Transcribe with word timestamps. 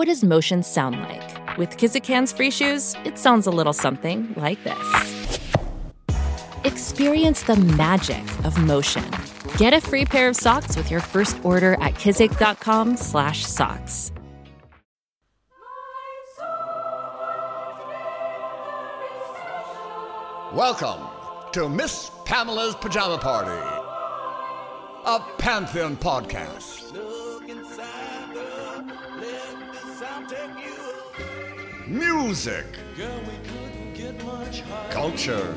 What 0.00 0.08
does 0.08 0.24
motion 0.24 0.62
sound 0.62 0.98
like? 0.98 1.58
With 1.58 1.76
Kizik 1.76 2.06
hands-free 2.06 2.52
shoes, 2.52 2.96
it 3.04 3.18
sounds 3.18 3.46
a 3.46 3.50
little 3.50 3.74
something 3.74 4.32
like 4.34 4.64
this. 4.64 5.38
Experience 6.64 7.42
the 7.42 7.56
magic 7.56 8.24
of 8.46 8.56
motion. 8.56 9.04
Get 9.58 9.74
a 9.74 9.80
free 9.82 10.06
pair 10.06 10.30
of 10.30 10.36
socks 10.36 10.74
with 10.74 10.90
your 10.90 11.00
first 11.00 11.36
order 11.44 11.74
at 11.82 11.96
kizik.com/socks. 11.96 14.12
Welcome 20.54 21.08
to 21.52 21.68
Miss 21.68 22.10
Pamela's 22.24 22.74
Pajama 22.76 23.18
Party, 23.18 23.50
a 25.04 25.20
Pantheon 25.36 25.98
podcast. 25.98 26.79
Music, 31.90 32.64
culture, 34.90 35.56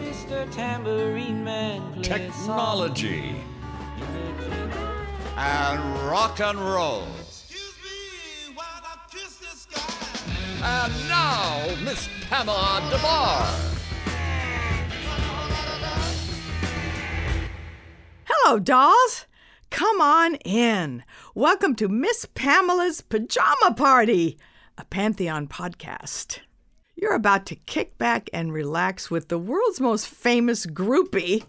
technology, 2.02 3.36
and 5.38 6.10
rock 6.10 6.40
and 6.40 6.60
roll. 6.60 7.08
And 10.64 11.08
now, 11.08 11.68
Miss 11.84 12.10
Pamela 12.28 12.82
Des 12.90 12.98
Barres. 12.98 13.70
Hello, 18.26 18.58
dolls. 18.58 19.28
Come 19.70 20.02
on 20.02 20.34
in. 20.38 21.04
Welcome 21.36 21.76
to 21.76 21.88
Miss 21.88 22.26
Pamela's 22.34 23.02
Pajama 23.02 23.76
Party, 23.78 24.40
a 24.84 24.86
Pantheon 24.86 25.48
podcast. 25.48 26.40
You're 26.94 27.14
about 27.14 27.46
to 27.46 27.56
kick 27.56 27.98
back 27.98 28.30
and 28.34 28.52
relax 28.52 29.10
with 29.10 29.30
the 29.30 29.38
world's 29.38 29.80
most 29.80 30.08
famous 30.08 30.66
groupie. 30.66 31.46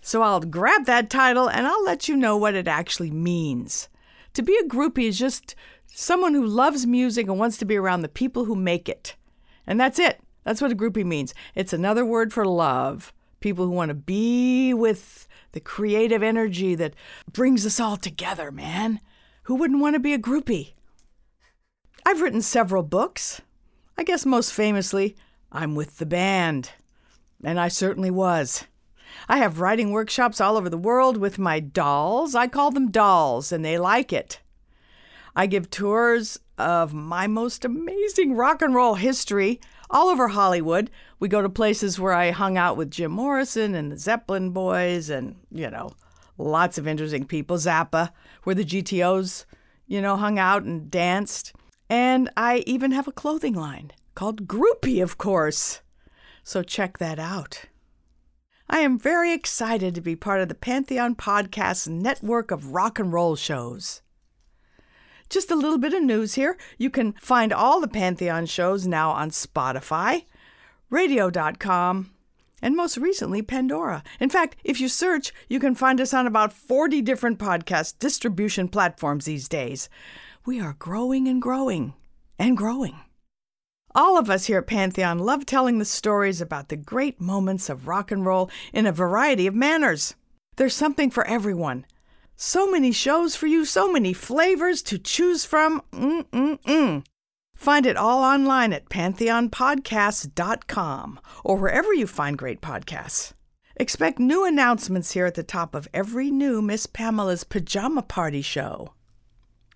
So 0.00 0.22
I'll 0.22 0.40
grab 0.40 0.84
that 0.86 1.10
title 1.10 1.48
and 1.48 1.64
I'll 1.64 1.84
let 1.84 2.08
you 2.08 2.16
know 2.16 2.36
what 2.36 2.56
it 2.56 2.66
actually 2.66 3.12
means. 3.12 3.88
To 4.34 4.42
be 4.42 4.56
a 4.56 4.66
groupie 4.66 5.06
is 5.06 5.16
just 5.16 5.54
someone 5.86 6.34
who 6.34 6.44
loves 6.44 6.88
music 6.88 7.28
and 7.28 7.38
wants 7.38 7.56
to 7.58 7.64
be 7.64 7.76
around 7.76 8.02
the 8.02 8.08
people 8.08 8.46
who 8.46 8.56
make 8.56 8.88
it. 8.88 9.14
And 9.64 9.78
that's 9.78 10.00
it. 10.00 10.20
That's 10.42 10.60
what 10.60 10.72
a 10.72 10.76
groupie 10.76 11.04
means. 11.04 11.32
It's 11.54 11.72
another 11.72 12.04
word 12.04 12.32
for 12.32 12.44
love. 12.44 13.12
People 13.38 13.64
who 13.64 13.70
want 13.70 13.90
to 13.90 13.94
be 13.94 14.74
with 14.74 15.28
the 15.52 15.60
creative 15.60 16.24
energy 16.24 16.74
that 16.74 16.94
brings 17.32 17.64
us 17.64 17.78
all 17.78 17.96
together, 17.96 18.50
man. 18.50 18.98
Who 19.44 19.54
wouldn't 19.54 19.80
want 19.80 19.94
to 19.94 20.00
be 20.00 20.14
a 20.14 20.18
groupie? 20.18 20.72
I've 22.10 22.22
written 22.22 22.42
several 22.42 22.82
books. 22.82 23.40
I 23.96 24.02
guess 24.02 24.26
most 24.26 24.52
famously, 24.52 25.14
I'm 25.52 25.76
with 25.76 25.98
the 25.98 26.06
band. 26.06 26.72
And 27.44 27.60
I 27.60 27.68
certainly 27.68 28.10
was. 28.10 28.64
I 29.28 29.36
have 29.36 29.60
writing 29.60 29.92
workshops 29.92 30.40
all 30.40 30.56
over 30.56 30.68
the 30.68 30.76
world 30.76 31.18
with 31.18 31.38
my 31.38 31.60
dolls. 31.60 32.34
I 32.34 32.48
call 32.48 32.72
them 32.72 32.90
dolls, 32.90 33.52
and 33.52 33.64
they 33.64 33.78
like 33.78 34.12
it. 34.12 34.40
I 35.36 35.46
give 35.46 35.70
tours 35.70 36.40
of 36.58 36.92
my 36.92 37.28
most 37.28 37.64
amazing 37.64 38.34
rock 38.34 38.60
and 38.60 38.74
roll 38.74 38.96
history 38.96 39.60
all 39.88 40.08
over 40.08 40.26
Hollywood. 40.26 40.90
We 41.20 41.28
go 41.28 41.42
to 41.42 41.48
places 41.48 42.00
where 42.00 42.12
I 42.12 42.32
hung 42.32 42.58
out 42.58 42.76
with 42.76 42.90
Jim 42.90 43.12
Morrison 43.12 43.76
and 43.76 43.92
the 43.92 43.96
Zeppelin 43.96 44.50
boys 44.50 45.10
and, 45.10 45.36
you 45.52 45.70
know, 45.70 45.92
lots 46.38 46.76
of 46.76 46.88
interesting 46.88 47.24
people. 47.24 47.56
Zappa, 47.56 48.10
where 48.42 48.56
the 48.56 48.64
GTOs, 48.64 49.44
you 49.86 50.02
know, 50.02 50.16
hung 50.16 50.40
out 50.40 50.64
and 50.64 50.90
danced. 50.90 51.52
And 51.90 52.30
I 52.36 52.62
even 52.66 52.92
have 52.92 53.08
a 53.08 53.12
clothing 53.12 53.54
line 53.54 53.90
called 54.14 54.46
Groupie, 54.46 55.02
of 55.02 55.18
course. 55.18 55.80
So 56.44 56.62
check 56.62 56.98
that 56.98 57.18
out. 57.18 57.64
I 58.68 58.78
am 58.78 58.96
very 58.96 59.32
excited 59.32 59.96
to 59.96 60.00
be 60.00 60.14
part 60.14 60.40
of 60.40 60.48
the 60.48 60.54
Pantheon 60.54 61.16
Podcast 61.16 61.88
network 61.88 62.52
of 62.52 62.68
rock 62.72 63.00
and 63.00 63.12
roll 63.12 63.34
shows. 63.34 64.02
Just 65.28 65.50
a 65.50 65.56
little 65.56 65.78
bit 65.78 65.92
of 65.92 66.04
news 66.04 66.34
here. 66.34 66.56
You 66.78 66.90
can 66.90 67.14
find 67.14 67.52
all 67.52 67.80
the 67.80 67.88
Pantheon 67.88 68.46
shows 68.46 68.86
now 68.86 69.10
on 69.10 69.30
Spotify, 69.30 70.26
radio.com, 70.90 72.12
and 72.62 72.76
most 72.76 72.98
recently, 72.98 73.42
Pandora. 73.42 74.04
In 74.20 74.30
fact, 74.30 74.56
if 74.62 74.80
you 74.80 74.88
search, 74.88 75.32
you 75.48 75.58
can 75.58 75.74
find 75.74 76.00
us 76.00 76.14
on 76.14 76.26
about 76.26 76.52
40 76.52 77.02
different 77.02 77.38
podcast 77.38 77.98
distribution 77.98 78.68
platforms 78.68 79.24
these 79.24 79.48
days. 79.48 79.88
We 80.50 80.58
are 80.58 80.74
growing 80.80 81.28
and 81.28 81.40
growing 81.40 81.94
and 82.36 82.56
growing. 82.56 82.98
All 83.94 84.18
of 84.18 84.28
us 84.28 84.46
here 84.46 84.58
at 84.58 84.66
Pantheon 84.66 85.20
love 85.20 85.46
telling 85.46 85.78
the 85.78 85.84
stories 85.84 86.40
about 86.40 86.70
the 86.70 86.76
great 86.76 87.20
moments 87.20 87.70
of 87.70 87.86
rock 87.86 88.10
and 88.10 88.26
roll 88.26 88.50
in 88.72 88.84
a 88.84 88.90
variety 88.90 89.46
of 89.46 89.54
manners. 89.54 90.16
There's 90.56 90.74
something 90.74 91.08
for 91.08 91.24
everyone. 91.24 91.86
So 92.34 92.68
many 92.68 92.90
shows 92.90 93.36
for 93.36 93.46
you, 93.46 93.64
so 93.64 93.92
many 93.92 94.12
flavors 94.12 94.82
to 94.90 94.98
choose 94.98 95.44
from. 95.44 95.82
Mm-mm-mm. 95.92 97.04
Find 97.54 97.86
it 97.86 97.96
all 97.96 98.24
online 98.24 98.72
at 98.72 98.88
pantheonpodcasts.com 98.88 101.20
or 101.44 101.58
wherever 101.58 101.94
you 101.94 102.08
find 102.08 102.36
great 102.36 102.60
podcasts. 102.60 103.34
Expect 103.76 104.18
new 104.18 104.44
announcements 104.44 105.12
here 105.12 105.26
at 105.26 105.36
the 105.36 105.44
top 105.44 105.76
of 105.76 105.86
every 105.94 106.32
new 106.32 106.60
Miss 106.60 106.86
Pamela's 106.86 107.44
Pajama 107.44 108.02
Party 108.02 108.42
show. 108.42 108.94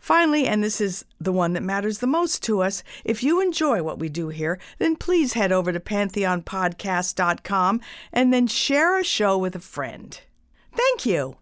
Finally, 0.04 0.46
and 0.46 0.62
this 0.62 0.82
is 0.82 1.06
the 1.18 1.32
one 1.32 1.54
that 1.54 1.62
matters 1.62 2.00
the 2.00 2.06
most 2.06 2.42
to 2.42 2.60
us, 2.60 2.82
if 3.06 3.22
you 3.22 3.40
enjoy 3.40 3.82
what 3.82 3.98
we 3.98 4.10
do 4.10 4.28
here, 4.28 4.58
then 4.76 4.94
please 4.94 5.32
head 5.32 5.50
over 5.50 5.72
to 5.72 5.80
pantheonpodcast.com 5.80 7.80
and 8.12 8.30
then 8.30 8.46
share 8.46 9.00
a 9.00 9.02
show 9.02 9.38
with 9.38 9.56
a 9.56 9.58
friend. 9.58 10.20
Thank 10.72 11.06
you. 11.06 11.38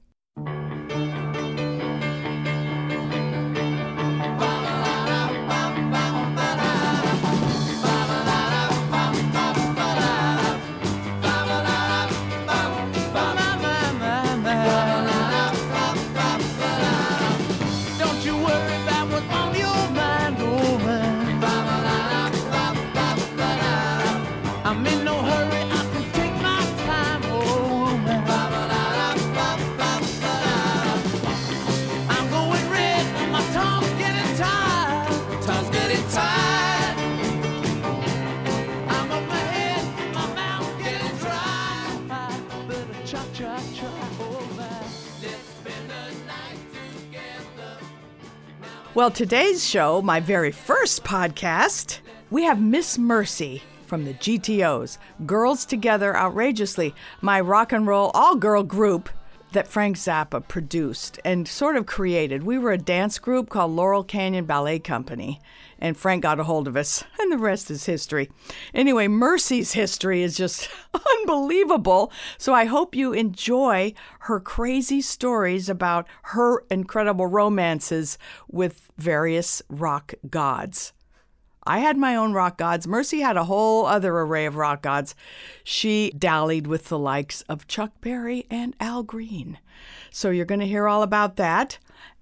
Well, 48.95 49.11
today's 49.11 49.67
show, 49.67 50.03
my 50.03 50.21
very 50.21 50.53
first 50.53 51.03
podcast, 51.03 52.01
we 52.31 52.45
have 52.45 52.61
Miss 52.61 52.99
Mercy 52.99 53.63
from 53.87 54.05
the 54.05 54.13
GTOs, 54.13 54.99
Girls 55.25 55.65
Together 55.65 56.15
Outrageously, 56.15 56.95
my 57.23 57.41
rock 57.41 57.73
and 57.73 57.87
roll 57.87 58.11
all 58.13 58.37
girl 58.37 58.63
group. 58.63 59.09
that 59.53 59.69
Frank 59.69 59.97
Zappa 59.99 60.47
produced 60.49 61.21
and 61.27 61.47
sort 61.47 61.77
of 61.77 61.85
created. 61.85 62.43
We 62.43 62.59
were 62.59 62.73
a 62.73 62.79
dance 62.79 63.19
group 63.19 63.51
called 63.51 63.73
Laurel 63.73 64.03
Canyon 64.03 64.47
Ballet 64.47 64.79
Company, 64.79 65.43
and 65.83 65.97
Frank 65.97 66.23
got 66.23 66.39
a 66.39 66.45
hold 66.45 66.69
of 66.69 66.77
us, 66.77 67.03
and 67.19 67.33
the 67.33 67.37
rest 67.37 67.69
is 67.69 67.87
history. 67.87 68.31
Anyway, 68.73 69.09
Mercy's 69.09 69.73
history 69.73 70.23
is 70.23 70.37
just 70.37 70.71
unbelievable. 71.19 72.13
So 72.39 72.55
I 72.55 72.67
hope 72.67 72.95
you 72.95 73.13
enjoy 73.13 73.93
her 74.21 74.39
crazy 74.39 75.01
stories 75.01 75.69
about 75.69 76.07
her 76.23 76.61
incredible 76.71 77.27
romances 77.27 78.17
with 78.49 78.93
various 78.97 79.61
rock 79.69 80.15
gods. 80.31 80.93
I 81.65 81.81
had 81.81 81.97
my 81.97 82.15
own 82.15 82.33
rock 82.33 82.59
gods. 82.59 82.87
Mercy 82.87 83.21
had 83.21 83.37
a 83.37 83.45
whole 83.45 83.85
other 83.85 84.17
array 84.17 84.47
of 84.47 84.55
rock 84.55 84.83
gods. 84.83 85.17
She 85.65 86.13
dallied 86.17 86.69
with 86.69 86.91
the 86.91 86.99
likes 86.99 87.43
of 87.43 87.67
Chuck 87.67 87.91
Berry 88.01 88.47
and 88.49 88.77
Al 88.79 89.03
Green. 89.03 89.59
So 90.13 90.31
you're 90.31 90.45
going 90.45 90.61
to 90.61 90.67
hear 90.67 90.87
all 90.87 91.03
about 91.03 91.37
that 91.37 91.79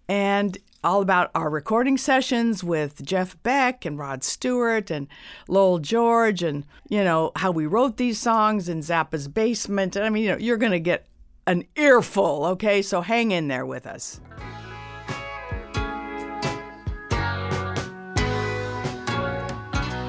and 0.09 0.57
all 0.83 1.03
about 1.03 1.31
our 1.35 1.51
recording 1.51 1.99
sessions 1.99 2.65
with 2.65 3.05
Jeff 3.05 3.41
Beck 3.43 3.85
and 3.85 3.99
Rod 3.99 4.25
Stewart 4.25 4.91
and 4.91 5.09
Lowell 5.47 5.79
George 5.79 6.43
and, 6.43 6.65
you 6.89 7.05
know, 7.05 7.33
how 7.37 7.51
we 7.51 7.67
wrote 7.67 7.99
these 7.99 8.19
songs 8.19 8.69
in 8.69 8.81
Zappa's 8.81 9.29
basement. 9.29 9.97
I 9.97 10.09
mean, 10.09 10.23
you 10.23 10.31
know, 10.31 10.39
you're 10.39 10.57
going 10.57 10.73
to 10.73 10.81
get 10.81 11.07
an 11.47 11.67
earful, 11.77 12.47
okay? 12.47 12.81
So 12.81 13.03
hang 13.03 13.31
in 13.31 13.49
there 13.49 13.67
with 13.67 13.87
us. 13.87 14.21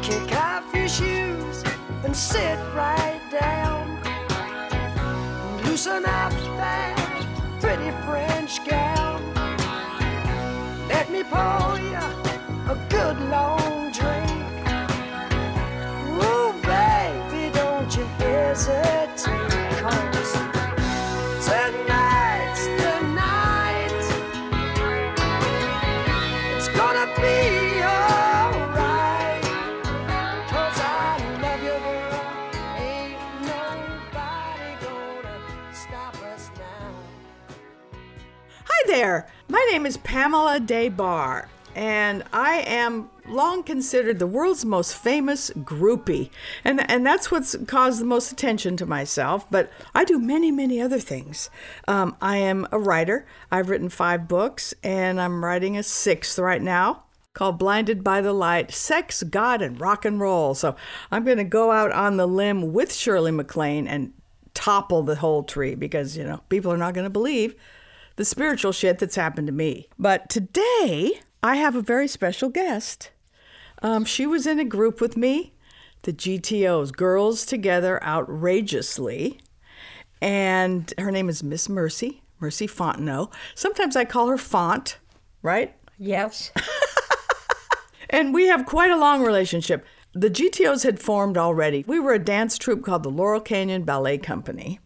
Kick 0.01 0.35
off 0.35 0.73
your 0.73 0.88
shoes 0.88 1.63
and 2.06 2.15
sit 2.15 2.57
right 2.73 3.21
down. 3.29 4.00
Loosen 5.65 6.06
up 6.06 6.33
Hi 19.23 19.29
there. 38.88 39.27
My 39.47 39.68
name 39.69 39.85
is 39.85 39.97
Pamela 39.97 40.59
Des 40.59 40.89
Barres, 40.89 41.47
and 41.75 42.23
I 42.33 42.62
am 42.62 43.09
long 43.27 43.63
considered 43.63 44.19
the 44.19 44.27
world's 44.27 44.65
most 44.65 44.95
famous 44.95 45.50
groupie. 45.51 46.29
And, 46.63 46.89
and 46.89 47.06
that's 47.06 47.31
what's 47.31 47.56
caused 47.68 48.01
the 48.01 48.06
most 48.06 48.31
attention 48.31 48.77
to 48.77 48.85
myself, 48.85 49.50
but 49.50 49.71
I 49.94 50.03
do 50.03 50.19
many, 50.19 50.51
many 50.51 50.81
other 50.81 51.00
things. 51.00 51.50
Um, 51.88 52.15
I 52.21 52.38
am 52.38 52.68
a 52.71 52.79
writer. 52.79 53.25
I've 53.51 53.69
written 53.69 53.89
five 53.89 54.27
books, 54.27 54.73
and 54.83 55.21
I'm 55.21 55.44
writing 55.44 55.77
a 55.77 55.83
sixth 55.83 56.38
right 56.39 56.62
now 56.62 57.03
called 57.33 57.57
Blinded 57.57 58.03
by 58.03 58.21
the 58.21 58.33
Light 58.33 58.71
Sex, 58.71 59.23
God, 59.23 59.62
and 59.62 59.79
Rock 59.79 60.03
and 60.03 60.19
Roll. 60.19 60.53
So 60.53 60.75
I'm 61.12 61.23
going 61.23 61.38
to 61.38 61.44
go 61.44 61.71
out 61.71 61.91
on 61.91 62.18
the 62.18 62.27
limb 62.27 62.73
with 62.73 62.94
Shirley 62.94 63.31
MacLaine 63.31 63.88
and 63.88 64.13
topple 64.53 65.03
the 65.03 65.15
whole 65.15 65.44
tree 65.44 65.75
because, 65.75 66.18
you 66.18 66.25
know, 66.25 66.41
people 66.50 66.71
are 66.71 66.77
not 66.77 66.94
going 66.94 67.06
to 67.06 67.09
believe 67.09 67.56
the 68.18 68.25
spiritual 68.25 68.73
shit 68.73 69.00
that's 69.00 69.15
happened 69.15 69.47
to 69.47 69.53
me. 69.53 69.88
But 69.97 70.29
today, 70.29 71.21
I 71.43 71.55
have 71.55 71.75
a 71.75 71.81
very 71.81 72.07
special 72.07 72.49
guest. 72.49 73.11
Um, 73.81 74.05
she 74.05 74.27
was 74.27 74.45
in 74.45 74.59
a 74.59 74.65
group 74.65 75.01
with 75.01 75.17
me, 75.17 75.53
the 76.03 76.13
GTOs, 76.13 76.95
Girls 76.95 77.45
Together 77.45 78.03
Outrageously. 78.03 79.39
And 80.21 80.93
her 80.97 81.11
name 81.11 81.29
is 81.29 81.43
Miss 81.43 81.67
Mercy, 81.67 82.21
Mercy 82.39 82.67
Fontenot. 82.67 83.31
Sometimes 83.55 83.95
I 83.95 84.05
call 84.05 84.27
her 84.27 84.38
Font, 84.38 84.97
right? 85.41 85.75
Yes. 85.97 86.51
And 88.11 88.33
we 88.33 88.47
have 88.47 88.65
quite 88.65 88.91
a 88.91 88.97
long 88.97 89.23
relationship. 89.23 89.85
The 90.13 90.29
GTOs 90.29 90.83
had 90.83 90.99
formed 90.99 91.37
already. 91.37 91.85
We 91.87 91.99
were 91.99 92.13
a 92.13 92.19
dance 92.19 92.57
troupe 92.57 92.83
called 92.83 93.03
the 93.03 93.09
Laurel 93.09 93.39
Canyon 93.39 93.83
Ballet 93.83 94.17
Company. 94.17 94.79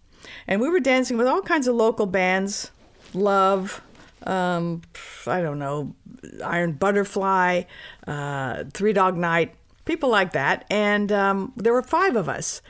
And 0.47 0.61
we 0.61 0.69
were 0.69 0.79
dancing 0.79 1.17
with 1.17 1.27
all 1.27 1.41
kinds 1.41 1.67
of 1.67 1.75
local 1.75 2.05
bands 2.05 2.71
Love, 3.13 3.81
um, 4.25 4.81
I 5.27 5.41
don't 5.41 5.59
know, 5.59 5.95
Iron 6.43 6.73
Butterfly, 6.73 7.63
uh, 8.07 8.63
Three 8.73 8.93
Dog 8.93 9.17
Night, 9.17 9.55
people 9.85 10.09
like 10.09 10.33
that. 10.33 10.65
And 10.69 11.11
um, 11.11 11.53
there 11.55 11.73
were 11.73 11.81
five 11.81 12.15
of 12.15 12.27
us. 12.27 12.61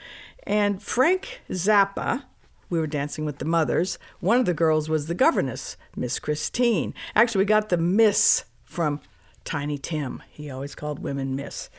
And 0.43 0.81
Frank 0.81 1.41
Zappa, 1.49 2.23
we 2.69 2.79
were 2.79 2.87
dancing 2.87 3.25
with 3.25 3.39
the 3.39 3.45
mothers. 3.45 3.97
One 4.19 4.39
of 4.39 4.45
the 4.45 4.53
girls 4.53 4.89
was 4.89 5.07
the 5.07 5.15
governess, 5.15 5.77
Miss 5.95 6.19
Christine. 6.19 6.93
Actually, 7.15 7.39
we 7.39 7.45
got 7.45 7.69
the 7.69 7.77
Miss 7.77 8.45
from 8.63 8.99
Tiny 9.43 9.77
Tim. 9.77 10.21
He 10.29 10.49
always 10.49 10.75
called 10.75 10.99
women 10.99 11.35
Miss. 11.35 11.69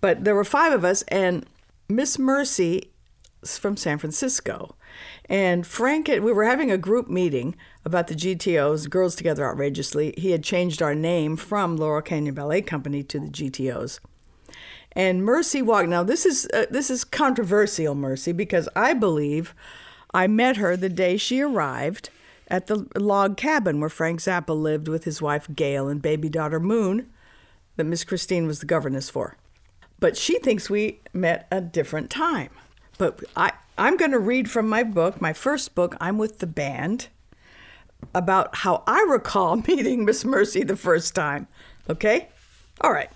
But 0.00 0.24
there 0.24 0.34
were 0.34 0.44
five 0.44 0.72
of 0.72 0.84
us, 0.84 1.02
and 1.08 1.46
Miss 1.88 2.18
Mercy 2.18 2.90
from 3.44 3.76
San 3.76 3.98
Francisco. 3.98 4.74
And 5.26 5.66
Frank, 5.66 6.08
we 6.08 6.20
were 6.20 6.44
having 6.44 6.70
a 6.70 6.78
group 6.78 7.08
meeting 7.08 7.56
about 7.84 8.06
the 8.06 8.14
GTOs, 8.14 8.88
Girls 8.88 9.14
Together 9.14 9.48
Outrageously. 9.48 10.14
He 10.16 10.30
had 10.30 10.42
changed 10.42 10.82
our 10.82 10.94
name 10.94 11.36
from 11.36 11.76
Laurel 11.76 12.02
Canyon 12.02 12.34
Ballet 12.34 12.62
Company 12.62 13.02
to 13.04 13.20
the 13.20 13.28
GTOs. 13.28 14.00
And 14.92 15.24
Mercy 15.24 15.60
walked. 15.60 15.88
Now 15.88 16.02
this 16.02 16.24
is 16.24 16.48
uh, 16.54 16.66
this 16.70 16.88
is 16.88 17.04
controversial, 17.04 17.94
Mercy, 17.94 18.32
because 18.32 18.68
I 18.76 18.94
believe 18.94 19.54
I 20.12 20.28
met 20.28 20.56
her 20.56 20.76
the 20.76 20.88
day 20.88 21.16
she 21.16 21.40
arrived 21.40 22.10
at 22.48 22.68
the 22.68 22.86
log 22.96 23.36
cabin 23.36 23.80
where 23.80 23.88
Frank 23.88 24.20
Zappa 24.20 24.56
lived 24.56 24.86
with 24.86 25.04
his 25.04 25.20
wife 25.20 25.48
Gail 25.54 25.88
and 25.88 26.00
baby 26.00 26.28
daughter 26.28 26.60
Moon, 26.60 27.10
that 27.76 27.84
Miss 27.84 28.04
Christine 28.04 28.46
was 28.46 28.60
the 28.60 28.66
governess 28.66 29.10
for. 29.10 29.36
But 29.98 30.16
she 30.16 30.38
thinks 30.38 30.70
we 30.70 31.00
met 31.12 31.48
a 31.50 31.60
different 31.60 32.10
time. 32.10 32.50
But 32.96 33.24
I 33.36 33.52
I'm 33.76 33.96
going 33.96 34.12
to 34.12 34.20
read 34.20 34.48
from 34.48 34.68
my 34.68 34.84
book, 34.84 35.20
my 35.20 35.32
first 35.32 35.74
book, 35.74 35.96
I'm 36.00 36.18
with 36.18 36.38
the 36.38 36.46
band, 36.46 37.08
about 38.14 38.56
how 38.56 38.82
I 38.86 39.04
recall 39.08 39.56
meeting 39.68 40.04
Miss 40.04 40.24
Mercy 40.24 40.62
the 40.64 40.76
first 40.76 41.14
time. 41.14 41.46
Okay? 41.88 42.28
All 42.80 42.92
right. 42.92 43.10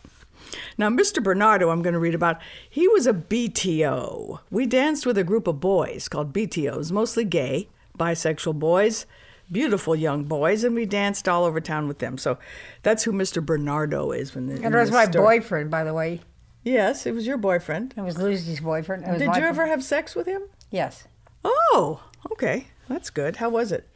Now, 0.79 0.89
Mr. 0.89 1.23
Bernardo, 1.23 1.71
I'm 1.71 1.83
going 1.83 1.93
to 1.95 1.99
read 1.99 2.15
about, 2.15 2.41
he 2.69 2.89
was 2.89 3.07
a 3.07 3.13
BTO. 3.13 4.41
We 4.51 4.67
danced 4.67 5.05
with 5.07 5.19
a 5.19 5.25
group 5.25 5.47
of 5.47 5.61
boys 5.61 6.09
called 6.09 6.33
BTOs, 6.33 6.91
mostly 6.93 7.25
gay, 7.25 7.69
bisexual 7.99 8.59
boys, 8.59 9.05
beautiful 9.51 9.95
young 9.97 10.25
boys, 10.25 10.65
and 10.65 10.75
we 10.75 10.87
danced 10.87 11.29
all 11.29 11.45
over 11.45 11.61
town 11.61 11.89
with 11.89 11.99
them. 11.99 12.17
So 12.17 12.39
that's 12.83 13.05
who 13.05 13.13
Mr. 13.13 13.45
Bernardo 13.45 14.13
is. 14.13 14.35
When 14.35 14.47
the, 14.47 14.55
And 14.63 14.75
it 14.75 14.79
was 14.79 14.91
my 14.91 15.07
story. 15.07 15.39
boyfriend, 15.39 15.71
by 15.71 15.85
the 15.85 15.93
way. 15.95 16.21
Yes, 16.65 17.07
it 17.07 17.15
was 17.15 17.27
your 17.27 17.39
boyfriend. 17.39 17.95
It 17.97 18.03
was 18.03 18.19
Lucy's 18.19 18.61
boyfriend. 18.61 19.05
It 19.05 19.11
was 19.11 19.19
Did 19.19 19.37
you 19.37 19.43
ever 19.43 19.65
bo- 19.65 19.71
have 19.71 19.83
sex 19.85 20.15
with 20.15 20.27
him? 20.27 20.43
Yes. 20.71 21.07
Oh, 21.45 22.03
okay. 22.33 22.69
That's 22.89 23.11
good. 23.11 23.37
How 23.37 23.49
was 23.49 23.73
it? 23.73 23.89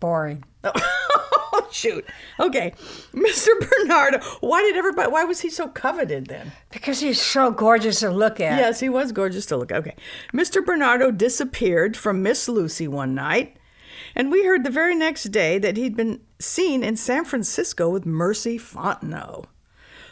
Boring. 0.00 0.44
Oh, 1.50 1.66
shoot. 1.70 2.04
Okay. 2.38 2.72
Mr. 3.12 3.48
Bernardo, 3.58 4.20
why 4.40 4.62
did 4.62 4.76
everybody, 4.76 5.10
why 5.10 5.24
was 5.24 5.40
he 5.40 5.50
so 5.50 5.68
coveted 5.68 6.26
then? 6.26 6.52
Because 6.70 7.00
he's 7.00 7.20
so 7.20 7.50
gorgeous 7.50 8.00
to 8.00 8.10
look 8.10 8.38
at. 8.40 8.58
Yes, 8.58 8.80
he 8.80 8.88
was 8.88 9.12
gorgeous 9.12 9.46
to 9.46 9.56
look 9.56 9.72
at. 9.72 9.78
Okay. 9.78 9.96
Mr. 10.32 10.64
Bernardo 10.64 11.10
disappeared 11.10 11.96
from 11.96 12.22
Miss 12.22 12.48
Lucy 12.48 12.86
one 12.86 13.14
night, 13.14 13.56
and 14.14 14.30
we 14.30 14.44
heard 14.44 14.62
the 14.62 14.70
very 14.70 14.94
next 14.94 15.24
day 15.24 15.58
that 15.58 15.76
he'd 15.76 15.96
been 15.96 16.20
seen 16.38 16.82
in 16.84 16.96
San 16.96 17.24
Francisco 17.24 17.88
with 17.88 18.06
Mercy 18.06 18.58
Fontenot. 18.58 19.46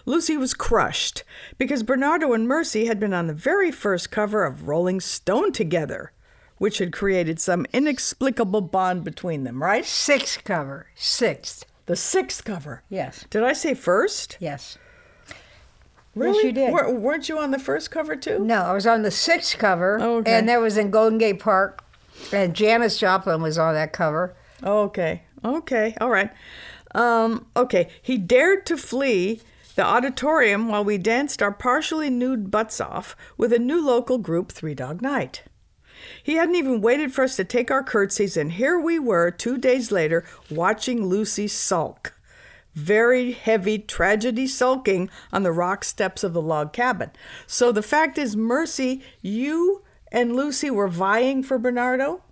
Lucy 0.05 0.37
was 0.37 0.55
crushed 0.55 1.25
because 1.59 1.83
Bernardo 1.83 2.33
and 2.33 2.47
Mercy 2.47 2.87
had 2.87 3.01
been 3.01 3.13
on 3.13 3.27
the 3.27 3.35
very 3.35 3.71
first 3.73 4.11
cover 4.11 4.45
of 4.45 4.69
Rolling 4.69 5.01
Stone 5.01 5.53
together, 5.53 6.13
which 6.59 6.79
had 6.79 6.93
created 6.93 7.41
some 7.41 7.67
inexplicable 7.73 8.61
bond 8.63 9.05
between 9.05 9.45
them, 9.45 9.63
right? 9.63 9.85
Sixth 9.85 10.43
cover. 10.45 10.87
Sixth. 10.95 11.65
The 11.87 11.97
sixth 11.97 12.45
cover. 12.45 12.83
Yes. 12.89 13.25
Did 13.31 13.43
I 13.45 13.53
say 13.53 13.75
first? 13.75 14.37
Yes. 14.41 14.77
Really? 16.15 16.47
you 16.47 16.53
did. 16.53 16.73
Wer- 16.73 16.91
weren't 16.95 17.29
you 17.29 17.39
on 17.39 17.51
the 17.51 17.59
first 17.59 17.91
cover 17.91 18.17
too? 18.17 18.39
No, 18.39 18.63
I 18.63 18.73
was 18.73 18.87
on 18.87 19.03
the 19.03 19.11
sixth 19.11 19.59
cover. 19.59 19.99
Oh, 20.01 20.17
okay. 20.17 20.33
And 20.33 20.49
that 20.49 20.61
was 20.61 20.77
in 20.79 20.91
Golden 20.91 21.19
Gate 21.19 21.39
Park. 21.39 21.85
And 22.33 22.55
Janis 22.55 22.99
Joplin 22.99 23.43
was 23.43 23.59
on 23.59 23.75
that 23.75 23.93
cover. 23.93 24.35
Okay. 24.65 25.23
Okay. 25.45 25.95
All 26.01 26.09
right. 26.09 26.31
Um, 26.95 27.47
okay. 27.55 27.89
He 28.01 28.17
dared 28.17 28.65
to 28.67 28.79
flee 28.79 29.43
the 29.75 29.85
auditorium 29.85 30.69
while 30.69 30.83
we 30.83 30.97
danced 30.97 31.43
our 31.43 31.53
partially 31.53 32.09
nude 32.09 32.51
butts 32.51 32.81
off 32.81 33.15
with 33.37 33.53
a 33.53 33.59
new 33.59 33.85
local 33.85 34.17
group, 34.17 34.51
Three 34.51 34.75
Dog 34.75 35.03
Night. 35.03 35.43
He 36.23 36.35
hadn't 36.35 36.57
even 36.57 36.81
waited 36.81 37.13
for 37.13 37.25
us 37.25 37.37
to 37.37 37.45
take 37.45 37.71
our 37.71 37.83
curtsies, 37.83 38.37
and 38.37 38.53
here 38.53 38.79
we 38.79 38.99
were 38.99 39.31
two 39.31 39.59
days 39.59 39.91
later 39.93 40.25
watching 40.51 41.07
Lucy 41.07 41.49
sulk. 41.49 42.15
Very 42.75 43.33
heavy 43.33 43.79
tragedy 43.79 44.47
sulking 44.47 45.09
on 45.33 45.43
the 45.43 45.53
rock 45.53 45.83
steps 45.85 46.23
of 46.23 46.35
the 46.35 46.43
log 46.43 46.73
cabin. 46.73 47.11
So 47.47 47.73
the 47.73 47.83
fact 47.83 48.19
is, 48.19 48.37
Mercy, 48.37 49.03
you 49.23 49.83
and 50.13 50.37
Lucy 50.37 50.71
were 50.71 50.89
vying 50.89 51.43
for 51.43 51.59
Bernardo 51.59 52.23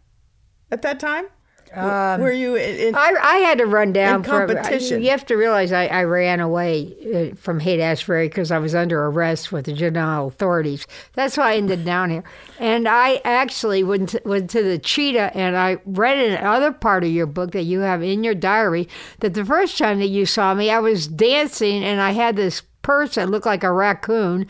at 0.70 0.82
that 0.82 1.00
time? 1.00 1.26
W- 1.74 2.22
were 2.24 2.32
you 2.32 2.54
in, 2.56 2.76
in- 2.88 2.94
I, 2.94 3.14
I 3.20 3.36
had 3.38 3.58
to 3.58 3.66
run 3.66 3.92
down 3.92 4.22
competition. 4.22 5.02
you 5.02 5.10
have 5.10 5.26
to 5.26 5.34
realize 5.36 5.72
I, 5.72 5.86
I 5.86 6.04
ran 6.04 6.40
away 6.40 6.94
uh, 7.32 7.36
from 7.36 7.60
Haight 7.60 7.80
Ashbury 7.80 8.28
because 8.28 8.50
I 8.50 8.58
was 8.58 8.74
under 8.74 9.04
arrest 9.06 9.52
with 9.52 9.66
the 9.66 9.72
juvenile 9.72 10.28
authorities. 10.28 10.86
That's 11.14 11.36
why 11.36 11.52
I 11.52 11.56
ended 11.56 11.84
down 11.84 12.10
here. 12.10 12.24
And 12.58 12.86
I 12.88 13.20
actually 13.24 13.82
went 13.82 14.10
to, 14.10 14.22
went 14.24 14.50
to 14.50 14.62
the 14.62 14.78
cheetah 14.78 15.36
and 15.36 15.56
I 15.56 15.78
read 15.84 16.18
in 16.18 16.32
another 16.32 16.72
part 16.72 17.04
of 17.04 17.10
your 17.10 17.26
book 17.26 17.52
that 17.52 17.62
you 17.64 17.80
have 17.80 18.02
in 18.02 18.24
your 18.24 18.34
diary 18.34 18.88
that 19.20 19.34
the 19.34 19.44
first 19.44 19.78
time 19.78 19.98
that 19.98 20.08
you 20.08 20.26
saw 20.26 20.54
me, 20.54 20.70
I 20.70 20.78
was 20.78 21.06
dancing 21.08 21.82
and 21.84 22.00
I 22.00 22.12
had 22.12 22.36
this 22.36 22.62
purse 22.82 23.14
that 23.16 23.28
looked 23.30 23.46
like 23.46 23.64
a 23.64 23.72
raccoon. 23.72 24.46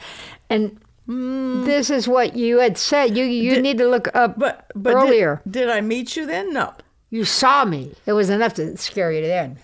And 0.51 0.79
this 1.07 1.91
is 1.91 2.09
what 2.09 2.35
you 2.37 2.59
had 2.59 2.79
said. 2.79 3.17
You 3.17 3.25
you 3.25 3.61
need 3.61 3.79
to 3.79 3.87
look 3.87 4.09
up 4.15 4.39
but, 4.39 4.71
but 4.75 4.91
did- 4.95 4.97
earlier. 5.03 5.43
Did, 5.49 5.69
I 5.69 5.81
meet 5.81 6.17
you 6.17 6.27
then? 6.27 6.53
No. 6.53 6.73
You 7.15 7.25
saw 7.25 7.65
me. 7.65 7.95
It 8.07 8.13
was 8.13 8.29
enough 8.29 8.55
to 8.55 8.77
scare 8.77 9.13
you 9.13 9.21
then. 9.21 9.59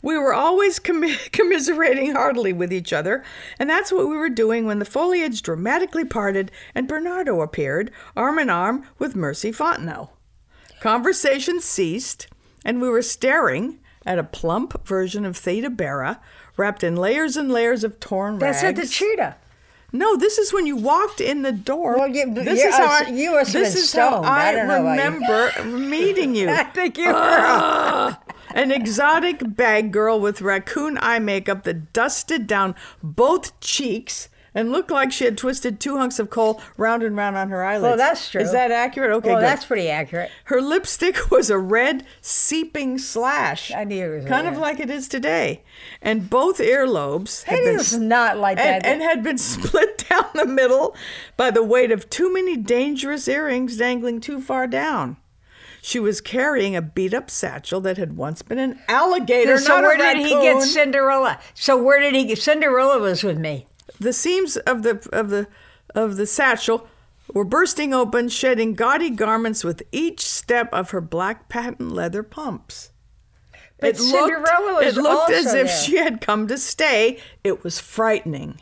We 0.00 0.16
were 0.16 0.32
always 0.32 0.78
commi- 0.78 1.32
commiserating 1.32 2.12
heartily 2.12 2.52
with 2.52 2.72
each 2.72 2.92
other, 2.92 3.24
and 3.58 3.68
that's 3.68 3.90
what 3.90 4.06
we 4.08 4.16
were 4.16 4.28
doing 4.28 4.64
when 4.64 4.78
the 4.78 4.84
foliage 4.84 5.42
dramatically 5.42 6.04
parted 6.04 6.52
and 6.72 6.86
Bernardo 6.86 7.40
appeared, 7.40 7.90
arm 8.16 8.38
in 8.38 8.48
arm 8.48 8.86
with 9.00 9.16
Mercy 9.16 9.50
Fontenot. 9.50 10.10
Conversation 10.78 11.60
ceased, 11.60 12.28
and 12.64 12.80
we 12.80 12.88
were 12.88 13.02
staring 13.02 13.80
at 14.04 14.20
a 14.20 14.22
plump 14.22 14.86
version 14.86 15.24
of 15.24 15.36
Theda 15.36 15.70
Bara, 15.70 16.20
wrapped 16.56 16.84
in 16.84 16.94
layers 16.94 17.36
and 17.36 17.50
layers 17.50 17.82
of 17.82 17.98
torn 17.98 18.38
That's 18.38 18.62
rags. 18.62 18.78
at 18.78 18.84
the 18.84 18.88
cheetah. 18.88 19.36
No, 19.92 20.16
this 20.16 20.36
is 20.38 20.52
when 20.52 20.66
you 20.66 20.76
walked 20.76 21.20
in 21.20 21.42
the 21.42 21.52
door. 21.52 21.96
Well, 21.96 22.08
you- 22.08 22.32
this 22.34 22.62
is 22.62 22.74
how 22.74 22.86
I, 23.04 23.08
you 23.10 23.36
have 23.36 23.52
this 23.52 23.74
is 23.76 23.92
how. 23.92 24.22
I 24.22 24.48
I, 24.48 24.50
about 24.52 24.82
you. 24.82 24.90
remember 24.90 25.64
meeting 25.64 26.34
you. 26.34 26.50
I 26.62 26.64
think 26.64 26.98
you 26.98 27.06
were. 27.06 27.12
Ah, 27.14 28.20
an 28.54 28.70
exotic 28.72 29.42
bag 29.56 29.92
girl 29.92 30.18
with 30.20 30.40
raccoon 30.40 30.98
eye 31.00 31.18
makeup 31.18 31.64
that 31.64 31.92
dusted 31.92 32.46
down 32.46 32.74
both 33.02 33.58
cheeks 33.60 34.28
and 34.56 34.72
looked 34.72 34.90
like 34.90 35.12
she 35.12 35.26
had 35.26 35.36
twisted 35.36 35.78
two 35.78 35.98
hunks 35.98 36.18
of 36.18 36.30
coal 36.30 36.60
round 36.78 37.02
and 37.02 37.14
round 37.14 37.36
on 37.36 37.50
her 37.50 37.62
eyelids. 37.62 37.82
Well, 37.82 37.96
that's 37.98 38.30
true. 38.30 38.40
Is 38.40 38.52
that 38.52 38.70
accurate? 38.72 39.12
Okay, 39.12 39.28
well, 39.28 39.38
good. 39.38 39.44
that's 39.44 39.66
pretty 39.66 39.90
accurate. 39.90 40.30
Her 40.44 40.62
lipstick 40.62 41.30
was 41.30 41.50
a 41.50 41.58
red 41.58 42.04
seeping 42.22 42.98
slash. 42.98 43.70
I 43.70 43.84
knew 43.84 44.12
it 44.14 44.16
was 44.16 44.24
kind 44.24 44.48
of 44.48 44.56
like 44.56 44.80
it 44.80 44.88
is 44.88 45.06
today, 45.08 45.62
and 46.00 46.30
both 46.30 46.58
earlobes 46.58 47.44
had 47.44 47.58
It 47.58 47.66
is 47.66 47.98
not 47.98 48.38
like 48.38 48.58
and, 48.58 48.82
that. 48.82 48.86
and 48.90 49.02
had 49.02 49.22
been 49.22 49.38
split 49.54 50.06
down 50.08 50.24
the 50.34 50.46
middle 50.46 50.96
by 51.36 51.50
the 51.50 51.62
weight 51.62 51.92
of 51.92 52.08
too 52.08 52.32
many 52.32 52.56
dangerous 52.56 53.28
earrings 53.28 53.76
dangling 53.76 54.20
too 54.20 54.40
far 54.40 54.66
down. 54.66 55.18
She 55.82 56.00
was 56.00 56.20
carrying 56.20 56.74
a 56.74 56.82
beat 56.82 57.14
up 57.14 57.30
satchel 57.30 57.80
that 57.82 57.96
had 57.96 58.16
once 58.16 58.42
been 58.42 58.58
an 58.58 58.80
alligator. 58.88 59.56
so 59.58 59.74
not 59.74 59.84
a 59.84 59.86
where 59.86 59.96
did 59.98 60.16
he 60.16 60.30
get. 60.30 60.60
Cinderella? 60.62 61.38
So 61.54 61.80
where 61.80 62.00
did 62.00 62.14
he 62.14 62.24
get 62.24 62.38
Cinderella 62.38 62.98
was 62.98 63.22
with 63.22 63.38
me. 63.38 63.66
The 63.98 64.12
seams 64.12 64.56
of 64.58 64.82
the 64.82 65.06
of 65.12 65.30
the 65.30 65.46
of 65.94 66.16
the 66.16 66.26
satchel 66.26 66.86
were 67.32 67.44
bursting 67.44 67.92
open, 67.92 68.28
shedding 68.28 68.74
gaudy 68.74 69.10
garments 69.10 69.64
with 69.64 69.82
each 69.92 70.20
step 70.24 70.72
of 70.72 70.90
her 70.90 71.00
black 71.00 71.48
patent 71.48 71.90
leather 71.92 72.22
pumps. 72.22 72.90
But 73.80 73.96
Cinderella 73.96 74.74
was 74.74 74.96
it 74.96 75.00
looked 75.00 75.30
as 75.30 75.52
if 75.52 75.66
there. 75.66 75.76
she 75.76 75.96
had 75.98 76.20
come 76.20 76.46
to 76.48 76.56
stay. 76.56 77.18
It 77.44 77.62
was 77.62 77.78
frightening. 77.78 78.60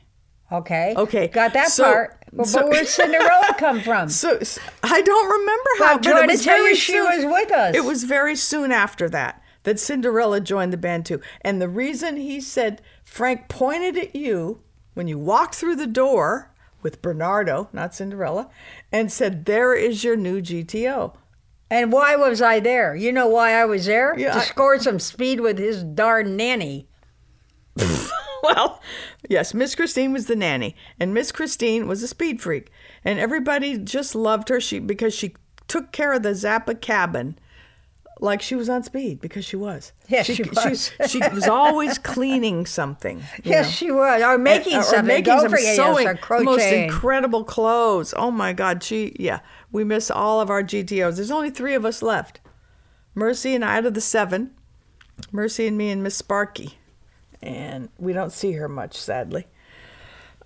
Okay. 0.51 0.95
Okay, 0.97 1.29
Got 1.29 1.53
that 1.55 1.69
so- 1.69 1.85
part. 1.85 2.17
But, 2.33 2.47
so- 2.49 2.61
but 2.63 2.71
where'd 2.71 2.89
Cinderella 2.89 3.55
come 3.59 3.81
from? 3.81 4.09
So 4.09 4.39
I 4.83 5.03
don't 5.03 5.31
remember 5.41 5.71
how. 5.79 5.93
I'm 5.95 5.97
but 5.99 6.07
it 6.07 6.11
trying 6.11 6.29
to 6.31 6.37
tell 6.43 6.57
very 6.59 6.71
you 6.71 6.77
she 6.77 6.93
soon- 6.93 7.05
was 7.05 7.25
with 7.27 7.53
us. 7.53 7.77
It 7.77 7.85
was 7.85 8.05
very 8.05 8.35
soon 8.37 8.73
after 8.73 9.09
that 9.11 9.41
that 9.63 9.79
Cinderella 9.81 10.41
joined 10.41 10.73
the 10.73 10.77
band 10.77 11.07
too. 11.07 11.21
And 11.43 11.61
the 11.63 11.69
reason 11.69 12.17
he 12.17 12.41
said 12.41 12.83
Frank 13.05 13.49
pointed 13.49 13.97
at 13.97 14.15
you 14.17 14.61
when 14.95 15.09
you 15.09 15.19
walked 15.19 15.55
through 15.55 15.77
the 15.77 15.87
door 15.87 16.51
with 16.83 17.03
Bernardo, 17.03 17.69
not 17.73 17.95
Cinderella, 17.95 18.49
and 18.93 19.13
said, 19.13 19.45
"There 19.45 19.75
is 19.75 20.05
your 20.05 20.17
new 20.17 20.41
GTO." 20.41 21.15
And 21.71 21.93
why 21.93 22.15
was 22.17 22.41
I 22.43 22.61
there? 22.61 22.95
You 22.95 23.11
know 23.11 23.27
why 23.27 23.53
I 23.53 23.65
was 23.65 23.87
there? 23.87 24.19
Yeah, 24.19 24.33
to 24.35 24.39
I- 24.39 24.45
score 24.45 24.79
some 24.79 25.01
speed 25.01 25.41
with 25.41 25.59
his 25.59 25.83
darn 25.83 26.37
nanny. 26.37 26.89
well, 28.43 28.81
yes, 29.29 29.55
Miss 29.55 29.75
Christine 29.75 30.13
was 30.13 30.27
the 30.27 30.37
nanny, 30.37 30.77
and 31.01 31.13
Miss 31.15 31.33
Christine 31.33 31.89
was 31.89 32.03
a 32.03 32.09
speed 32.09 32.41
freak, 32.41 32.71
and 33.05 33.19
everybody 33.19 33.79
just 33.79 34.15
loved 34.15 34.49
her. 34.51 34.61
She 34.61 34.79
because 34.79 35.15
she 35.15 35.35
took 35.67 35.91
care 35.93 36.13
of 36.13 36.23
the 36.23 36.31
Zappa 36.31 36.81
cabin 36.81 37.39
like 38.21 38.41
she 38.41 38.55
was 38.55 38.69
on 38.69 38.83
speed 38.83 39.21
because 39.21 39.45
she 39.45 39.57
was. 39.57 39.93
Yes, 40.09 40.27
she 40.27 40.43
was. 40.43 40.93
She, 41.09 41.21
she 41.21 41.29
was 41.33 41.49
always 41.49 41.99
cleaning 41.99 42.67
something. 42.67 43.23
Yes, 43.43 43.67
know. 43.67 43.71
she 43.71 43.91
was. 43.91 44.23
Or 44.23 44.39
making 44.39 44.79
or 44.79 44.83
something. 44.83 45.07
making 45.07 45.25
Don't 45.25 45.43
some 45.43 45.51
forget, 45.51 45.77
sewing, 45.77 46.07
or 46.09 46.41
most 46.43 46.65
incredible 46.65 47.45
clothes. 47.45 48.15
Oh 48.17 48.31
my 48.31 48.53
God, 48.53 48.83
she 48.83 49.15
yeah. 49.19 49.41
We 49.73 49.85
miss 49.85 50.11
all 50.11 50.41
of 50.41 50.51
our 50.51 50.63
GTOs. 50.63 51.17
There's 51.17 51.31
only 51.31 51.51
three 51.51 51.75
of 51.75 51.85
us 51.85 52.03
left. 52.03 52.41
Mercy 53.15 53.55
and 53.55 53.65
I 53.65 53.79
out 53.79 53.87
of 53.87 53.95
the 53.95 54.01
seven. 54.01 54.53
Mercy 55.31 55.67
and 55.67 55.79
me 55.79 55.91
and 55.91 56.03
Miss 56.03 56.17
Sparky, 56.17 56.79
and 57.41 57.89
we 57.99 58.13
don't 58.13 58.33
see 58.33 58.53
her 58.53 58.69
much, 58.69 58.97
sadly. 58.97 59.47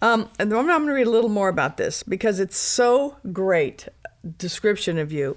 Um, 0.01 0.29
and 0.39 0.53
I'm 0.53 0.67
going 0.67 0.87
to 0.87 0.93
read 0.93 1.07
a 1.07 1.11
little 1.11 1.31
more 1.31 1.49
about 1.49 1.77
this 1.77 2.03
because 2.03 2.39
it's 2.39 2.57
so 2.57 3.17
great 3.33 3.89
description 4.37 4.99
of 4.99 5.11
you. 5.13 5.37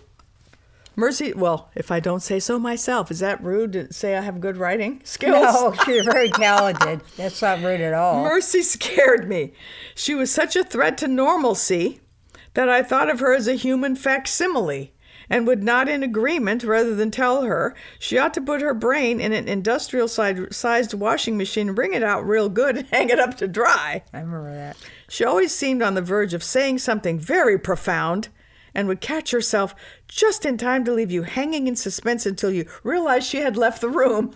Mercy, 1.01 1.34
well, 1.34 1.72
if 1.74 1.89
I 1.89 2.00
don't 2.00 2.20
say 2.20 2.39
so 2.39 2.60
myself, 2.60 3.10
is 3.10 3.22
that 3.22 3.43
rude 3.43 3.74
to 3.74 3.91
say 3.91 4.15
I 4.15 4.22
have 4.22 4.39
good 4.39 4.55
writing 4.55 5.01
skills? 5.03 5.31
No, 5.41 5.74
she's 5.84 6.05
very 6.05 6.29
talented. 6.29 7.01
That's 7.17 7.41
not 7.41 7.63
rude 7.63 7.81
at 7.81 7.96
all. 7.96 8.24
Mercy 8.24 8.62
scared 8.62 9.27
me. 9.27 9.53
She 9.96 10.13
was 10.13 10.31
such 10.31 10.55
a 10.55 10.63
threat 10.63 11.00
to 11.00 11.08
normalcy 11.08 12.01
that 12.53 12.70
I 12.70 12.84
thought 12.84 13.10
of 13.10 13.20
her 13.20 13.34
as 13.34 13.48
a 13.48 13.55
human 13.55 13.96
facsimile 13.96 14.93
and 15.27 15.48
would 15.48 15.63
not 15.63 15.89
in 15.89 16.03
agreement 16.03 16.63
rather 16.63 16.93
than 16.93 17.10
tell 17.10 17.41
her 17.41 17.74
she 17.98 18.20
ought 18.20 18.36
to 18.36 18.41
put 18.41 18.62
her 18.62 18.75
brain 18.75 19.20
in 19.20 19.34
an 19.34 19.48
industrial 19.48 20.08
sized 20.08 20.93
washing 20.93 21.36
machine 21.36 21.72
wring 21.72 21.93
it 21.93 22.03
out 22.03 22.27
real 22.27 22.48
good 22.48 22.77
and 22.77 22.88
hang 22.89 23.10
it 23.10 23.20
up 23.20 23.38
to 23.38 23.48
dry. 23.48 24.03
I 24.13 24.20
remember 24.20 24.53
that. 24.53 24.77
She 25.10 25.25
always 25.25 25.51
seemed 25.51 25.81
on 25.81 25.96
the 25.96 26.01
verge 26.03 26.36
of 26.36 26.43
saying 26.43 26.77
something 26.77 27.17
very 27.17 27.58
profound 27.58 28.29
and 28.73 28.87
would 28.87 29.01
catch 29.01 29.31
herself 29.31 29.75
just 30.07 30.45
in 30.45 30.57
time 30.57 30.83
to 30.85 30.93
leave 30.93 31.11
you 31.11 31.23
hanging 31.23 31.67
in 31.67 31.75
suspense 31.75 32.25
until 32.25 32.51
you 32.51 32.65
realized 32.83 33.27
she 33.27 33.37
had 33.37 33.57
left 33.57 33.81
the 33.81 33.89
room. 33.89 34.33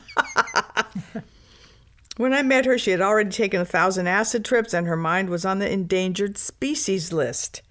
when 2.17 2.33
I 2.33 2.41
met 2.41 2.65
her, 2.65 2.77
she 2.77 2.91
had 2.91 3.01
already 3.01 3.29
taken 3.29 3.61
a 3.61 3.65
thousand 3.65 4.07
acid 4.07 4.45
trips 4.45 4.73
and 4.73 4.87
her 4.87 4.97
mind 4.97 5.29
was 5.29 5.45
on 5.45 5.59
the 5.59 5.71
endangered 5.71 6.37
species 6.37 7.13
list. 7.13 7.61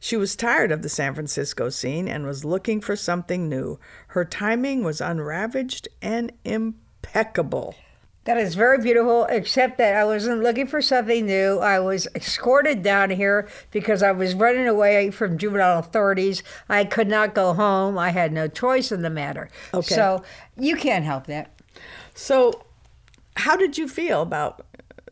She 0.00 0.16
was 0.16 0.34
tired 0.34 0.72
of 0.72 0.82
the 0.82 0.88
San 0.88 1.14
Francisco 1.14 1.68
scene 1.68 2.08
and 2.08 2.26
was 2.26 2.44
looking 2.44 2.80
for 2.80 2.96
something 2.96 3.48
new. 3.48 3.78
Her 4.08 4.24
timing 4.24 4.82
was 4.82 5.00
unravaged 5.00 5.86
and 6.02 6.32
impeccable. 6.44 7.76
That 8.24 8.38
is 8.38 8.54
very 8.54 8.78
beautiful, 8.78 9.24
except 9.24 9.78
that 9.78 9.96
I 9.96 10.04
wasn't 10.04 10.42
looking 10.42 10.68
for 10.68 10.80
something 10.80 11.26
new. 11.26 11.58
I 11.58 11.80
was 11.80 12.06
escorted 12.14 12.82
down 12.82 13.10
here 13.10 13.48
because 13.72 14.00
I 14.00 14.12
was 14.12 14.34
running 14.34 14.68
away 14.68 15.10
from 15.10 15.38
juvenile 15.38 15.80
authorities. 15.80 16.44
I 16.68 16.84
could 16.84 17.08
not 17.08 17.34
go 17.34 17.52
home. 17.52 17.98
I 17.98 18.10
had 18.10 18.32
no 18.32 18.46
choice 18.46 18.92
in 18.92 19.02
the 19.02 19.10
matter. 19.10 19.50
Okay. 19.74 19.94
So 19.94 20.22
you 20.56 20.76
can't 20.76 21.04
help 21.04 21.26
that. 21.26 21.50
So, 22.14 22.64
how 23.36 23.56
did 23.56 23.76
you 23.76 23.88
feel 23.88 24.22
about 24.22 24.64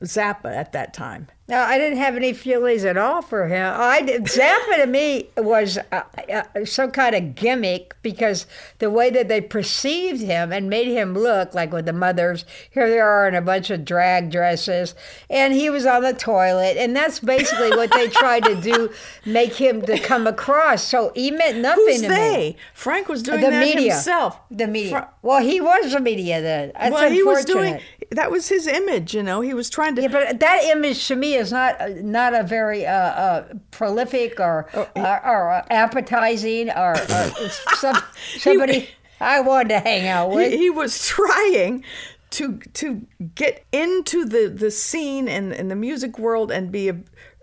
Zappa 0.03 0.55
at 0.55 0.73
that 0.73 0.95
time? 0.95 1.29
No, 1.51 1.59
I 1.59 1.79
didn't 1.79 1.99
have 1.99 2.15
any 2.15 2.33
feelings 2.33 2.85
at 2.85 2.97
all 2.97 3.23
for 3.23 3.49
him. 3.49 3.75
I 3.77 4.03
Zappa 4.03 4.77
to 4.83 4.87
me 4.87 5.31
was 5.37 5.79
uh, 5.91 6.03
uh, 6.33 6.65
some 6.65 6.93
kind 6.93 7.17
of 7.17 7.35
gimmick 7.35 7.97
because 8.03 8.47
the 8.79 8.89
way 8.89 9.11
that 9.11 9.27
they 9.27 9.41
perceived 9.41 10.21
him 10.21 10.53
and 10.53 10.71
made 10.71 10.87
him 10.87 11.13
look 11.13 11.53
like 11.53 11.73
with 11.73 11.87
the 11.87 11.93
mothers, 11.93 12.45
here 12.71 12.89
they 12.89 13.01
are 13.01 13.27
in 13.27 13.35
a 13.35 13.43
bunch 13.43 13.69
of 13.71 13.85
drag 13.85 14.31
dresses, 14.31 14.95
and 15.29 15.53
he 15.53 15.69
was 15.69 15.87
on 15.87 16.03
the 16.03 16.13
toilet, 16.13 16.77
and 16.77 16.95
that's 16.95 17.19
basically 17.19 17.71
what 17.71 17.91
they 17.93 18.07
tried 18.07 18.45
to 18.45 18.55
do, 18.55 18.89
make 19.27 19.55
him 19.55 19.83
to 19.83 19.99
come 19.99 20.29
across. 20.29 20.85
So 20.85 21.11
he 21.17 21.33
meant 21.33 21.59
nothing 21.59 21.85
Who's 21.85 22.03
to 22.03 22.09
they? 22.09 22.37
me. 22.37 22.57
Frank 22.75 23.09
was 23.09 23.25
doing 23.25 23.41
the 23.41 23.51
that 23.51 23.61
media 23.61 23.95
himself. 23.95 24.39
The 24.53 24.69
media. 24.69 24.91
Fra- 24.91 25.11
well, 25.23 25.43
he 25.43 25.61
was 25.61 25.93
the 25.93 26.01
media 26.01 26.41
then. 26.41 26.71
That's 26.79 26.95
well, 26.95 27.11
he 27.11 27.25
was 27.25 27.45
doing. 27.45 27.81
That 28.11 28.31
was 28.31 28.49
his 28.49 28.67
image. 28.67 29.15
You 29.15 29.23
know, 29.23 29.41
he 29.41 29.55
was 29.55 29.71
trying 29.71 29.95
to. 29.97 30.03
Yeah, 30.03 30.09
but 30.09 30.41
that 30.41 30.65
image 30.65 31.07
to 31.09 31.17
me 31.17 31.35
is 31.35 31.53
not 31.53 31.81
not 32.03 32.35
a 32.35 32.43
very 32.43 32.87
uh, 32.87 32.93
uh, 32.93 33.45
prolific 33.71 34.41
or 34.41 34.69
Oh, 34.75 34.89
or, 34.97 35.27
or 35.27 35.65
appetizing 35.71 36.71
or, 36.71 36.93
or 36.93 37.31
some, 37.77 37.97
somebody 38.39 38.89
I 39.21 39.41
wanted 39.41 39.71
to 39.71 39.81
hang 39.81 40.07
out 40.09 40.31
with. 40.31 40.51
he, 40.51 40.59
he 40.59 40.71
was 40.71 41.07
trying 41.07 41.85
to 42.31 42.59
to 42.75 43.07
get 43.35 43.65
into 43.73 44.25
the 44.25 44.49
the 44.49 44.71
scene 44.71 45.29
and, 45.29 45.53
and 45.53 45.71
the 45.71 45.77
music 45.77 46.19
world 46.19 46.51
and 46.53 46.71
be 46.71 46.93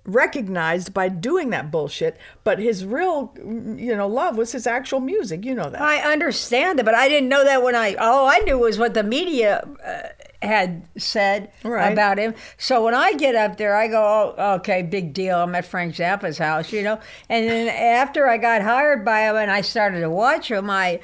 recognized 0.05 0.93
by 0.93 1.09
doing 1.09 1.49
that 1.49 1.69
bullshit 1.69 2.17
but 2.45 2.59
his 2.59 2.85
real 2.85 3.33
you 3.75 3.93
know 3.93 4.07
love 4.07 4.37
was 4.37 4.53
his 4.53 4.65
actual 4.65 5.01
music 5.01 5.43
you 5.43 5.53
know 5.53 5.69
that 5.69 5.81
I 5.81 5.97
understand 6.09 6.79
it, 6.79 6.85
but 6.85 6.95
I 6.95 7.09
didn't 7.09 7.27
know 7.27 7.43
that 7.43 7.61
when 7.61 7.75
I 7.75 7.95
all 7.95 8.25
I 8.25 8.37
knew 8.39 8.57
was 8.57 8.79
what 8.79 8.93
the 8.93 9.03
media 9.03 9.67
uh, 9.85 10.07
had 10.41 10.83
said 10.97 11.49
Right. 11.63 11.91
about 11.91 12.17
him. 12.17 12.35
So 12.57 12.83
when 12.83 12.93
I 12.93 13.13
get 13.13 13.35
up 13.35 13.57
there, 13.57 13.75
I 13.75 13.87
go, 13.87 14.35
oh, 14.37 14.53
"Okay, 14.55 14.83
big 14.83 15.13
deal. 15.13 15.37
I'm 15.39 15.55
at 15.55 15.65
Frank 15.65 15.95
Zappa's 15.95 16.37
house," 16.37 16.71
you 16.71 16.83
know. 16.83 16.99
And 17.29 17.49
then 17.49 17.67
after 17.69 18.27
I 18.27 18.37
got 18.37 18.61
hired 18.61 19.03
by 19.03 19.21
him 19.21 19.35
and 19.35 19.49
I 19.49 19.61
started 19.61 20.01
to 20.01 20.09
watch 20.09 20.51
him, 20.51 20.69
I 20.69 20.99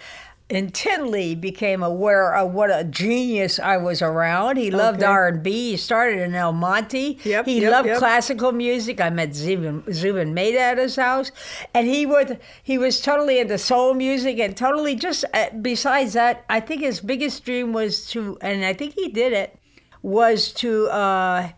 intently 0.54 1.36
became 1.36 1.82
aware 1.82 2.36
of 2.36 2.54
what 2.54 2.70
a 2.70 2.84
genius 2.84 3.60
I 3.60 3.78
was 3.78 4.02
around. 4.02 4.58
He 4.58 4.70
loved 4.72 5.00
Okay. 5.02 5.12
R&B. 5.12 5.72
He 5.72 5.78
started 5.78 6.20
in 6.20 6.36
El 6.36 6.54
Monte. 6.54 7.20
Yep, 7.24 7.46
he 7.46 7.62
yep, 7.62 7.72
loved 7.72 7.88
yep. 7.88 7.98
classical 7.98 8.52
music. 8.52 9.02
I 9.02 9.10
met 9.10 9.34
Zubin, 9.34 9.84
Zubin 9.92 10.34
Mehta 10.34 10.60
at 10.60 10.78
his 10.78 10.96
house, 10.96 11.32
and 11.74 11.88
he 11.88 12.06
would 12.06 12.40
he 12.62 12.78
was 12.78 13.02
totally 13.02 13.40
into 13.40 13.58
soul 13.58 13.94
music 13.94 14.40
and 14.40 14.56
totally 14.56 14.96
just. 14.96 15.26
Uh, 15.34 15.50
besides 15.62 16.14
that, 16.14 16.46
I 16.50 16.60
think 16.60 16.82
his 16.82 17.00
biggest 17.00 17.44
dream 17.46 17.74
was 17.74 18.06
to, 18.12 18.38
and 18.42 18.64
I 18.64 18.74
think 18.74 18.94
he 18.94 19.10
did 19.10 19.34
it, 19.34 19.58
was 20.02 20.52
to 20.54 20.88
uh, 20.88 21.50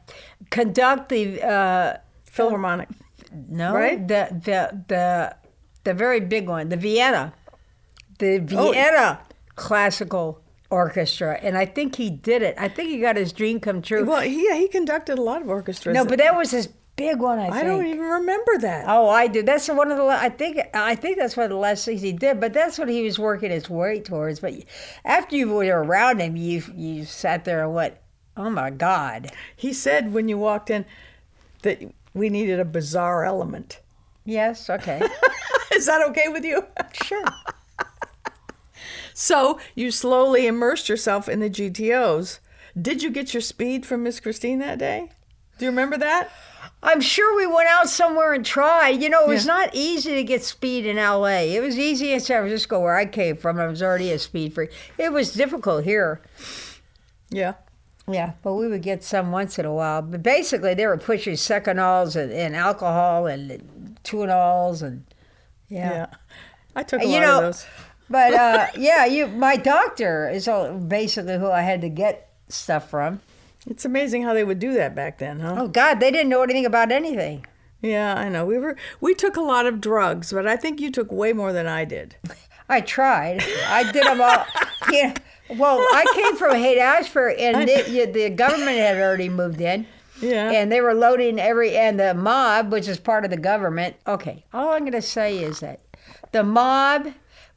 conduct 0.50 1.10
the 1.10 1.42
uh, 1.44 1.98
philharmonic 2.26 2.90
no 3.50 3.74
Right? 3.74 4.08
the 4.08 4.30
the 4.32 4.84
the 4.88 5.36
the 5.84 5.94
very 5.94 6.20
big 6.20 6.48
one, 6.48 6.70
the 6.70 6.78
Vienna, 6.78 7.34
the 8.20 8.36
Oh. 8.56 8.72
Vienna 8.72 9.20
classical 9.56 10.42
orchestra, 10.70 11.40
and 11.42 11.58
I 11.58 11.66
think 11.66 11.96
he 11.96 12.10
did 12.10 12.42
it. 12.42 12.56
I 12.58 12.68
think 12.68 12.90
he 12.90 13.00
got 13.00 13.16
his 13.16 13.32
dream 13.34 13.60
come 13.60 13.82
true. 13.82 14.04
well 14.06 14.22
he, 14.22 14.48
yeah 14.48 14.56
he 14.56 14.68
conducted 14.68 15.18
a 15.18 15.22
lot 15.22 15.42
of 15.42 15.50
orchestras 15.50 15.94
no, 15.94 16.06
but 16.06 16.18
that 16.20 16.36
was 16.36 16.52
his 16.52 16.68
big 16.96 17.20
one. 17.20 17.40
I 17.40 17.44
think. 17.52 17.56
i 17.56 17.64
don't 17.64 17.86
even 17.86 18.06
remember 18.06 18.58
that 18.60 18.86
Oh, 18.88 19.10
I 19.10 19.28
did. 19.28 19.46
That's 19.46 19.68
one 19.68 19.92
of 19.92 19.98
the. 19.98 20.06
I 20.06 20.30
think. 20.30 20.60
I 20.74 20.96
think 20.96 21.18
that's 21.18 21.36
one 21.38 21.44
of 21.46 21.50
the 21.50 21.56
last 21.58 21.86
things 21.86 22.02
he 22.02 22.12
did. 22.14 22.40
But 22.40 22.54
that's 22.54 22.78
what 22.80 22.90
he 22.90 23.04
was 23.04 23.20
working 23.20 23.52
his 23.52 23.70
way 23.70 24.00
towards. 24.00 24.40
But 24.40 24.54
after 25.04 25.36
you 25.36 25.50
were 25.50 25.66
around 25.84 26.20
him, 26.20 26.36
you 26.36 26.64
you 26.76 27.06
sat 27.06 27.46
there 27.46 27.64
and 27.64 27.74
went, 27.74 27.96
"Oh 28.38 28.50
my 28.50 28.70
God!" 28.70 29.32
he 29.56 29.72
said 29.74 30.14
when 30.14 30.28
you 30.30 30.38
walked 30.38 30.70
in 30.70 30.86
that 31.64 31.82
we 32.14 32.30
needed 32.30 32.60
a 32.60 32.66
bizarre 32.66 33.26
element 33.26 33.80
Yes. 34.24 34.70
Okay. 34.70 35.02
is 35.74 35.86
that 35.86 36.02
okay 36.10 36.30
with 36.30 36.44
you 36.46 36.66
sure. 37.04 37.24
So 39.18 39.60
you 39.76 39.92
slowly 39.92 40.46
immersed 40.46 40.90
yourself 40.90 41.30
in 41.30 41.40
the 41.40 41.50
GTOs. 41.50 42.40
Did 42.80 43.02
you 43.02 43.10
get 43.10 43.34
your 43.34 43.40
speed 43.42 43.86
from 43.86 44.04
Miss 44.04 44.20
Christine 44.20 44.60
that 44.60 44.78
day? 44.78 45.10
Do 45.58 45.64
you 45.64 45.72
remember 45.72 45.98
that? 45.98 46.30
I'm 46.84 47.00
sure 47.00 47.36
we 47.38 47.48
went 47.48 47.70
out 47.70 47.88
somewhere 47.88 48.34
and 48.34 48.46
tried. 48.46 49.02
You 49.02 49.10
know, 49.10 49.22
it 49.24 49.30
was 49.30 49.46
Yeah. 49.48 49.54
not 49.54 49.70
easy 49.74 50.14
to 50.16 50.24
get 50.24 50.44
speed 50.44 50.86
in 50.86 50.98
LA. 50.98 51.56
It 51.56 51.62
was 51.62 51.80
easy 51.80 52.12
in 52.12 52.20
San 52.20 52.42
Francisco, 52.42 52.80
where 52.82 52.98
I 52.98 53.06
came 53.06 53.38
from. 53.38 53.58
I 53.58 53.68
was 53.68 53.82
already 53.82 54.12
a 54.12 54.20
speed 54.20 54.54
freak. 54.54 54.72
It 54.98 55.14
was 55.14 55.34
difficult 55.34 55.86
here. 55.86 56.20
Yeah. 57.30 57.54
Yeah, 58.08 58.34
but 58.44 58.54
we 58.56 58.68
would 58.68 58.84
get 58.84 59.02
some 59.04 59.32
once 59.32 59.58
in 59.58 59.66
a 59.66 59.74
while. 59.74 60.02
But 60.02 60.22
basically, 60.22 60.74
they 60.74 60.86
were 60.86 60.98
pushing 60.98 61.36
Seconals 61.36 62.16
and, 62.16 62.32
and 62.34 62.54
alcohol 62.56 63.26
and 63.28 63.98
Tuinals 64.04 64.84
and 64.84 65.06
Yeah. 65.70 65.92
yeah. 65.92 66.06
I 66.76 66.84
took 66.84 67.02
a 67.02 67.06
You 67.06 67.14
lot 67.14 67.22
know, 67.22 67.38
of 67.38 67.44
those. 67.46 67.66
But 68.10 68.34
uh, 68.34 68.68
yeah, 68.78 69.06
you 69.06 69.28
my 69.28 69.58
doctor 69.58 70.30
is 70.30 70.48
all- 70.48 70.74
basically 70.78 71.38
who 71.38 71.50
I 71.50 71.62
had 71.62 71.82
to 71.82 71.90
get 71.90 72.30
stuff 72.50 72.90
from. 72.90 73.22
It's 73.68 73.86
amazing 73.86 74.24
how 74.24 74.34
they 74.34 74.44
would 74.44 74.60
do 74.60 74.74
that 74.74 74.94
back 74.94 75.18
then, 75.18 75.40
huh? 75.40 75.56
Oh 75.58 75.68
God, 75.68 76.00
they 76.00 76.12
didn't 76.12 76.30
know 76.30 76.44
anything 76.44 76.66
about 76.66 76.92
anything. 76.92 77.46
Yeah, 77.82 78.16
I 78.16 78.30
know. 78.30 78.46
We 78.46 78.58
were 78.58 78.76
we 79.02 79.14
took 79.16 79.36
a 79.36 79.42
lot 79.42 79.66
of 79.66 79.82
drugs, 79.82 80.32
but 80.32 80.48
I 80.48 80.56
think 80.56 80.80
you 80.80 80.92
took 80.92 81.12
way 81.12 81.34
more 81.34 81.52
than 81.52 81.68
I 81.68 81.86
did. 81.86 82.16
I 82.70 82.82
tried. 82.82 83.44
I 83.68 83.92
did 83.92 84.04
them 84.06 84.22
all. 84.22 84.46
Know, 84.92 85.14
well, 85.58 85.78
I 85.80 86.06
came 86.14 86.36
from 86.36 86.56
Haight 86.56 86.78
Ashbury, 86.78 87.38
and 87.40 87.68
the, 87.68 88.10
the 88.12 88.30
government 88.30 88.78
had 88.78 88.98
already 88.98 89.30
moved 89.30 89.60
in. 89.60 89.88
Yeah. 90.22 90.52
And 90.52 90.72
they 90.72 90.80
were 90.80 90.94
loading 90.94 91.40
every, 91.40 91.76
and 91.76 92.00
the 92.00 92.14
mob, 92.14 92.72
which 92.72 92.88
is 92.88 93.00
part 93.00 93.26
of 93.26 93.32
the 93.32 93.38
government. 93.38 93.96
Okay, 94.08 94.46
all 94.54 94.70
I'm 94.70 94.82
going 94.82 94.92
to 94.94 95.02
say 95.02 95.40
is 95.40 95.60
that 95.62 95.82
the 96.32 96.44
mob, 96.44 97.08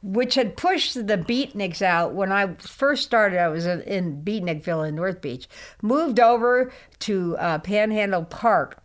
which 0.01 0.35
had 0.35 0.55
pushed 0.55 0.93
the 0.93 1.17
beatniks 1.17 1.81
out 1.81 2.13
when 2.13 2.31
I 2.31 2.53
first 2.55 3.03
started, 3.03 3.39
I 3.39 3.49
was 3.49 3.65
in, 3.65 4.21
Beatnikville 4.23 4.87
in 4.87 4.95
North 4.95 5.21
Beach, 5.21 5.47
moved 5.81 6.19
over 6.19 6.71
to 6.99 7.37
uh, 7.37 7.59
Panhandle 7.59 8.23
Park 8.23 8.81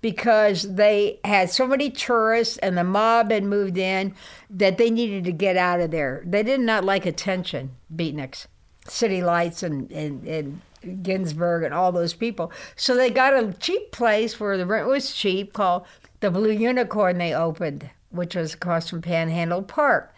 because 0.00 0.74
they 0.74 1.18
had 1.24 1.50
so 1.50 1.66
many 1.66 1.90
tourists 1.90 2.58
and 2.58 2.76
the 2.76 2.84
mob 2.84 3.30
had 3.30 3.44
moved 3.44 3.78
in 3.78 4.14
that 4.50 4.78
they 4.78 4.90
needed 4.90 5.24
to 5.24 5.32
get 5.32 5.56
out 5.56 5.80
of 5.80 5.90
there. 5.90 6.22
They 6.24 6.42
did 6.42 6.60
not 6.60 6.84
like 6.84 7.06
attention, 7.06 7.72
beatniks, 7.94 8.46
city 8.86 9.22
lights 9.22 9.62
and, 9.62 9.90
and, 9.90 10.24
and 10.26 11.02
Ginsberg 11.02 11.64
and 11.64 11.74
all 11.74 11.92
those 11.92 12.14
people. 12.14 12.52
So 12.76 12.94
they 12.94 13.10
got 13.10 13.32
a 13.32 13.52
cheap 13.54 13.90
place 13.90 14.38
where 14.38 14.56
the 14.56 14.66
rent 14.66 14.86
was 14.86 15.12
cheap 15.12 15.52
called 15.52 15.86
the 16.20 16.30
Blue 16.30 16.50
Unicorn 16.50 17.18
they 17.18 17.34
opened, 17.34 17.90
which 18.10 18.36
was 18.36 18.54
across 18.54 18.90
from 18.90 19.02
Panhandle 19.02 19.62
Park. 19.62 20.14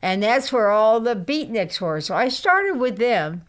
And 0.00 0.22
that's 0.22 0.52
where 0.52 0.70
all 0.70 1.00
the 1.00 1.16
beatniks 1.16 1.80
were. 1.80 2.00
So 2.00 2.14
I 2.14 2.28
started 2.28 2.78
with 2.78 2.98
them. 2.98 3.42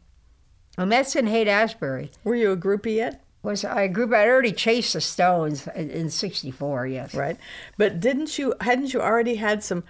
And 0.78 0.92
that's 0.92 1.16
in 1.16 1.28
Haight 1.28 1.48
Ashbury 1.50 2.10
Were 2.24 2.36
you 2.36 2.52
a 2.52 2.58
groupie 2.58 2.96
yet? 2.96 3.22
was 3.42 3.64
I 3.66 3.88
group 3.88 4.12
I'd 4.14 4.28
already 4.28 4.52
chased 4.52 4.94
the 4.94 5.02
Stones 5.02 5.68
in, 5.76 5.90
in 5.90 6.10
'64. 6.10 6.88
Yes, 6.88 7.14
Right. 7.14 7.38
But 7.78 8.00
didn't 8.00 8.38
you 8.38 8.54
hadn't 8.62 8.94
you 8.94 9.02
already 9.02 9.36
had 9.36 9.64
some 9.64 9.84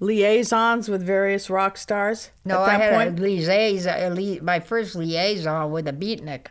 liaisons 0.00 0.88
with 0.88 1.02
various 1.04 1.48
rock 1.50 1.76
stars 1.78 2.30
No, 2.44 2.62
at 2.62 2.68
I 2.68 2.74
had 2.78 2.92
point? 2.94 3.18
a 3.18 3.22
liaison, 3.22 4.44
my 4.44 4.60
first 4.60 4.94
liaison 4.96 5.70
with 5.70 5.86
a 5.88 5.92
beatnik. 5.92 6.46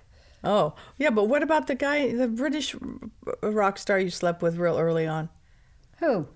Oh, 0.45 0.73
yeah, 0.97 1.09
but 1.09 1.25
what 1.29 1.41
about 1.43 1.67
the 1.67 1.75
guy, 1.75 2.13
the 2.13 2.27
British 2.27 2.75
rock 3.41 3.77
star 3.77 3.97
you 3.99 4.09
slept 4.09 4.41
with 4.41 4.57
real 4.57 4.77
early 4.77 5.07
on? 5.07 5.29
Who? 5.99 6.27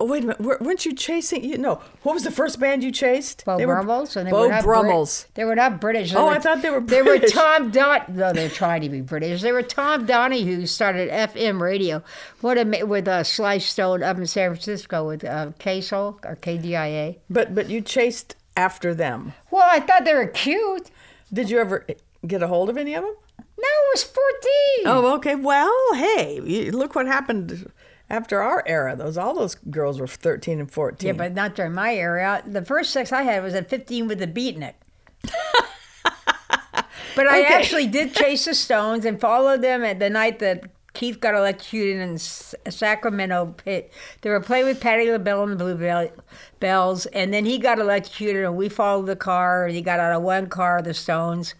Oh, 0.00 0.06
wait 0.06 0.24
a 0.24 0.26
minute. 0.28 0.60
Weren't 0.60 0.84
you 0.84 0.92
chasing? 0.94 1.44
You 1.44 1.56
no. 1.56 1.80
What 2.02 2.12
was 2.14 2.24
the 2.24 2.32
first 2.32 2.58
band 2.58 2.82
you 2.82 2.90
chased? 2.90 3.44
Beau 3.44 3.56
They 3.58 3.64
were- 3.66 3.74
Brummels, 3.76 4.16
and 4.16 4.26
they 4.26 4.30
Beau 4.32 4.42
were 4.42 4.48
not 4.48 4.64
Brit- 4.64 4.80
Brummels. 4.80 5.26
they 5.34 5.44
were 5.44 5.54
not 5.54 5.80
British. 5.80 6.10
They 6.10 6.18
Oh, 6.18 6.24
were, 6.26 6.32
I 6.32 6.38
thought 6.40 6.62
they 6.62 6.70
were 6.70 6.80
They 6.80 7.00
were 7.02 7.18
Tom 7.20 7.70
Don. 7.70 8.00
No, 8.08 8.32
they're 8.32 8.48
trying 8.48 8.80
to 8.82 8.88
be 8.88 9.00
British. 9.02 9.40
They 9.42 9.52
were 9.52 9.62
Tom 9.62 10.04
Donahue 10.04 10.66
started 10.66 11.10
FM 11.10 11.60
radio. 11.60 12.02
What 12.40 12.58
a 12.58 12.84
with 12.84 13.06
uh, 13.06 13.22
Sly 13.22 13.58
Stone 13.58 14.02
up 14.02 14.16
in 14.18 14.26
San 14.26 14.50
Francisco 14.50 15.06
with 15.06 15.24
uh, 15.24 15.52
KSOL 15.60 16.24
or 16.24 16.36
KDIA. 16.36 17.18
But 17.30 17.54
but 17.54 17.70
you 17.70 17.80
chased 17.80 18.34
after 18.56 18.94
them. 18.94 19.32
Well, 19.52 19.66
I 19.70 19.78
thought 19.78 20.04
they 20.04 20.14
were 20.14 20.26
cute. 20.26 20.90
Did 21.32 21.50
you 21.50 21.60
ever 21.60 21.86
get 22.26 22.42
a 22.42 22.48
hold 22.48 22.68
of 22.68 22.76
any 22.76 22.94
of 22.94 23.04
them? 23.04 23.14
No, 23.60 23.64
I 23.64 23.90
was 23.92 24.02
fourteen. 24.02 24.86
Oh, 24.86 25.14
okay. 25.16 25.34
Well, 25.36 25.72
hey, 25.94 26.40
look 26.72 26.94
what 26.94 27.06
happened 27.06 27.70
after 28.10 28.40
our 28.42 28.62
era. 28.66 28.96
Those 28.96 29.16
all 29.18 29.34
those 29.34 29.54
girls 29.54 30.00
were 30.00 30.06
thirteen 30.06 30.60
and 30.60 30.70
fourteen. 30.70 31.08
Yeah, 31.08 31.12
but 31.12 31.34
not 31.34 31.54
during 31.54 31.72
my 31.74 31.94
era. 31.94 32.42
The 32.46 32.64
first 32.64 32.90
sex 32.90 33.12
I 33.12 33.22
had 33.22 33.42
was 33.42 33.54
at 33.54 33.68
15 33.68 34.06
with 34.08 34.22
a 34.22 34.26
beatnik. 34.26 34.74
but 37.14 37.26
I 37.26 37.40
Okay. 37.40 37.54
actually 37.54 37.86
did 37.86 38.14
chase 38.14 38.44
the 38.44 38.54
Stones 38.54 39.04
and 39.04 39.20
followed 39.20 39.62
them 39.62 39.84
at 39.84 39.98
the 39.98 40.08
night 40.10 40.38
that 40.38 40.70
Keith 40.94 41.20
got 41.20 41.34
electrocuted 41.34 42.00
in 42.00 42.18
Sacramento 42.18 43.54
pit. 43.56 43.92
They 44.22 44.30
were 44.30 44.40
playing 44.40 44.64
with 44.66 44.80
Patty 44.80 45.10
LaBelle 45.10 45.44
and 45.44 45.52
the 45.52 45.56
Blue 45.56 46.10
Bells, 46.60 47.06
and 47.06 47.32
then 47.32 47.44
he 47.44 47.58
got 47.58 47.78
electrocuted, 47.78 48.44
and 48.44 48.56
we 48.56 48.68
followed 48.68 49.06
the 49.06 49.14
car. 49.16 49.66
And 49.66 49.74
he 49.76 49.82
got 49.82 50.00
out 50.00 50.12
of 50.16 50.22
one 50.22 50.48
car, 50.48 50.82
the 50.82 50.94
Stones, 50.94 51.54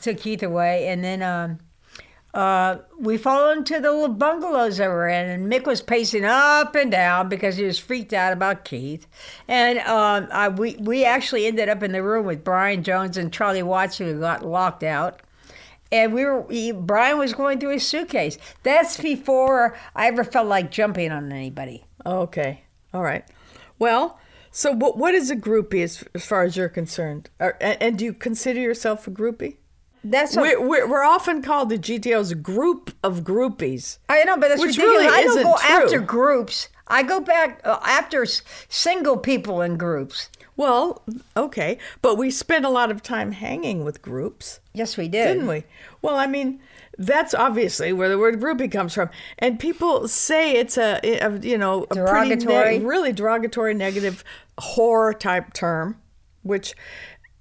took 0.00 0.18
Keith 0.18 0.42
away, 0.42 0.86
and 0.88 1.02
then 1.02 1.22
um, 1.22 1.58
uh, 2.38 2.78
we 2.96 3.16
followed 3.16 3.58
him 3.58 3.64
to 3.64 3.80
the 3.80 3.90
little 3.90 4.06
bungalows 4.06 4.76
that 4.76 4.88
we're 4.88 5.08
in, 5.08 5.28
and 5.28 5.52
Mick 5.52 5.66
was 5.66 5.82
pacing 5.82 6.24
up 6.24 6.76
and 6.76 6.88
down 6.88 7.28
because 7.28 7.56
he 7.56 7.64
was 7.64 7.80
freaked 7.80 8.12
out 8.12 8.32
about 8.32 8.64
Keith. 8.64 9.08
And 9.48 9.80
um, 9.80 10.28
I, 10.30 10.48
we 10.48 10.76
we 10.76 11.04
actually 11.04 11.46
ended 11.46 11.68
up 11.68 11.82
in 11.82 11.90
the 11.90 12.00
room 12.00 12.26
with 12.26 12.44
Brian 12.44 12.84
Jones 12.84 13.16
and 13.16 13.32
Charlie 13.32 13.64
Watts, 13.64 13.98
who 13.98 14.20
got 14.20 14.46
locked 14.46 14.84
out. 14.84 15.20
And 15.90 16.14
we 16.14 16.24
were 16.24 16.46
he, 16.48 16.70
Brian 16.70 17.18
was 17.18 17.32
going 17.32 17.58
through 17.58 17.72
his 17.72 17.84
suitcase. 17.84 18.38
That's 18.62 18.96
before 19.00 19.76
I 19.96 20.06
ever 20.06 20.22
felt 20.22 20.46
like 20.46 20.70
jumping 20.70 21.10
on 21.10 21.32
anybody. 21.32 21.86
Okay. 22.06 22.62
All 22.94 23.02
right. 23.02 23.24
Well, 23.80 24.20
so 24.52 24.70
what 24.70 24.96
what 24.96 25.12
is 25.12 25.28
a 25.32 25.36
groupie 25.36 25.82
as, 25.82 26.04
as 26.14 26.24
far 26.24 26.44
as 26.44 26.56
you're 26.56 26.68
concerned? 26.68 27.30
Or, 27.40 27.56
and, 27.60 27.82
and 27.82 27.98
do 27.98 28.04
you 28.04 28.12
consider 28.12 28.60
yourself 28.60 29.08
a 29.08 29.10
groupie? 29.10 29.56
That's 30.04 30.36
what- 30.36 30.60
we're, 30.60 30.66
we're, 30.68 30.88
we're 30.88 31.04
often 31.04 31.42
called 31.42 31.68
the 31.70 31.78
GTO's 31.78 32.34
group 32.34 32.92
of 33.02 33.20
groupies. 33.24 33.98
I 34.08 34.24
know, 34.24 34.36
but 34.36 34.48
that's 34.48 34.60
Which 34.60 34.76
ridiculous. 34.76 34.98
really 35.06 35.08
I 35.08 35.22
don't 35.24 35.42
go 35.42 35.56
true. 35.58 35.76
after 35.76 36.00
groups. 36.00 36.68
I 36.86 37.02
go 37.02 37.20
back 37.20 37.60
uh, 37.64 37.78
after 37.84 38.22
s- 38.22 38.42
single 38.68 39.16
people 39.18 39.60
in 39.60 39.76
groups. 39.76 40.30
Well, 40.56 41.02
okay, 41.36 41.78
but 42.02 42.16
we 42.16 42.30
spent 42.30 42.64
a 42.64 42.68
lot 42.70 42.90
of 42.90 43.02
time 43.02 43.32
hanging 43.32 43.84
with 43.84 44.02
groups, 44.02 44.58
Yes, 44.72 44.96
we 44.96 45.06
did. 45.06 45.26
didn't 45.26 45.46
we? 45.46 45.62
Well, 46.02 46.16
I 46.16 46.26
mean, 46.26 46.60
that's 46.98 47.32
obviously 47.32 47.92
where 47.92 48.08
the 48.08 48.18
word 48.18 48.40
groupie 48.40 48.72
comes 48.72 48.92
from, 48.94 49.08
and 49.38 49.60
people 49.60 50.08
say 50.08 50.56
it's 50.56 50.76
a, 50.76 50.98
a 51.04 51.38
you 51.40 51.58
know 51.58 51.82
a 51.84 51.86
pretty 51.94 52.00
Derogatory. 52.36 52.78
ne- 52.80 52.84
really 52.84 53.12
derogatory, 53.12 53.74
negative, 53.74 54.24
horror 54.58 55.12
type 55.12 55.52
term, 55.52 55.96
which 56.42 56.74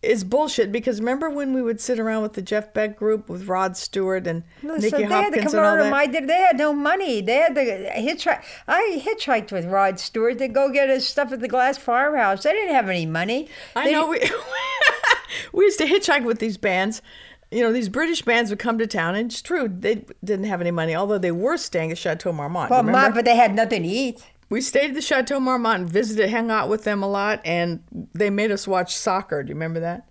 is 0.08 0.24
bullshit. 0.24 0.72
Because 0.72 1.00
remember 1.00 1.30
when 1.30 1.54
we 1.54 1.62
would 1.62 1.80
sit 1.82 2.00
around 2.00 2.24
with 2.24 2.34
the 2.34 2.42
Jeff 2.42 2.74
Beck 2.74 2.98
group 2.98 3.30
with 3.30 3.48
Rod 3.48 3.76
Stewart 3.78 4.26
and 4.28 4.44
Listen, 4.64 4.82
Nicky 4.82 4.98
they 4.98 5.02
had 5.04 5.10
to 5.10 5.16
Hopkins 5.16 5.44
come 5.46 5.56
and 5.60 5.66
all 5.66 5.74
over 5.74 5.84
that? 5.84 5.92
my. 5.92 6.08
They 6.08 6.34
had 6.42 6.58
no 6.58 6.74
money. 6.74 7.22
They 7.22 7.36
had 7.36 7.56
to 7.56 7.62
hitchhike. 7.62 8.44
I 8.68 9.02
hitchhiked 9.06 9.52
with 9.52 9.66
Rod 9.66 10.00
Stewart 10.00 10.38
to 10.40 10.48
go 10.48 10.70
get 10.72 10.90
his 10.90 11.08
stuff 11.08 11.32
at 11.32 11.40
the 11.42 11.48
Glass 11.48 11.78
Farmhouse. 11.78 12.44
They 12.44 12.54
didn't 12.54 12.74
have 12.76 12.90
any 12.90 13.06
money. 13.06 13.50
I 13.76 13.86
They- 13.86 13.92
know 13.92 14.08
we 14.08 14.20
we 15.54 15.66
used 15.66 15.80
to 15.80 15.86
hitchhike 15.86 16.24
with 16.24 16.40
these 16.40 16.58
bands. 16.58 17.02
You 17.50 17.62
know, 17.64 17.72
these 17.72 17.88
British 17.88 18.24
bands 18.24 18.50
would 18.50 18.60
come 18.60 18.78
to 18.78 18.88
town, 18.88 19.16
and 19.16 19.32
it's 19.32 19.42
true 19.42 19.70
they 19.70 20.04
didn't 20.24 20.46
have 20.46 20.60
any 20.60 20.72
money, 20.72 20.94
although 20.96 21.18
they 21.18 21.32
were 21.32 21.56
staying 21.58 21.92
at 21.92 21.98
Chateau 21.98 22.34
Marmont. 22.34 22.70
Well, 22.70 22.84
my, 22.84 23.10
but 23.10 23.24
they 23.24 23.38
had 23.38 23.56
nothing 23.56 23.84
to 23.84 23.88
eat. 23.88 24.22
We 24.50 24.62
stayed 24.62 24.90
at 24.90 24.94
the 24.96 25.02
Chateau 25.02 25.40
Marmont 25.40 25.82
and 25.82 25.92
visited, 25.92 26.30
hung 26.30 26.52
out 26.52 26.70
with 26.70 26.84
them 26.84 27.04
a 27.04 27.08
lot, 27.08 27.42
and 27.44 27.84
they 28.14 28.30
made 28.30 28.52
us 28.52 28.68
watch 28.68 28.96
soccer. 28.96 29.44
Do 29.44 29.50
you 29.50 29.56
remember 29.56 29.80
that? 29.82 30.08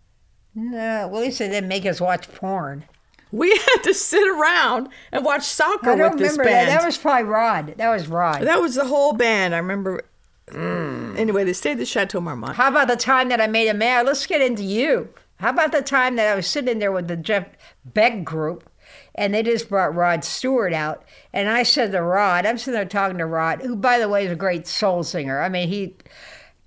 No, 0.54 1.08
well, 1.08 1.16
at 1.20 1.26
least 1.26 1.38
they 1.38 1.48
didn't 1.48 1.68
make 1.68 1.84
us 1.86 2.00
watch 2.00 2.32
porn. 2.34 2.84
We 3.32 3.50
had 3.74 3.82
to 3.84 3.94
sit 3.94 4.26
around 4.26 4.88
and 5.12 5.24
watch 5.24 5.42
soccer 5.44 5.90
I 5.92 5.96
don't 5.96 6.10
with 6.12 6.18
this 6.18 6.32
remember 6.32 6.44
band. 6.44 6.68
that. 6.68 6.78
That 6.80 6.86
was 6.86 6.96
probably 6.98 7.24
Rod. 7.24 7.74
That 7.76 7.90
was 7.90 8.08
Rod. 8.08 8.42
That 8.42 8.60
was 8.60 8.74
the 8.74 8.84
whole 8.86 9.12
band. 9.12 9.54
I 9.54 9.58
remember. 9.58 10.02
Mm. 10.48 11.18
Anyway, 11.18 11.44
they 11.44 11.52
stayed 11.52 11.72
at 11.72 11.78
the 11.78 11.86
Chateau 11.86 12.20
Marmont. 12.20 12.56
How 12.56 12.68
about 12.68 12.88
the 12.88 12.96
time 12.96 13.28
that 13.30 13.40
I 13.40 13.46
made 13.48 13.68
a 13.68 13.74
mad? 13.74 14.06
Let's 14.06 14.26
get 14.26 14.40
into 14.40 14.62
you. 14.62 15.08
How 15.38 15.50
about 15.50 15.72
the 15.72 15.82
time 15.82 16.16
that 16.16 16.32
I 16.32 16.36
was 16.36 16.46
sitting 16.46 16.78
there 16.78 16.92
with 16.92 17.08
the 17.08 17.16
Jeff 17.16 17.46
Beck 17.84 18.24
group 18.24 18.68
and 19.16 19.34
they 19.34 19.42
just 19.42 19.68
brought 19.68 19.94
Rod 19.94 20.24
Stewart 20.24 20.72
out? 20.72 21.04
And 21.32 21.48
I 21.48 21.62
said 21.64 21.92
to 21.92 22.02
Rod, 22.02 22.46
I'm 22.46 22.58
sitting 22.58 22.74
there 22.74 22.84
talking 22.84 23.18
to 23.18 23.26
Rod, 23.26 23.62
who, 23.62 23.74
by 23.76 23.98
the 23.98 24.08
way, 24.08 24.24
is 24.26 24.32
a 24.32 24.36
great 24.36 24.66
soul 24.66 25.02
singer. 25.02 25.40
I 25.40 25.48
mean, 25.48 25.68
he. 25.68 25.96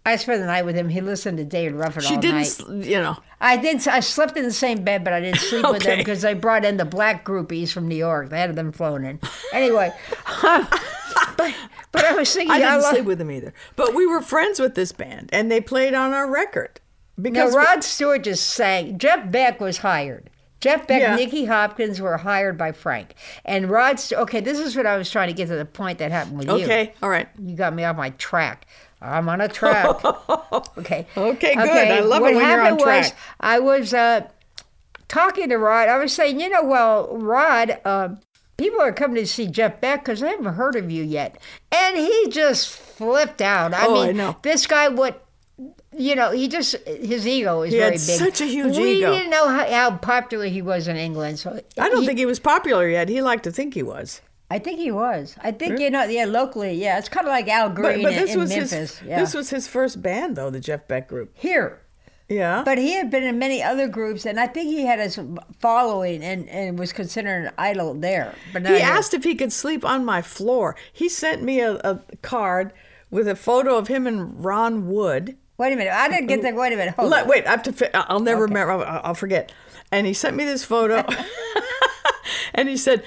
I 0.06 0.16
spent 0.16 0.40
the 0.40 0.48
night 0.48 0.66
with 0.66 0.76
him. 0.76 0.90
He 0.90 1.02
listened 1.02 1.38
to 1.38 1.46
David 1.46 1.76
Ruffin 1.76 2.02
She 2.02 2.16
all 2.16 2.22
didn't, 2.22 2.36
night. 2.70 2.86
you 2.88 2.96
know. 2.98 3.18
I 3.42 3.58
did. 3.58 3.86
I 3.88 4.00
slept 4.00 4.38
in 4.38 4.44
the 4.44 4.52
same 4.52 4.84
bed, 4.84 5.04
but 5.04 5.14
I 5.14 5.20
didn't 5.20 5.40
sleep 5.40 5.66
with 5.70 5.84
them 5.84 5.98
because 5.98 6.22
they 6.22 6.34
brought 6.34 6.64
in 6.66 6.78
the 6.78 6.86
black 6.86 7.26
groupies 7.26 7.72
from 7.72 7.88
New 7.88 7.96
York. 7.98 8.30
They 8.30 8.40
had 8.40 8.56
them 8.56 8.72
flown 8.72 9.04
in. 9.04 9.20
Anyway, 9.54 9.92
but 10.42 11.54
but 11.92 12.06
I 12.06 12.14
was 12.14 12.34
thinking, 12.34 12.52
I 12.52 12.60
didn't 12.60 12.82
love- 12.82 12.94
sleep 12.96 13.06
with 13.06 13.18
them 13.18 13.30
either. 13.32 13.54
But 13.76 13.94
we 13.94 14.08
were 14.08 14.22
friends 14.22 14.60
with 14.60 14.74
this 14.76 14.92
band, 14.92 15.30
and 15.34 15.52
they 15.52 15.62
played 15.62 15.94
on 15.94 16.14
our 16.14 16.30
record. 16.30 16.80
Because 17.22 17.54
Rod 17.54 17.84
Stewart 17.84 18.24
just 18.24 18.48
sang. 18.48 18.98
Jeff 18.98 19.30
Beck 19.30 19.60
was 19.60 19.80
hired. 19.80 20.29
Jeff 20.60 20.88
Beck, 20.88 21.02
Yeah. 21.02 21.16
Nicky 21.16 21.46
Hopkins 21.46 22.02
were 22.02 22.18
hired 22.18 22.58
by 22.58 22.72
Frank, 22.74 23.16
and 23.46 23.70
Rod. 23.70 24.00
St- 24.00 24.20
okay, 24.22 24.40
this 24.42 24.60
is 24.60 24.76
what 24.76 24.86
I 24.86 24.98
was 24.98 25.10
trying 25.10 25.28
to 25.28 25.34
get 25.34 25.48
to 25.48 25.56
the 25.56 25.66
point 25.66 26.00
that 26.00 26.12
happened 26.12 26.38
with 26.40 26.48
you. 26.48 26.54
Okay, 26.66 26.94
all 27.02 27.10
right. 27.10 27.28
You 27.42 27.56
got 27.56 27.74
me 27.74 27.84
off 27.86 27.96
my 27.96 28.10
track. 28.12 28.66
I'm 29.02 29.30
on 29.30 29.40
a 29.40 29.48
track. 29.48 30.04
okay. 30.78 31.08
Okay, 31.16 31.56
good. 31.56 31.58
I 31.58 32.00
love 32.02 32.20
it 32.20 32.22
what 32.22 32.22
when 32.22 32.34
you're 32.36 32.44
on 32.44 32.60
happened 32.60 32.80
was. 32.82 33.14
I 33.40 33.60
was 33.60 33.94
uh, 33.94 34.28
talking 35.08 35.50
to 35.50 35.58
Rod. 35.58 35.88
I 35.88 35.98
was 35.98 36.12
saying, 36.14 36.40
you 36.40 36.50
know, 36.50 36.64
well, 36.64 37.18
Rod, 37.18 37.80
uh, 37.86 38.10
people 38.58 38.82
are 38.82 38.92
coming 38.92 39.16
to 39.16 39.26
see 39.28 39.48
Jeff 39.48 39.80
Beck 39.80 40.04
because 40.04 40.22
I 40.22 40.30
haven't 40.30 40.54
heard 40.56 40.76
of 40.76 40.92
you 40.92 41.04
yet, 41.04 41.38
and 41.72 41.96
he 41.98 42.28
just 42.30 42.70
flipped 42.70 43.42
out. 43.42 43.74
I 43.74 43.86
Oh, 43.86 44.04
I 44.04 44.08
mean, 44.08 44.18
know. 44.18 44.36
this 44.42 44.68
guy 44.68 44.90
would. 44.90 45.16
You 45.98 46.16
know, 46.16 46.32
he 46.32 46.48
just 46.48 46.76
his 46.88 47.26
ego 47.26 47.64
is 47.64 47.72
He 47.74 47.80
very 47.80 47.92
had 47.92 47.94
big. 47.94 48.00
such 48.00 48.42
a 48.42 48.46
huge 48.46 48.78
we 48.78 48.98
ego. 48.98 49.12
didn't 49.12 49.32
know 49.32 49.48
how, 49.50 49.66
how 49.68 49.98
popular 49.98 50.46
he 50.46 50.62
was 50.62 50.88
in 50.88 50.98
England, 50.98 51.40
so 51.40 51.60
I 51.78 51.90
don't 51.90 52.02
he- 52.02 52.06
think 52.08 52.20
he 52.20 52.26
was 52.28 52.40
popular 52.40 52.88
yet. 52.88 53.10
He 53.10 53.22
liked 53.22 53.44
to 53.46 53.52
think 53.52 53.74
he 53.74 53.82
was. 53.84 54.22
I 54.52 54.58
think 54.60 54.80
he 54.80 54.90
was. 54.92 55.36
I 55.42 55.52
think 55.52 55.80
you 55.80 55.90
know, 55.92 56.04
yeah, 56.06 56.26
locally, 56.26 56.74
yeah, 56.74 56.98
it's 56.98 57.10
kind 57.10 57.26
of 57.28 57.32
like 57.32 57.48
Al 57.48 57.70
But, 57.70 57.76
Green 57.76 58.04
but 58.04 58.14
in, 58.14 58.20
this 58.20 58.34
in 58.34 58.40
was 58.40 58.50
Memphis. 58.50 58.72
his 58.72 59.02
yeah. 59.08 59.20
this 59.20 59.34
was 59.34 59.50
his 59.52 59.68
first 59.68 60.02
band 60.02 60.36
though, 60.36 60.50
the 60.50 60.60
Jeff 60.60 60.88
Beck 60.88 61.08
group. 61.08 61.32
here. 61.36 61.82
Yeah. 62.28 62.62
But 62.64 62.78
he 62.78 62.94
had 62.94 63.10
been 63.10 63.24
in 63.24 63.40
many 63.40 63.64
other 63.64 63.88
groups, 63.88 64.24
and 64.28 64.40
I 64.40 64.46
think 64.46 64.70
he 64.70 64.86
had 64.86 65.00
his 65.00 65.20
following 65.60 66.24
and, 66.24 66.48
and 66.50 66.78
was 66.78 66.94
considered 66.94 67.46
an 67.46 67.52
idol 67.58 67.96
there. 67.96 68.36
But 68.54 68.68
he 68.68 68.76
here. 68.78 68.86
asked 68.86 69.16
if 69.16 69.24
he 69.24 69.34
could 69.34 69.52
sleep 69.52 69.84
on 69.84 70.06
my 70.06 70.22
floor. 70.22 70.76
He 70.94 71.10
sent 71.10 71.42
me 71.42 71.60
a, 71.60 71.74
a 71.78 72.02
card 72.22 72.72
with 73.10 73.28
a 73.28 73.36
photo 73.36 73.78
of 73.78 73.88
him 73.88 74.06
and 74.06 74.46
Ron 74.46 74.88
Wood. 74.88 75.38
Wait 75.60 75.74
a 75.74 75.76
minute, 75.76 75.94
I 75.94 76.08
didn't 76.08 76.28
get 76.28 76.42
that. 76.44 76.56
Wait 76.56 76.72
a 76.72 76.78
minute, 76.78 76.96
hold 76.96 77.12
Let, 77.12 77.24
on. 77.24 77.30
wait, 77.30 77.46
I 77.46 77.52
have 77.52 77.64
to. 77.64 78.12
I'll 78.12 78.22
never 78.22 78.44
remember. 78.44 78.72
I'll, 78.72 79.02
I'll 79.08 79.14
forget. 79.14 79.52
And 79.92 80.08
he 80.08 80.14
sent 80.14 80.38
me 80.38 80.46
this 80.46 80.64
photo, 80.64 81.06
and 82.54 82.70
he 82.70 82.78
said, 82.78 83.04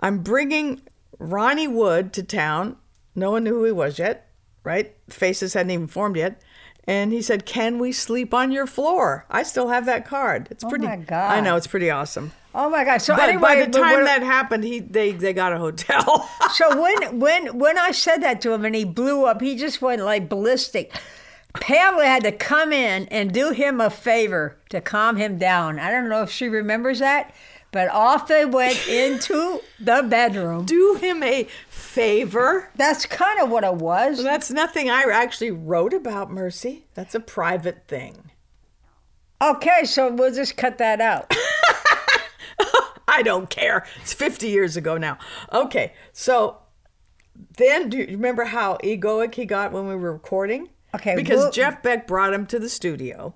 "I'm 0.00 0.18
bringing 0.18 0.82
Ronnie 1.18 1.68
Wood 1.68 2.12
to 2.14 2.22
town. 2.22 2.76
No 3.14 3.30
one 3.30 3.44
knew 3.44 3.54
who 3.54 3.64
he 3.64 3.72
was 3.72 3.98
yet, 4.00 4.28
right? 4.64 4.94
Faces 5.08 5.54
hadn't 5.54 5.70
even 5.70 5.86
formed 5.86 6.16
yet." 6.16 6.42
And 6.88 7.12
he 7.12 7.22
said, 7.22 7.46
"Can 7.46 7.78
we 7.78 7.92
sleep 7.92 8.34
on 8.34 8.50
your 8.50 8.66
floor?" 8.66 9.24
I 9.30 9.44
still 9.44 9.68
have 9.68 9.86
that 9.86 10.04
card. 10.04 10.48
It's 10.50 10.64
oh 10.64 10.68
pretty. 10.68 10.86
Oh 10.86 10.90
my 10.90 10.96
God. 10.96 11.30
I 11.30 11.40
know 11.40 11.54
it's 11.54 11.68
pretty 11.68 11.90
awesome. 11.90 12.32
Oh 12.54 12.68
my 12.68 12.84
God! 12.84 12.98
So 12.98 13.14
But 13.14 13.28
anyway, 13.28 13.40
by 13.42 13.64
the 13.64 13.70
time 13.70 13.92
what- 13.98 14.04
that 14.06 14.22
happened, 14.22 14.64
he 14.64 14.80
they 14.80 15.12
they 15.12 15.32
got 15.32 15.52
a 15.52 15.58
hotel. 15.58 16.28
so 16.52 16.82
when 16.82 17.20
when 17.20 17.58
when 17.58 17.78
I 17.78 17.92
said 17.92 18.22
that 18.24 18.40
to 18.40 18.52
him 18.52 18.64
and 18.64 18.74
he 18.74 18.84
blew 18.84 19.24
up, 19.24 19.40
he 19.40 19.54
just 19.56 19.80
went 19.80 20.02
like 20.02 20.28
ballistic. 20.28 20.92
Pamela 21.54 22.06
had 22.06 22.24
to 22.24 22.32
come 22.32 22.72
in 22.72 23.06
and 23.08 23.32
do 23.32 23.50
him 23.50 23.80
a 23.80 23.90
favor 23.90 24.58
to 24.70 24.80
calm 24.80 25.16
him 25.16 25.38
down. 25.38 25.78
I 25.78 25.90
don't 25.90 26.08
know 26.08 26.22
if 26.22 26.30
she 26.30 26.48
remembers 26.48 26.98
that, 27.00 27.34
but 27.70 27.88
off 27.88 28.26
they 28.26 28.44
went 28.44 28.86
into 28.88 29.60
the 29.78 30.06
bedroom. 30.08 30.64
Do 30.64 30.94
him 31.00 31.22
a 31.22 31.46
favor. 31.68 32.70
That's 32.76 33.06
kind 33.06 33.40
of 33.40 33.50
what 33.50 33.64
it 33.64 33.74
was. 33.74 34.22
That's 34.22 34.50
nothing 34.50 34.88
I 34.88 35.02
actually 35.02 35.50
wrote 35.50 35.92
about 35.92 36.30
Mercy. 36.30 36.86
That's 36.94 37.14
a 37.14 37.20
private 37.20 37.86
thing. 37.86 38.30
Okay, 39.42 39.84
so 39.84 40.12
we'll 40.12 40.32
just 40.32 40.56
cut 40.56 40.78
that 40.78 41.00
out. 41.00 41.32
I 43.08 43.22
don't 43.22 43.50
care. 43.50 43.84
It's 44.00 44.14
50 44.14 44.48
years 44.48 44.76
ago 44.76 44.96
now. 44.96 45.18
Okay, 45.52 45.92
so 46.12 46.58
then 47.58 47.90
do 47.90 47.98
you 47.98 48.06
remember 48.06 48.44
how 48.44 48.78
egoic 48.84 49.34
he 49.34 49.44
got 49.44 49.72
when 49.72 49.86
we 49.86 49.96
were 49.96 50.12
recording? 50.12 50.68
Okay, 50.94 51.14
Because 51.16 51.38
well- 51.38 51.50
Jeff 51.52 51.82
Beck 51.82 52.06
brought 52.06 52.32
him 52.32 52.46
to 52.46 52.58
the 52.58 52.68
studio 52.68 53.34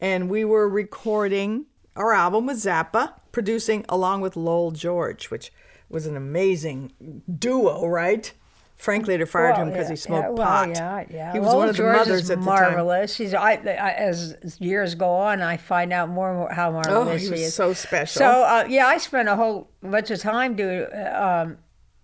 and 0.00 0.28
we 0.28 0.44
were 0.44 0.68
recording 0.68 1.66
our 1.96 2.12
album 2.12 2.46
with 2.46 2.56
Zappa, 2.58 3.14
producing 3.32 3.84
along 3.88 4.20
with 4.20 4.36
Lowell 4.36 4.70
George, 4.72 5.30
which 5.30 5.52
was 5.88 6.06
an 6.06 6.16
amazing 6.16 7.22
duo, 7.38 7.86
right? 7.86 8.32
Frank 8.76 9.06
later 9.06 9.24
fired 9.24 9.56
him 9.56 9.70
because 9.70 9.88
he 9.88 9.94
smoked 9.94 10.36
yeah, 10.36 10.44
pot. 10.44 10.68
Yeah, 10.70 11.04
yeah. 11.08 11.32
He 11.32 11.38
was 11.38 11.46
Lowell 11.46 11.58
one 11.60 11.68
of 11.68 11.76
the 11.76 11.82
George 11.84 11.96
mothers 11.96 12.28
at 12.30 12.40
the 12.40 12.44
time. 12.44 12.72
marvelous. 12.72 13.16
He's 13.16 13.32
I, 13.32 13.52
I, 13.52 13.92
as 13.92 14.56
years 14.60 14.96
go 14.96 15.10
on, 15.14 15.40
I 15.42 15.56
find 15.56 15.92
out 15.92 16.08
more 16.08 16.30
and 16.30 16.38
more 16.40 16.50
how 16.52 16.72
marvelous 16.72 17.22
Oh, 17.22 17.24
he 17.24 17.30
was 17.30 17.40
is. 17.40 17.54
so 17.54 17.72
special. 17.72 18.18
So 18.18 18.26
uh, 18.26 18.66
yeah, 18.68 18.86
I 18.88 18.98
spent 18.98 19.28
a 19.28 19.36
whole 19.36 19.68
bunch 19.80 20.10
of 20.10 20.18
time 20.20 20.56
doing. 20.56 20.86
Um, 21.14 21.58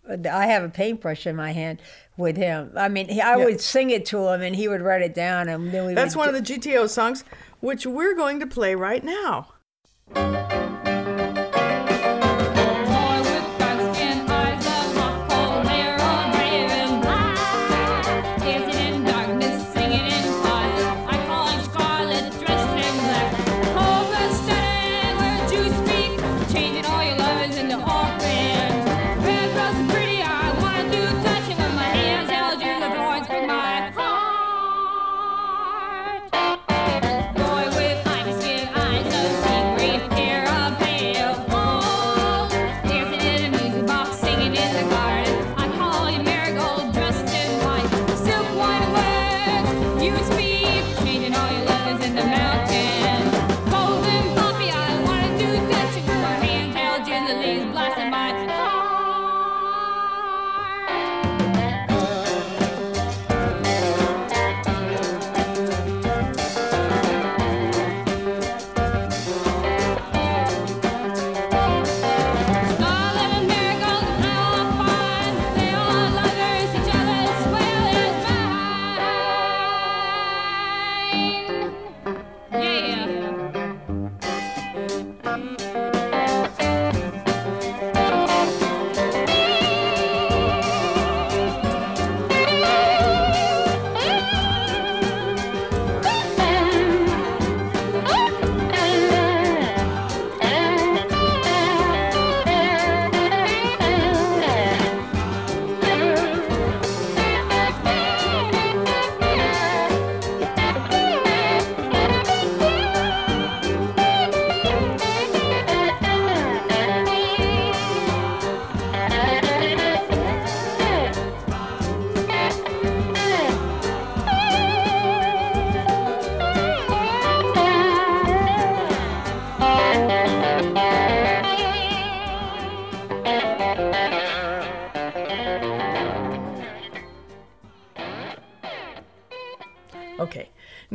I 0.09 0.47
have 0.47 0.63
a 0.63 0.69
paintbrush 0.69 1.27
in 1.27 1.35
my 1.37 1.53
hand 1.53 1.83
with 2.17 2.37
him. 2.37 2.73
I 2.77 2.89
mean, 2.89 3.09
he, 3.09 3.21
I 3.21 3.37
would 3.37 3.61
sing 3.61 3.91
it 3.91 4.07
to 4.07 4.29
him, 4.29 4.43
and 4.43 4.55
he 4.55 4.69
would 4.69 4.83
write 4.83 5.03
it 5.03 5.15
down, 5.15 5.49
and 5.49 5.73
then 5.73 5.87
we. 5.87 5.95
That's 5.95 6.17
one 6.17 6.29
of 6.29 6.35
the 6.35 6.41
GTO 6.41 6.89
songs, 6.89 7.25
which 7.61 7.87
we're 7.87 8.15
going 8.15 8.41
to 8.41 8.47
play 8.47 8.75
right 8.75 9.03
now. 9.03 9.49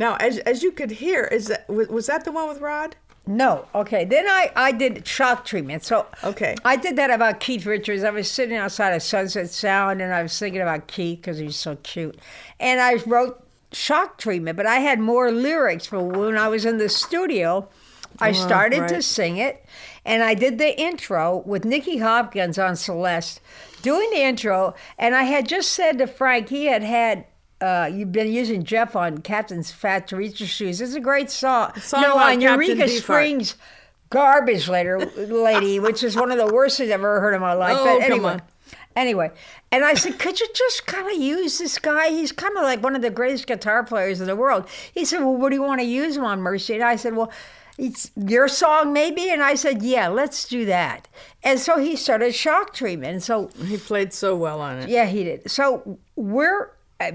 Now, 0.06 0.14
as 0.20 0.38
as 0.38 0.62
you 0.62 0.70
could 0.70 0.92
hear, 0.92 1.24
is 1.24 1.46
that 1.46 1.68
was, 1.68 1.88
was 1.88 2.06
that 2.06 2.24
the 2.24 2.30
one 2.30 2.48
with 2.48 2.60
Rod? 2.60 2.94
No. 3.26 3.66
Okay. 3.74 4.04
Then 4.04 4.26
I, 4.28 4.52
I 4.54 4.70
did 4.70 5.04
shock 5.04 5.44
treatment. 5.44 5.82
So 5.82 6.06
Okay. 6.22 6.54
I 6.64 6.76
did 6.76 6.94
that 6.94 7.10
about 7.10 7.40
Keith 7.40 7.66
Richards. 7.66 8.04
I 8.04 8.10
was 8.10 8.30
sitting 8.30 8.56
outside 8.56 8.90
of 8.90 9.02
Sunset 9.02 9.50
Sound 9.50 10.00
and 10.00 10.14
I 10.14 10.22
was 10.22 10.38
thinking 10.38 10.60
about 10.60 10.86
Keith 10.86 11.22
because 11.22 11.38
he's 11.38 11.56
so 11.56 11.74
cute. 11.82 12.16
And 12.60 12.80
I 12.80 12.94
wrote 13.04 13.44
shock 13.72 14.16
treatment, 14.16 14.56
but 14.56 14.64
I 14.64 14.76
had 14.76 15.00
more 15.00 15.32
lyrics 15.32 15.86
for 15.86 16.00
when 16.00 16.38
I 16.38 16.46
was 16.46 16.64
in 16.64 16.78
the 16.78 16.88
studio. 16.88 17.68
I 18.20 18.30
oh, 18.30 18.32
started 18.32 18.86
to 18.86 18.94
right. 18.94 19.04
sing 19.04 19.38
it 19.38 19.66
and 20.04 20.22
I 20.22 20.34
did 20.34 20.58
the 20.58 20.80
intro 20.80 21.42
with 21.44 21.64
Nicky 21.64 21.98
Hopkins 21.98 22.60
on 22.60 22.76
Celeste 22.76 23.40
doing 23.82 24.08
the 24.10 24.22
intro. 24.22 24.76
And 24.98 25.16
I 25.16 25.24
had 25.24 25.48
just 25.48 25.72
said 25.72 25.98
to 25.98 26.06
Frank, 26.06 26.48
he 26.48 26.66
had 26.66 26.84
had. 26.84 27.24
Uh, 27.66 27.86
you've 27.86 28.12
been 28.12 28.32
using 28.32 28.62
Jeff 28.62 28.94
on 28.94 29.18
Captain's 29.18 29.72
Fat 29.72 30.06
Theresa 30.06 30.46
Shoes. 30.46 30.80
It's 30.80 30.94
a 30.94 31.00
great 31.00 31.30
song. 31.30 31.72
song 31.80 32.02
no, 32.02 32.16
on 32.16 32.40
Eureka 32.40 32.84
Beefheart. 32.84 33.00
Springs 33.02 33.56
garbage 34.08 34.68
later 34.68 35.00
lady, 35.16 35.80
which 35.80 36.04
is 36.04 36.14
one 36.14 36.30
of 36.30 36.38
the 36.38 36.46
worst 36.46 36.78
things 36.78 36.90
I've 36.90 37.00
ever 37.00 37.20
heard 37.20 37.34
in 37.34 37.40
my 37.40 37.54
life. 37.54 37.76
Oh, 37.76 37.84
but 37.84 38.02
come 38.02 38.12
anyway. 38.12 38.32
on. 38.34 38.42
Anyway, 38.94 39.30
and 39.72 39.84
I 39.84 39.94
said, 39.94 40.18
could 40.18 40.38
you 40.38 40.46
just 40.54 40.86
kind 40.86 41.10
of 41.10 41.20
use 41.20 41.58
this 41.58 41.78
guy? 41.78 42.08
He's 42.10 42.30
kind 42.32 42.56
of 42.56 42.62
like 42.62 42.82
one 42.84 42.94
of 42.94 43.02
the 43.02 43.10
greatest 43.10 43.46
guitar 43.48 43.82
players 43.82 44.20
in 44.20 44.26
the 44.28 44.36
world. 44.36 44.68
He 44.94 45.04
said, 45.04 45.20
well, 45.20 45.34
what 45.36 45.50
do 45.50 45.56
you 45.56 45.62
want 45.62 45.80
to 45.80 45.86
use 45.86 46.16
him 46.16 46.24
on, 46.24 46.40
Mercy? 46.40 46.74
And 46.74 46.84
I 46.84 46.94
said, 46.96 47.16
well, 47.16 47.30
it's 47.78 48.10
your 48.16 48.48
song 48.48 48.92
maybe? 48.92 49.28
And 49.28 49.42
I 49.42 49.54
said, 49.54 49.82
yeah, 49.82 50.08
let's 50.08 50.48
do 50.48 50.64
that. 50.66 51.08
And 51.42 51.58
so 51.58 51.78
he 51.78 51.96
started 51.96 52.32
shock 52.34 52.72
treatment. 52.72 53.12
And 53.12 53.22
so 53.22 53.48
He 53.66 53.76
played 53.76 54.12
so 54.12 54.36
well 54.36 54.60
on 54.60 54.78
it. 54.78 54.88
yeah, 54.88 55.06
he 55.06 55.24
did. 55.24 55.50
So 55.50 55.98
we're 56.14 56.70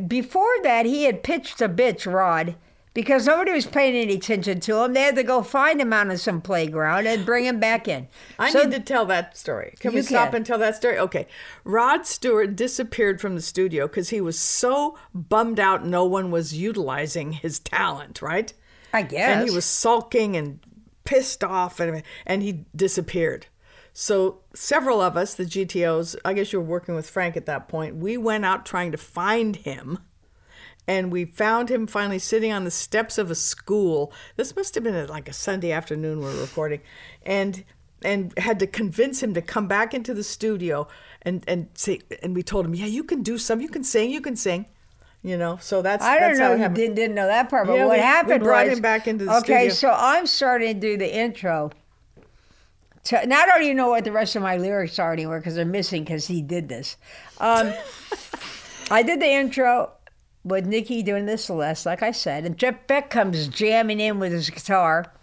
before 0.08 0.54
that 0.63 0.86
he 0.86 1.04
had 1.04 1.24
pitched 1.24 1.62
a 1.62 1.70
bitch 1.70 2.12
Rod 2.12 2.56
because 2.94 3.26
nobody 3.26 3.52
was 3.54 3.65
paying 3.65 3.96
any 3.96 4.15
attention 4.15 4.60
to 4.60 4.84
him. 4.84 4.94
They 4.94 5.04
had 5.04 5.15
to 5.15 5.24
go 5.24 5.41
find 5.41 5.80
him 5.80 5.94
out 5.94 6.10
on 6.10 6.17
some 6.17 6.41
playground 6.41 7.08
and 7.08 7.26
bring 7.26 7.46
him 7.46 7.60
back 7.60 7.88
in. 7.88 8.08
I 8.38 8.52
So- 8.52 8.63
need 8.63 8.72
to 8.72 8.80
tell 8.82 9.06
that 9.06 9.38
story. 9.38 9.76
Can 9.80 9.94
we 9.94 10.02
stop 10.02 10.30
can. 10.32 10.38
and 10.38 10.46
tell 10.46 10.58
that 10.60 10.76
story? 10.76 11.00
Okay. 11.00 11.26
Rod 11.63 12.06
Stewart 12.06 12.56
disappeared 12.56 13.22
from 13.22 13.36
the 13.36 13.41
studio 13.41 13.88
because 13.88 14.10
he 14.10 14.20
was 14.20 14.38
so 14.38 14.98
bummed 15.13 15.60
out 15.60 15.86
no 15.86 16.04
one 16.06 16.32
was 16.32 16.54
utilizing 16.54 17.32
his 17.34 17.60
talent, 17.60 18.22
right? 18.22 18.54
I 18.94 19.04
guess. 19.04 19.38
And 19.38 19.50
he 19.50 19.56
was 19.56 19.63
sulking 19.63 20.36
and 20.36 20.60
pissed 21.06 21.44
off 21.46 21.80
and, 21.80 22.04
and 22.26 22.44
he 22.44 22.65
disappeared. 22.76 23.48
So 23.94 24.41
several 24.54 25.02
of 25.02 25.16
us, 25.18 25.34
the 25.36 25.46
GTOs, 25.46 26.16
I 26.26 26.34
guess 26.34 26.52
you 26.54 26.60
were 26.60 26.66
working 26.66 26.96
with 26.96 27.10
Frank 27.10 27.38
at 27.38 27.46
that 27.46 27.68
point, 27.68 27.96
we 27.96 28.18
went 28.18 28.46
out 28.46 28.66
trying 28.66 28.92
to 28.92 28.98
find 28.98 29.56
him. 29.58 30.00
And 30.88 31.12
we 31.12 31.26
found 31.26 31.70
him 31.70 31.86
finally 31.88 32.18
sitting 32.20 32.52
on 32.52 32.64
the 32.66 32.72
steps 32.72 33.18
of 33.18 33.30
a 33.30 33.36
school. 33.36 34.12
This 34.36 34.56
must 34.56 34.74
have 34.76 34.84
been 34.84 35.08
like 35.08 35.30
a 35.30 35.34
Sunday 35.34 35.72
afternoon 35.72 36.20
we 36.20 36.26
we're 36.26 36.42
recording. 36.42 36.82
And 37.24 37.64
and 38.04 38.34
had 38.40 38.58
to 38.60 38.66
convince 38.66 39.22
him 39.22 39.36
to 39.36 39.44
come 39.44 39.68
back 39.68 39.94
into 39.94 40.12
the 40.16 40.24
studio 40.24 40.88
and 41.22 41.44
and 41.48 41.68
say 41.76 42.02
and 42.24 42.34
we 42.34 42.42
told 42.42 42.66
him, 42.66 42.74
Yeah, 42.74 42.88
you 42.88 43.04
can 43.04 43.22
do 43.22 43.38
some, 43.38 43.62
you 43.62 43.70
can 43.70 43.84
sing, 43.84 44.10
you 44.10 44.22
can 44.22 44.36
sing. 44.36 44.66
You 45.22 45.38
know, 45.38 45.60
so 45.62 45.84
that's 45.84 46.04
I 46.04 46.20
don't 46.20 46.30
that's 46.30 46.40
know. 46.40 46.54
it 46.56 46.60
You 46.60 46.70
didn't, 46.70 46.96
didn't 46.96 47.14
know 47.16 47.28
that 47.28 47.48
part, 47.48 47.68
but 47.68 47.74
Yeah, 47.76 47.86
what 47.86 47.92
we- 47.92 47.98
we 47.98 48.02
happened 48.02 48.44
brought 48.44 48.66
was 48.66 48.78
him 48.78 48.82
back 48.82 49.08
into 49.08 49.26
the 49.26 49.32
okay. 49.38 49.40
studio. 49.40 49.56
Okay, 49.58 49.70
so 49.70 49.92
I'm 49.96 50.26
starting 50.26 50.74
to 50.74 50.80
do 50.80 50.98
the 50.98 51.16
intro. 51.16 51.70
Now 53.12 53.42
I 53.42 53.46
don't 53.46 53.64
even 53.64 53.78
know 53.78 53.90
what 53.90 54.04
the 54.04 54.12
rest 54.12 54.36
of 54.36 54.44
my 54.44 54.58
lyrics 54.58 55.00
are 55.00 55.14
anymore 55.14 55.40
because 55.40 55.56
they're 55.56 55.66
missing 55.66 56.04
because 56.04 56.28
he 56.28 56.42
did 56.42 56.70
this. 56.70 56.98
Um, 57.40 57.74
I 58.92 59.04
did 59.04 59.20
the 59.20 59.28
intro 59.28 59.92
with 60.44 60.66
Nicky 60.66 61.04
doing 61.04 61.26
the 61.26 61.38
Celeste, 61.38 61.86
like 61.86 62.04
I 62.04 62.12
said, 62.12 62.46
and 62.46 62.58
Jeff 62.58 62.88
Beck 62.88 63.10
comes 63.10 63.48
jamming 63.48 64.00
in 64.00 64.20
with 64.20 64.32
his 64.32 64.50
guitar. 64.50 65.14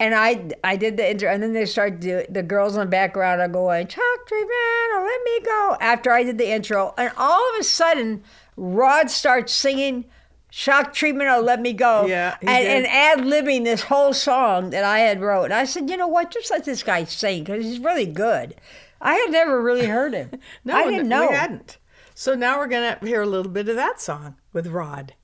And 0.00 0.14
I 0.14 0.50
I 0.62 0.76
did 0.76 0.96
the 0.96 1.10
intro, 1.10 1.28
and 1.28 1.42
then 1.42 1.54
they 1.54 1.66
start 1.66 1.98
do 1.98 2.22
the 2.28 2.44
girls 2.44 2.74
in 2.74 2.80
the 2.80 2.86
background 2.86 3.40
are 3.40 3.48
going 3.48 3.88
chalk 3.88 4.26
treatment, 4.28 4.52
or 4.94 5.04
let 5.04 5.22
me 5.24 5.40
go. 5.40 5.76
After 5.80 6.12
I 6.12 6.22
did 6.22 6.38
the 6.38 6.48
intro, 6.48 6.94
and 6.96 7.10
all 7.16 7.52
of 7.52 7.60
a 7.60 7.64
sudden, 7.64 8.22
Rod 8.56 9.10
starts 9.10 9.52
singing 9.52 10.04
"Shock 10.50 10.94
Treatment" 10.94 11.28
or 11.28 11.40
"Let 11.40 11.60
Me 11.60 11.72
Go," 11.72 12.06
Yeah, 12.06 12.36
and, 12.40 12.48
and 12.50 12.86
ad 12.86 13.18
libbing 13.20 13.64
this 13.64 13.82
whole 13.82 14.12
song 14.12 14.70
that 14.70 14.84
I 14.84 15.00
had 15.00 15.20
wrote. 15.20 15.44
And 15.44 15.54
I 15.54 15.64
said, 15.64 15.88
you 15.90 15.96
know 15.96 16.08
what, 16.08 16.30
just 16.30 16.50
let 16.50 16.64
this 16.64 16.82
guy 16.82 17.04
sing 17.04 17.44
because 17.44 17.64
he's 17.64 17.78
really 17.78 18.06
good. 18.06 18.54
I 19.00 19.14
had 19.14 19.30
never 19.30 19.62
really 19.62 19.86
heard 19.86 20.12
him. 20.14 20.30
No, 20.64 20.76
I 20.76 20.90
didn't 20.90 21.08
know. 21.08 21.28
we 21.28 21.34
hadn't. 21.34 21.78
So 22.14 22.34
now 22.34 22.58
we're 22.58 22.66
gonna 22.66 22.98
hear 23.02 23.22
a 23.22 23.26
little 23.26 23.50
bit 23.52 23.68
of 23.68 23.76
that 23.76 24.00
song 24.00 24.36
with 24.52 24.66
Rod. 24.66 25.14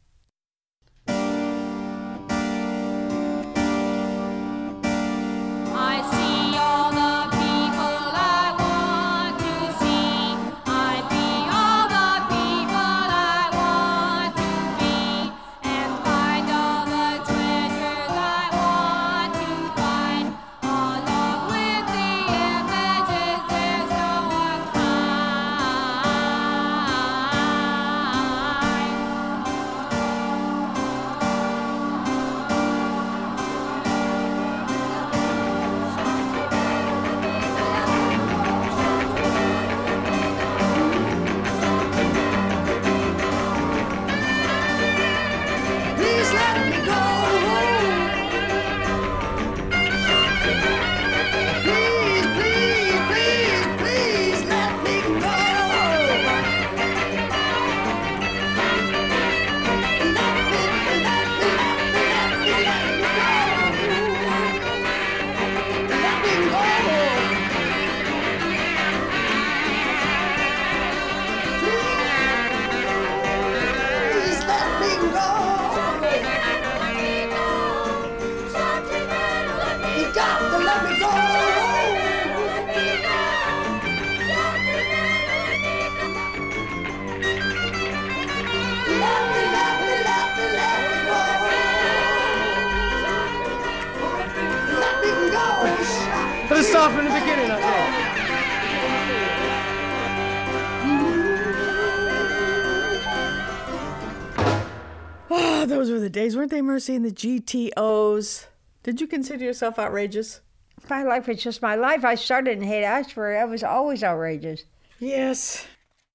Weren't 106.45 106.51
they, 106.51 106.61
Mercy? 106.61 106.95
And 106.95 107.07
the 107.07 107.11
GTOs. 107.11 108.47
Did 108.83 109.01
you 109.01 109.07
consider 109.07 109.43
yourself 109.43 109.79
outrageous? 109.79 110.43
My 110.91 111.03
life 111.03 111.27
was 111.27 111.43
just 111.43 111.63
my 111.63 111.75
life. 111.75 112.05
I 112.05 112.17
started 112.17 112.59
in 112.59 112.65
Haight 112.65 112.85
Ashbury. 112.85 113.39
I 113.39 113.47
was 113.47 113.63
always 113.63 114.05
outrageous. 114.05 114.65
Yes. 114.99 115.67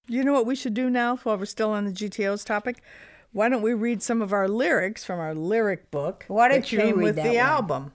You 0.07 0.23
know 0.23 0.33
what 0.33 0.45
we 0.45 0.55
should 0.55 0.75
do 0.75 0.87
now 0.91 1.15
while 1.17 1.35
we're 1.35 1.45
still 1.45 1.71
on 1.71 1.85
the 1.85 1.91
GTOs 1.91 2.45
topic? 2.45 2.83
Why 3.31 3.49
don't 3.49 3.63
we 3.63 3.73
read 3.73 4.03
some 4.03 4.21
of 4.21 4.31
our 4.31 4.47
lyrics 4.47 5.03
from 5.03 5.19
our 5.19 5.33
lyric 5.33 5.89
book 5.89 6.25
Why 6.27 6.47
don't 6.47 6.71
you 6.71 6.77
came 6.79 6.97
read 6.99 7.03
with 7.05 7.15
that 7.15 7.23
the 7.23 7.29
one? 7.29 7.37
album? 7.37 7.93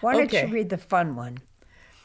Why 0.00 0.14
don't 0.14 0.22
Okay. 0.24 0.48
you 0.48 0.52
read 0.52 0.70
the 0.70 0.78
fun 0.78 1.14
one? 1.14 1.38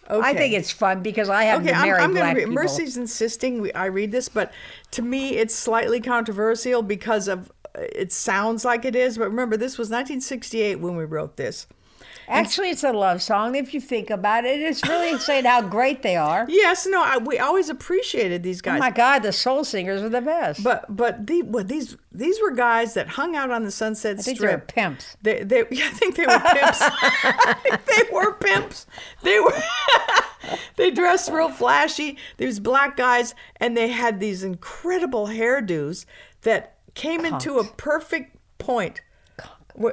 Okay. 0.08 0.28
I 0.28 0.36
think 0.36 0.54
it's 0.54 0.70
fun 0.70 1.02
because 1.02 1.28
I 1.30 1.46
have 1.46 1.62
Okay, 1.62 1.72
to 1.72 1.76
I'm, 1.76 1.96
I'm 1.96 2.12
black 2.14 2.36
read. 2.36 2.42
people. 2.44 2.54
Mercy's 2.54 2.98
insisting 2.98 3.62
we, 3.62 3.74
I 3.74 3.86
read 3.86 4.12
this, 4.12 4.30
but 4.30 4.52
to 4.92 5.02
me, 5.02 5.30
it's 5.38 5.56
slightly 5.56 6.00
controversial 6.00 6.84
because 6.84 7.28
of 7.28 7.52
it 7.78 8.12
sounds 8.12 8.66
like 8.66 8.86
it 8.86 8.96
is. 8.96 9.18
But 9.18 9.30
remember, 9.30 9.58
this 9.58 9.78
was 9.78 9.90
1968 9.90 10.80
when 10.80 10.96
we 10.96 11.06
wrote 11.06 11.38
this. 11.38 11.68
Actually, 12.28 12.72
it's 12.72 12.84
a 12.84 12.92
love 12.92 13.22
song. 13.22 13.56
If 13.56 13.74
you 13.74 13.80
think 13.80 14.10
about 14.10 14.46
it, 14.46 14.60
it's 14.60 14.84
really 14.88 15.18
saying 15.20 15.46
how 15.46 15.62
great 15.62 16.02
they 16.02 16.16
are. 16.16 16.48
Yes, 16.56 16.88
no, 16.88 17.04
I, 17.04 17.18
we 17.18 17.38
always 17.38 17.70
appreciated 17.70 18.42
these 18.42 18.62
oh 18.62 18.66
guys. 18.66 18.78
Oh 18.78 18.80
my 18.80 18.90
God, 18.90 19.20
the 19.24 19.32
soul 19.32 19.64
singers 19.64 20.02
are 20.02 20.10
the 20.10 20.22
best. 20.22 20.64
But 20.64 20.86
but 20.90 21.28
the, 21.28 21.42
well, 21.44 21.64
these 21.64 21.98
these 22.12 22.42
were 22.42 22.52
guys 22.52 22.94
that 22.94 23.10
hung 23.10 23.36
out 23.36 23.52
on 23.52 23.64
the 23.66 23.72
Sunset 23.72 24.18
I 24.20 24.22
think 24.22 24.40
they 24.40 24.48
were 24.48 24.58
pimps. 24.58 25.18
They, 25.22 25.44
they, 25.44 25.66
yeah, 25.72 25.88
I 25.88 25.90
think 25.90 26.16
they 26.16 26.26
were 26.26 26.40
pimps. 26.40 26.82
They 27.96 28.12
were 28.12 28.34
pimps. 28.34 28.88
They 29.22 29.40
were. 29.40 29.54
they 30.78 30.92
dressed 30.92 31.30
real 31.32 31.50
flashy. 31.50 32.18
These 32.38 32.60
black 32.60 32.98
guys, 32.98 33.36
and 33.58 33.76
they 33.76 33.90
had 33.90 34.20
these 34.20 34.44
incredible 34.44 35.28
hairdos 35.28 36.06
that 36.42 36.75
came 36.96 37.26
into 37.26 37.60
a 37.60 37.64
perfect 37.64 38.36
point. 38.58 39.02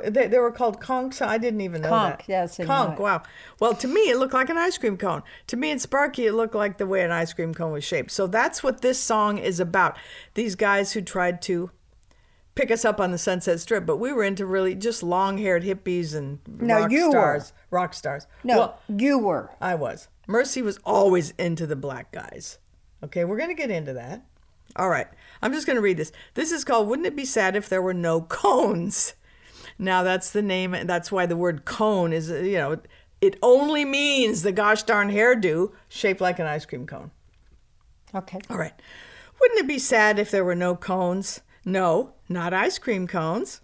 They, 0.04 0.28
they 0.28 0.38
were 0.38 0.52
called 0.52 0.80
conks. 0.80 1.20
I 1.20 1.38
didn't 1.38 1.60
even 1.60 1.82
know 1.82 1.88
Conch, 1.88 2.18
that. 2.18 2.28
yes, 2.28 2.58
know 2.60 2.94
Wow. 3.00 3.22
Well, 3.58 3.74
to 3.74 3.88
me, 3.88 4.02
it 4.02 4.16
looked 4.16 4.32
like 4.32 4.48
an 4.48 4.56
ice 4.56 4.78
cream 4.78 4.96
cone. 4.96 5.24
To 5.48 5.56
me 5.56 5.72
and 5.72 5.80
Sparky, 5.80 6.26
it 6.26 6.34
looked 6.34 6.54
like 6.54 6.78
the 6.78 6.86
way 6.86 7.02
an 7.02 7.10
ice 7.10 7.32
cream 7.32 7.52
cone 7.52 7.72
was 7.72 7.82
shaped. 7.82 8.12
So 8.12 8.28
that's 8.28 8.62
what 8.62 8.80
this 8.80 9.00
song 9.00 9.38
is 9.38 9.58
about. 9.58 9.96
These 10.34 10.54
guys 10.54 10.92
who 10.92 11.00
tried 11.02 11.42
to 11.42 11.72
pick 12.54 12.70
us 12.70 12.84
up 12.84 13.00
on 13.00 13.10
the 13.10 13.18
Sunset 13.18 13.58
Strip, 13.58 13.84
but 13.84 13.96
we 13.96 14.12
were 14.12 14.22
into 14.22 14.46
really 14.46 14.76
just 14.76 15.02
long-haired 15.02 15.64
hippies 15.64 16.14
and 16.14 16.38
No, 16.46 16.82
rock 16.82 16.92
you 16.92 17.06
were. 17.06 17.10
stars. 17.10 17.52
Rock 17.72 17.94
stars. 17.94 18.26
No, 18.44 18.58
Well, 18.58 18.78
you 18.88 19.18
were. 19.18 19.50
I 19.60 19.74
was. 19.74 20.06
Mercy 20.28 20.62
was 20.62 20.78
always 20.84 21.32
into 21.38 21.66
the 21.66 21.74
black 21.74 22.12
guys. 22.12 22.58
Okay, 23.02 23.24
we're 23.24 23.36
going 23.38 23.48
to 23.48 23.54
get 23.60 23.70
into 23.72 23.94
that. 23.94 24.22
All 24.76 24.88
right, 24.88 25.08
I'm 25.42 25.52
just 25.52 25.66
going 25.66 25.76
to 25.76 25.82
read 25.82 25.96
this. 25.96 26.12
This 26.34 26.52
is 26.52 26.64
called 26.64 26.88
Wouldn't 26.88 27.06
It 27.06 27.16
Be 27.16 27.24
Sad 27.24 27.56
If 27.56 27.68
There 27.68 27.82
Were 27.82 27.92
No 27.92 28.22
Cones? 28.22 29.14
Now, 29.78 30.02
that's 30.02 30.30
the 30.30 30.42
name, 30.42 30.76
that's 30.84 31.10
why 31.10 31.26
the 31.26 31.36
word 31.36 31.64
cone 31.64 32.12
is, 32.12 32.30
you 32.30 32.58
know, 32.58 32.78
it 33.20 33.36
only 33.42 33.84
means 33.84 34.42
the 34.42 34.52
gosh 34.52 34.82
darn 34.84 35.10
hairdo 35.10 35.72
shaped 35.88 36.20
like 36.20 36.38
an 36.38 36.46
ice 36.46 36.64
cream 36.64 36.86
cone. 36.86 37.10
Okay. 38.14 38.38
All 38.48 38.58
right. 38.58 38.74
Wouldn't 39.40 39.60
it 39.60 39.66
be 39.66 39.78
sad 39.78 40.18
if 40.18 40.30
there 40.30 40.44
were 40.44 40.54
no 40.54 40.76
cones? 40.76 41.40
No, 41.64 42.14
not 42.28 42.52
ice 42.52 42.78
cream 42.78 43.06
cones. 43.06 43.60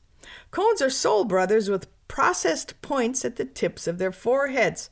Cones 0.51 0.83
are 0.83 0.91
soul 0.91 1.25
brothers 1.25 1.69
with 1.69 1.87
processed 2.09 2.81
points 2.83 3.25
at 3.25 3.37
the 3.37 3.45
tips 3.45 3.87
of 3.87 3.99
their 3.99 4.13
foreheads. 4.13 4.91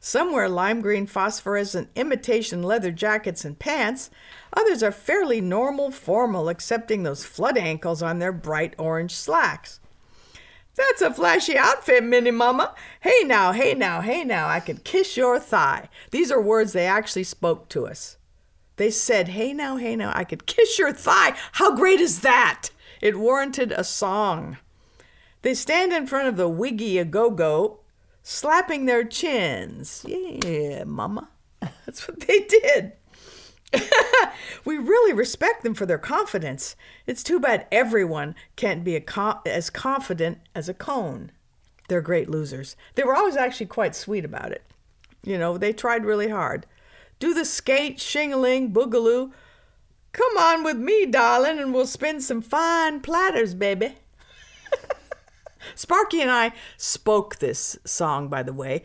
Some 0.00 0.32
wear 0.32 0.48
lime 0.48 0.80
green 0.80 1.06
phosphorescent 1.06 1.90
imitation 1.96 2.62
leather 2.62 2.92
jackets 2.92 3.44
and 3.44 3.58
pants. 3.58 4.10
Others 4.52 4.82
are 4.82 4.92
fairly 4.92 5.40
normal 5.40 5.90
formal, 5.90 6.48
excepting 6.48 7.02
those 7.02 7.24
flood 7.24 7.58
ankles 7.58 8.02
on 8.02 8.18
their 8.18 8.32
bright 8.32 8.74
orange 8.78 9.14
slacks. 9.14 9.80
That's 10.76 11.02
a 11.02 11.12
flashy 11.12 11.58
outfit, 11.58 12.04
Minnie 12.04 12.30
Mama. 12.30 12.72
Hey 13.00 13.24
now, 13.24 13.50
hey 13.50 13.74
now, 13.74 14.00
hey 14.00 14.22
now, 14.22 14.46
I 14.46 14.60
could 14.60 14.84
kiss 14.84 15.16
your 15.16 15.40
thigh. 15.40 15.88
These 16.12 16.30
are 16.30 16.40
words 16.40 16.72
they 16.72 16.86
actually 16.86 17.24
spoke 17.24 17.68
to 17.70 17.88
us. 17.88 18.16
They 18.76 18.92
said, 18.92 19.28
Hey 19.28 19.52
now, 19.52 19.76
hey 19.76 19.96
now, 19.96 20.12
I 20.14 20.22
could 20.22 20.46
kiss 20.46 20.78
your 20.78 20.92
thigh. 20.92 21.34
How 21.52 21.74
great 21.74 21.98
is 21.98 22.20
that? 22.20 22.70
It 23.02 23.18
warranted 23.18 23.72
a 23.72 23.82
song. 23.82 24.58
They 25.42 25.54
stand 25.54 25.92
in 25.92 26.06
front 26.06 26.28
of 26.28 26.36
the 26.36 26.48
Wiggy 26.48 26.98
a 26.98 27.04
Go 27.04 27.30
Go, 27.30 27.80
slapping 28.28 28.84
their 28.84 29.04
chins. 29.04 30.04
Yeah, 30.06 30.84
Mama. 30.84 31.30
That's 31.60 32.06
what 32.06 32.20
they 32.20 32.40
did. 32.40 32.92
we 34.64 34.76
really 34.76 35.14
respect 35.14 35.62
them 35.62 35.74
for 35.74 35.86
their 35.86 35.98
confidence. 35.98 36.76
It's 37.06 37.22
too 37.22 37.40
bad 37.40 37.66
everyone 37.72 38.34
can't 38.54 38.84
be 38.84 38.98
co- 39.00 39.40
as 39.46 39.70
confident 39.70 40.38
as 40.54 40.68
a 40.68 40.74
cone. 40.74 41.32
They're 41.88 42.02
great 42.02 42.28
losers. 42.28 42.76
They 42.96 43.02
were 43.02 43.16
always 43.16 43.36
actually 43.36 43.66
quite 43.66 43.96
sweet 43.96 44.26
about 44.26 44.52
it. 44.52 44.62
You 45.24 45.38
know, 45.38 45.56
they 45.56 45.72
tried 45.72 46.04
really 46.04 46.28
hard. 46.28 46.66
Do 47.18 47.32
the 47.32 47.46
skate, 47.46 47.98
shingling, 47.98 48.72
boogaloo. 48.72 49.32
Come 50.12 50.36
on 50.38 50.64
with 50.64 50.76
me, 50.76 51.06
darling, 51.06 51.58
and 51.58 51.72
we'll 51.72 51.86
spin 51.86 52.20
some 52.20 52.42
fine 52.42 53.00
platters, 53.00 53.54
baby. 53.54 53.96
Sparky 55.74 56.20
and 56.20 56.30
I 56.30 56.52
spoke 56.76 57.36
this 57.38 57.78
song, 57.84 58.28
by 58.28 58.42
the 58.42 58.52
way. 58.52 58.82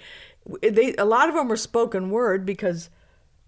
They, 0.61 0.93
a 0.95 1.05
lot 1.05 1.29
of 1.29 1.35
them 1.35 1.47
were 1.47 1.55
spoken 1.57 2.09
word 2.09 2.45
because 2.45 2.89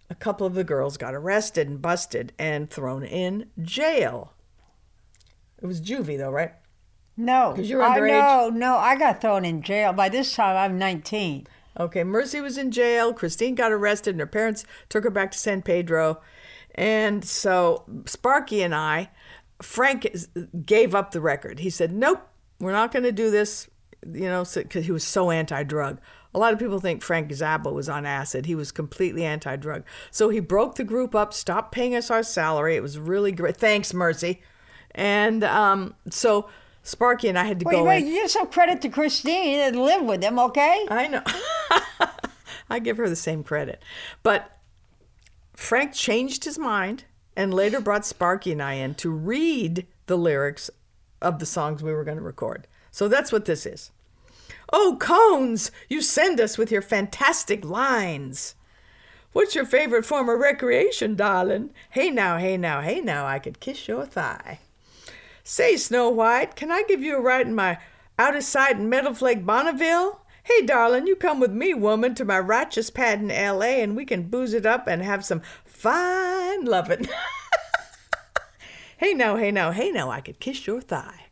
a 0.09 0.15
couple 0.15 0.45
of 0.47 0.53
the 0.53 0.63
girls 0.63 0.97
got 0.97 1.13
arrested 1.15 1.67
and 1.67 1.81
busted 1.81 2.31
and 2.39 2.69
thrown 2.69 3.03
in 3.03 3.47
jail. 3.61 4.33
It 5.61 5.65
was 5.65 5.81
juvie, 5.81 6.17
though, 6.17 6.29
right? 6.31 6.53
No. 7.17 7.53
'Cause 7.55 7.69
you're 7.69 7.81
I, 7.81 7.97
underage? 7.99 8.09
no, 8.11 8.49
no, 8.49 8.75
I 8.77 8.95
got 8.95 9.21
thrown 9.21 9.45
in 9.45 9.61
jail. 9.61 9.93
By 9.93 10.09
this 10.09 10.33
time, 10.35 10.55
I'm 10.57 10.77
19. 10.77 11.47
Okay, 11.79 12.03
Mercy 12.03 12.39
was 12.39 12.57
in 12.57 12.71
jail. 12.71 13.13
Christine 13.13 13.55
got 13.55 13.71
arrested, 13.71 14.11
and 14.11 14.19
her 14.19 14.25
parents 14.27 14.65
took 14.89 15.03
her 15.03 15.09
back 15.09 15.31
to 15.31 15.37
San 15.37 15.61
Pedro. 15.61 16.21
And 16.73 17.23
so 17.25 17.83
Sparky 18.05 18.61
and 18.61 18.75
I, 18.75 19.09
Frank 19.61 20.07
gave 20.65 20.93
up 20.93 21.11
the 21.11 21.21
record. 21.21 21.59
He 21.59 21.69
said, 21.69 21.91
Nope, 21.93 22.27
we're 22.59 22.71
not 22.71 22.91
going 22.91 23.03
to 23.03 23.11
do 23.11 23.29
this, 23.29 23.69
you 24.05 24.27
know, 24.27 24.45
because 24.53 24.85
he 24.85 24.91
was 24.91 25.03
so 25.03 25.31
anti 25.31 25.63
drug. 25.63 25.99
A 26.33 26.39
lot 26.39 26.51
of 26.51 26.59
people 26.59 26.79
think 26.79 27.01
Frank 27.01 27.29
Zappa 27.29 27.71
was 27.71 27.87
on 27.87 28.05
acid. 28.05 28.45
He 28.45 28.55
was 28.55 28.71
completely 28.71 29.23
anti 29.23 29.55
drug. 29.55 29.83
So 30.11 30.29
he 30.29 30.39
broke 30.39 30.75
the 30.75 30.83
group 30.83 31.15
up, 31.15 31.33
stopped 31.33 31.71
paying 31.71 31.95
us 31.95 32.11
our 32.11 32.23
salary. 32.23 32.75
It 32.75 32.81
was 32.83 32.99
really 32.99 33.31
great. 33.31 33.57
Thanks, 33.57 33.93
Mercy. 33.93 34.41
And 34.91 35.43
um, 35.43 35.95
so 36.09 36.49
Sparky 36.83 37.27
and 37.27 37.37
I 37.37 37.45
had 37.45 37.59
to 37.59 37.65
Wait, 37.65 37.73
go 37.73 37.83
wait, 37.83 38.03
in. 38.03 38.07
you 38.07 38.13
give 38.21 38.31
some 38.31 38.47
credit 38.47 38.81
to 38.83 38.89
Christine 38.89 39.59
and 39.59 39.75
live 39.75 40.03
with 40.03 40.23
him, 40.23 40.37
okay? 40.39 40.85
I 40.89 41.07
know. 41.07 41.21
I 42.69 42.79
give 42.79 42.97
her 42.97 43.09
the 43.09 43.15
same 43.15 43.43
credit. 43.43 43.81
But 44.23 44.59
Frank 45.53 45.93
changed 45.93 46.45
his 46.45 46.59
mind 46.59 47.05
and 47.35 47.53
later 47.53 47.79
brought 47.79 48.05
Sparky 48.05 48.51
and 48.51 48.61
I 48.61 48.73
in 48.73 48.95
to 48.95 49.09
read 49.09 49.87
the 50.07 50.17
lyrics 50.17 50.69
of 51.21 51.39
the 51.39 51.45
songs 51.45 51.81
we 51.81 51.93
were 51.93 52.03
going 52.03 52.17
to 52.17 52.23
record. 52.23 52.67
So 52.91 53.07
that's 53.07 53.31
what 53.31 53.45
this 53.45 53.65
is. 53.65 53.91
Oh, 54.71 54.97
Cones, 54.99 55.71
you 55.89 56.01
send 56.01 56.39
us 56.39 56.57
with 56.57 56.71
your 56.71 56.81
fantastic 56.81 57.63
lines. 57.63 58.55
What's 59.31 59.53
your 59.53 59.65
favorite 59.65 60.05
form 60.05 60.29
of 60.29 60.39
recreation, 60.39 61.15
darling? 61.15 61.71
Hey 61.89 62.09
now, 62.09 62.37
hey 62.37 62.57
now, 62.57 62.81
hey 62.81 63.01
now, 63.01 63.25
I 63.25 63.39
could 63.39 63.59
kiss 63.59 63.87
your 63.87 64.05
thigh. 64.05 64.59
Say, 65.43 65.77
Snow 65.77 66.09
White, 66.09 66.55
can 66.55 66.71
I 66.71 66.83
give 66.87 67.03
you 67.03 67.17
a 67.17 67.21
ride 67.21 67.45
in 67.45 67.53
my 67.53 67.77
out 68.17 68.35
of 68.35 68.43
sight 68.43 68.79
metal 68.79 69.13
flake 69.13 69.45
Bonneville? 69.45 70.21
Hey, 70.43 70.65
darling, 70.65 71.05
you 71.05 71.15
come 71.15 71.39
with 71.39 71.51
me, 71.51 71.73
woman, 71.73 72.15
to 72.15 72.23
my 72.23 72.39
righteous 72.39 72.89
pad 72.89 73.19
in 73.19 73.29
L.A. 73.29 73.81
and 73.81 73.95
we 73.95 74.05
can 74.05 74.29
booze 74.29 74.53
it 74.53 74.65
up 74.65 74.87
and 74.87 75.01
have 75.01 75.25
some 75.25 75.41
fine 75.65 76.65
lovin'. 76.65 77.07
hey 78.97 79.13
no, 79.13 79.35
hey 79.35 79.51
no, 79.51 79.71
hey 79.71 79.91
no, 79.91 80.09
I 80.09 80.21
could 80.21 80.39
kiss 80.39 80.65
your 80.67 80.81
thigh. 80.81 81.24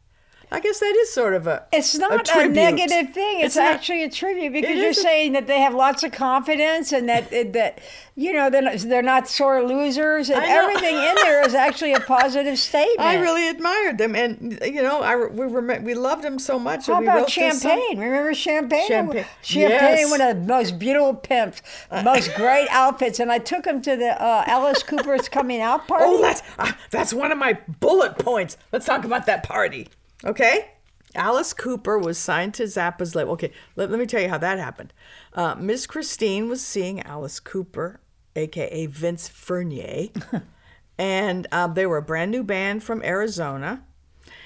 I 0.54 0.60
guess 0.60 0.80
that 0.80 0.96
is 1.02 1.12
sort 1.12 1.34
of 1.34 1.48
a. 1.48 1.66
It's 1.74 1.98
not 1.98 2.14
a, 2.14 2.24
tribute. 2.32 2.54
negative 2.54 3.12
thing. 3.14 3.40
It's, 3.42 3.56
not- 3.56 3.74
actually 3.74 4.04
a 4.04 4.10
tribute 4.10 4.54
because 4.54 4.78
you're 4.78 4.90
a- 4.92 4.94
saying 4.94 5.34
that 5.34 5.48
they 5.48 5.60
have 5.60 5.74
lots 5.74 6.04
of 6.04 6.12
confidence 6.12 6.92
and 6.92 7.10
that 7.10 7.32
that 7.54 7.80
you 8.16 8.32
know 8.32 8.52
they're 8.52 8.62
not, 8.62 8.78
they're 8.78 9.02
not 9.02 9.28
sore 9.28 9.64
losers 9.64 10.30
and 10.30 10.44
everything 10.44 10.96
in 10.96 11.16
there 11.16 11.44
is 11.44 11.56
actually 11.56 11.94
a 11.94 12.00
positive 12.02 12.60
statement. 12.70 13.00
I 13.02 13.16
really 13.16 13.48
admired 13.48 13.98
them, 13.98 14.16
and 14.16 14.60
you 14.64 14.84
know, 14.84 15.02
I 15.02 15.16
we 15.26 15.48
we 15.80 15.96
loved 15.96 16.24
them 16.24 16.38
so 16.38 16.60
much. 16.60 16.86
How 16.86 17.02
about 17.02 17.16
wrote 17.18 17.34
this 17.34 17.60
song. 17.62 17.72
champagne? 17.72 17.98
Remember 18.00 18.34
champagne? 18.36 18.88
Champagne. 18.88 19.26
Champagne, 19.42 19.98
Yes. 19.98 20.12
one 20.12 20.22
of 20.22 20.36
the 20.38 20.44
most 20.54 20.78
beautiful 20.78 21.16
pimps, 21.16 21.64
most 22.04 22.34
great 22.36 22.68
outfits, 22.70 23.20
and 23.20 23.32
I 23.32 23.40
took 23.40 23.66
him 23.66 23.82
to 23.82 23.96
the 23.96 24.22
uh, 24.24 24.44
Alice 24.46 24.84
Cooper's 24.84 25.28
coming 25.30 25.62
out 25.62 25.88
party. 25.88 26.06
Oh, 26.06 26.22
that's 26.22 26.44
uh, 26.60 26.72
that's 26.92 27.12
one 27.12 27.32
of 27.32 27.40
my 27.40 27.58
bullet 27.80 28.20
points. 28.20 28.56
Let's 28.72 28.86
talk 28.86 29.04
about 29.04 29.26
that 29.26 29.42
party. 29.42 29.88
Okay? 30.26 30.70
Alice 31.16 31.54
Cooper 31.54 31.98
was 32.00 32.18
signed 32.18 32.54
to 32.56 32.64
Zappa's 32.64 33.16
label. 33.16 33.34
Okay, 33.34 33.52
let, 33.76 33.92
let 33.92 34.00
me 34.00 34.06
tell 34.06 34.22
you 34.22 34.30
how 34.30 34.38
that 34.40 34.58
happened. 34.58 34.94
Uh, 35.34 35.56
Miss 35.56 35.86
Christine 35.86 36.50
was 36.50 36.66
seeing 36.66 37.02
Alice 37.02 37.40
Cooper, 37.40 38.00
aka 38.36 38.86
Vince 38.88 39.28
Furnier, 39.28 40.08
and 40.98 41.48
um, 41.52 41.76
they 41.76 41.86
were 41.86 41.98
a 41.98 42.02
brand 42.04 42.32
new 42.32 42.44
band 42.44 42.84
from 42.84 43.04
Arizona. 43.04 43.84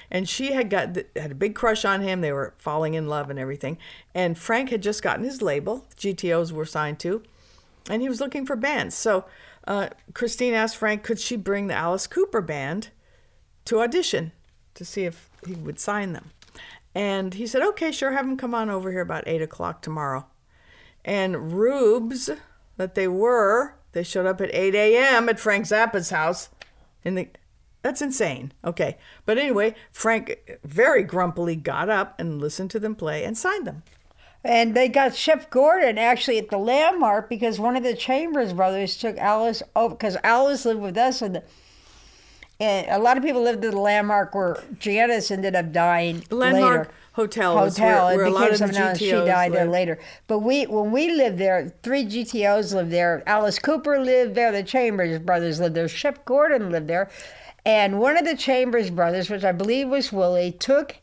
And 0.09 0.27
she 0.27 0.53
had 0.53 0.69
got 0.69 0.97
had 1.17 1.31
a 1.31 1.35
big 1.35 1.53
crush 1.53 1.83
on 1.83 2.01
him. 2.01 2.21
They 2.21 2.31
were 2.31 2.53
falling 2.57 2.93
in 2.93 3.07
love 3.07 3.29
and 3.29 3.37
everything. 3.37 3.77
And 4.15 4.37
Frank 4.37 4.69
had 4.69 4.81
just 4.81 5.03
gotten 5.03 5.25
his 5.25 5.41
label. 5.41 5.85
GTOs 5.97 6.53
were 6.53 6.65
signed 6.65 6.99
to, 6.99 7.23
and 7.89 8.01
he 8.01 8.07
was 8.07 8.21
looking 8.21 8.45
for 8.45 8.55
bands. 8.55 8.95
So 8.95 9.25
uh, 9.67 9.89
Christine 10.13 10.53
asked 10.53 10.77
Frank, 10.77 11.03
could 11.03 11.19
she 11.19 11.35
bring 11.35 11.67
the 11.67 11.73
Alice 11.73 12.07
Cooper 12.07 12.41
band 12.41 12.89
to 13.65 13.81
audition 13.81 14.31
to 14.75 14.85
see 14.85 15.03
if 15.03 15.26
he 15.45 15.53
would 15.53 15.79
sign 15.79 16.13
them. 16.13 16.31
And 16.95 17.35
he 17.35 17.45
said, 17.45 17.61
okay, 17.61 17.91
sure, 17.91 18.11
have 18.11 18.25
them 18.25 18.37
come 18.37 18.55
on 18.55 18.69
over 18.69 18.91
here 18.91 19.01
about 19.01 19.27
8 19.27 19.41
o'clock 19.41 19.81
tomorrow. 19.81 20.25
And 21.05 21.53
rubes 21.53 22.29
that 22.77 22.95
they 22.95 23.07
were, 23.07 23.75
they 23.91 24.03
showed 24.03 24.25
up 24.25 24.41
at 24.41 24.53
8 24.53 24.73
a.m. 24.73 25.29
at 25.29 25.39
Frank 25.39 25.65
Zappa's 25.65 26.09
house. 26.09 26.49
In 27.03 27.15
the, 27.15 27.29
that's 27.83 28.01
insane. 28.01 28.51
Okay. 28.65 28.97
But 29.25 29.37
anyway, 29.37 29.75
Frank 29.91 30.59
very 30.63 31.03
grumpily 31.03 31.55
got 31.55 31.89
up 31.89 32.19
and 32.19 32.41
listened 32.41 32.71
to 32.71 32.79
them 32.79 32.95
play 32.95 33.23
and 33.23 33.37
signed 33.37 33.67
them. 33.67 33.83
And 34.43 34.75
they 34.75 34.87
got 34.87 35.15
Shep 35.15 35.49
Gordon 35.49 35.97
actually 35.97 36.37
at 36.37 36.49
the 36.49 36.57
landmark 36.57 37.29
because 37.29 37.59
one 37.59 37.75
of 37.75 37.83
the 37.83 37.95
Chambers 37.95 38.53
brothers 38.53 38.97
took 38.97 39.17
Alice 39.17 39.61
over 39.75 39.93
because 39.93 40.17
Alice 40.23 40.65
lived 40.65 40.81
with 40.81 40.97
us 40.97 41.21
and. 41.21 41.35
The, 41.35 41.43
and 42.59 42.87
a 42.89 42.99
lot 42.99 43.17
of 43.17 43.23
people 43.23 43.41
lived 43.41 43.63
at 43.63 43.71
the 43.71 43.77
landmark 43.79 44.33
where 44.35 44.57
Janis 44.79 45.31
ended 45.31 45.55
up 45.55 45.71
dying 45.71 46.23
Landmark 46.31 46.77
later. 46.87 46.91
Hotel 47.13 47.57
Hotel. 47.57 48.07
where- 48.07 48.17
where 48.17 48.25
a 48.25 48.29
it 48.29 48.31
lot 48.31 48.39
became 48.51 48.53
of 48.53 48.59
the 48.59 48.65
something 48.75 48.81
else. 48.83 48.97
She 48.99 49.11
died 49.11 49.51
there 49.53 49.65
later. 49.65 49.97
But 50.27 50.39
we, 50.39 50.65
when 50.65 50.91
we 50.91 51.11
lived 51.11 51.37
there, 51.39 51.71
three 51.81 52.05
GTOs 52.05 52.73
lived 52.75 52.91
there. 52.91 53.23
Alice 53.25 53.57
Cooper 53.59 53.99
lived 53.99 54.35
there. 54.35 54.51
The 54.51 54.61
Chambers 54.63 55.17
brothers 55.19 55.59
lived 55.59 55.75
there. 55.75 55.87
Shep 55.87 56.25
Gordon 56.25 56.69
lived 56.71 56.87
there, 56.87 57.09
and 57.65 57.99
one 57.99 58.17
of 58.17 58.25
the 58.25 58.35
Chambers 58.35 58.89
brothers, 58.91 59.29
which 59.29 59.43
I 59.43 59.51
believe 59.51 59.89
was 59.89 60.13
Willie, 60.13 60.51
took 60.51 60.97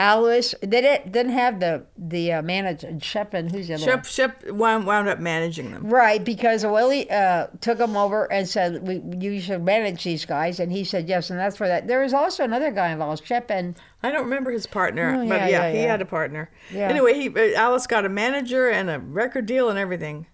Alice. 0.00 0.54
They 0.60 0.80
didn't, 0.80 1.12
didn't 1.12 1.32
have 1.32 1.60
the 1.60 1.86
the 1.96 2.32
uh, 2.32 2.42
manager 2.42 2.92
Shep 3.00 3.34
and 3.34 3.52
who's 3.52 3.68
the 3.68 3.74
other 3.74 3.86
one? 3.86 4.02
Shep, 4.02 4.04
Shep 4.06 4.50
wound, 4.50 4.86
wound 4.86 5.08
up 5.08 5.20
managing 5.20 5.70
them. 5.72 5.88
Right, 5.88 6.24
because 6.24 6.64
Willie 6.66 7.08
uh, 7.10 7.46
took 7.60 7.78
him 7.78 7.96
over 7.96 8.30
and 8.32 8.48
said, 8.48 8.86
we, 8.86 9.00
"You 9.18 9.40
should 9.40 9.62
manage 9.62 10.02
these 10.02 10.24
guys," 10.24 10.58
and 10.58 10.72
he 10.72 10.82
said 10.84 11.08
yes, 11.08 11.30
and 11.30 11.38
that's 11.38 11.56
for 11.56 11.68
that. 11.68 11.86
There 11.86 12.00
was 12.00 12.12
also 12.12 12.42
another 12.42 12.70
guy 12.72 12.90
involved, 12.90 13.24
Shep, 13.24 13.50
and 13.50 13.76
I 14.02 14.10
don't 14.10 14.24
remember 14.24 14.50
his 14.50 14.66
partner, 14.66 15.14
Oh, 15.14 15.28
but 15.28 15.34
yeah, 15.40 15.46
yeah, 15.46 15.66
yeah, 15.66 15.72
he 15.72 15.82
yeah. 15.82 15.86
had 15.86 16.02
a 16.02 16.06
partner. 16.06 16.50
Yeah. 16.72 16.88
Anyway, 16.88 17.14
he 17.14 17.28
uh, 17.28 17.56
Alice 17.56 17.86
got 17.86 18.04
a 18.04 18.08
manager 18.08 18.68
and 18.68 18.90
a 18.90 18.98
record 18.98 19.46
deal 19.46 19.68
and 19.70 19.78
everything, 19.78 20.26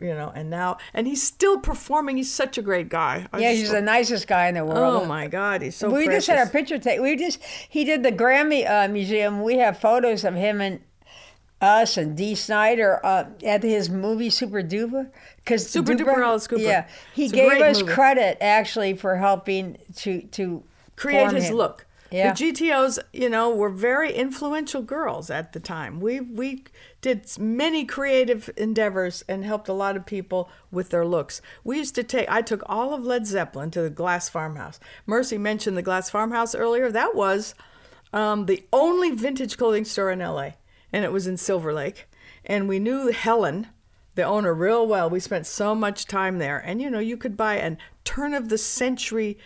you 0.00 0.14
know, 0.14 0.32
and 0.34 0.50
now 0.50 0.78
and 0.94 1.06
he's 1.06 1.22
still 1.22 1.58
performing. 1.58 2.16
He's 2.16 2.32
such 2.32 2.58
a 2.58 2.62
great 2.62 2.88
guy. 2.88 3.26
I 3.32 3.38
yeah, 3.40 3.50
just- 3.50 3.60
he's 3.60 3.70
the 3.70 3.80
nicest 3.82 4.26
guy 4.26 4.48
in 4.48 4.54
the 4.54 4.64
world. 4.64 5.02
oh 5.02 5.06
my 5.06 5.26
God, 5.26 5.62
he's 5.62 5.76
so. 5.76 5.90
we 5.90 6.06
just 6.06 6.26
had 6.26 6.38
our 6.38 6.48
picture 6.48 6.78
taken. 6.78 7.02
We 7.02 7.16
just 7.16 7.42
he 7.68 7.84
did 7.84 8.02
the 8.02 8.12
Grammy 8.12 8.68
uh, 8.68 8.88
Museum. 8.88 9.42
We 9.42 9.56
have 9.58 9.78
photos 9.78 10.24
of 10.24 10.34
him 10.34 10.60
and 10.60 10.80
us 11.60 11.96
and 11.96 12.16
Dee 12.16 12.34
Snider 12.34 13.04
uh, 13.04 13.26
at 13.44 13.62
his 13.62 13.90
movie 13.90 14.30
Super 14.30 14.62
Duper. 14.62 15.10
Because 15.36 15.68
Super 15.68 15.92
Duper 15.92 16.16
Alice 16.22 16.46
Cooper. 16.46 16.62
Yeah, 16.62 16.86
he 17.14 17.24
It's 17.24 17.32
gave 17.32 17.60
us 17.60 17.80
movie. 17.80 17.92
credit 17.92 18.38
actually 18.40 18.94
for 18.94 19.16
helping 19.16 19.76
to 19.96 20.22
to 20.22 20.62
create 20.96 21.32
his 21.32 21.48
him. 21.50 21.56
look. 21.56 21.86
Yeah. 22.10 22.32
The 22.32 22.44
GTOs, 22.52 22.98
you 23.12 23.30
know, 23.30 23.54
were 23.54 23.68
very 23.70 24.12
influential 24.12 24.82
girls 24.82 25.30
at 25.30 25.52
the 25.52 25.60
time. 25.60 26.00
We 26.00 26.20
we 26.20 26.64
did 27.00 27.26
many 27.38 27.84
creative 27.84 28.50
endeavors 28.56 29.24
and 29.28 29.44
helped 29.44 29.68
a 29.68 29.72
lot 29.72 29.96
of 29.96 30.04
people 30.06 30.50
with 30.70 30.90
their 30.90 31.06
looks. 31.06 31.40
We 31.64 31.78
used 31.78 31.94
to 31.94 32.02
take 32.02 32.30
I 32.30 32.42
took 32.42 32.62
all 32.66 32.94
of 32.94 33.04
Led 33.04 33.26
Zeppelin 33.26 33.70
to 33.72 33.82
the 33.82 33.90
Glass 33.90 34.28
Farmhouse. 34.28 34.78
Mercy 35.06 35.38
mentioned 35.38 35.76
the 35.76 35.82
Glass 35.82 36.10
Farmhouse 36.10 36.54
earlier. 36.54 36.90
That 36.90 37.14
was 37.14 37.54
um, 38.12 38.46
the 38.46 38.64
only 38.72 39.10
vintage 39.12 39.56
clothing 39.56 39.84
store 39.84 40.10
in 40.10 40.18
LA, 40.18 40.50
and 40.92 41.04
it 41.04 41.12
was 41.12 41.26
in 41.26 41.36
Silver 41.36 41.72
Lake. 41.72 42.06
And 42.44 42.68
we 42.68 42.78
knew 42.78 43.08
Helen, 43.08 43.68
the 44.14 44.24
owner, 44.24 44.52
real 44.52 44.86
well. 44.86 45.08
We 45.08 45.20
spent 45.20 45.46
so 45.46 45.74
much 45.74 46.06
time 46.06 46.38
there, 46.38 46.58
and 46.58 46.80
you 46.82 46.90
know, 46.90 46.98
you 46.98 47.16
could 47.16 47.36
buy 47.36 47.56
a 47.56 47.76
turn 48.04 48.34
of 48.34 48.48
the 48.48 48.58
century, 48.58 49.38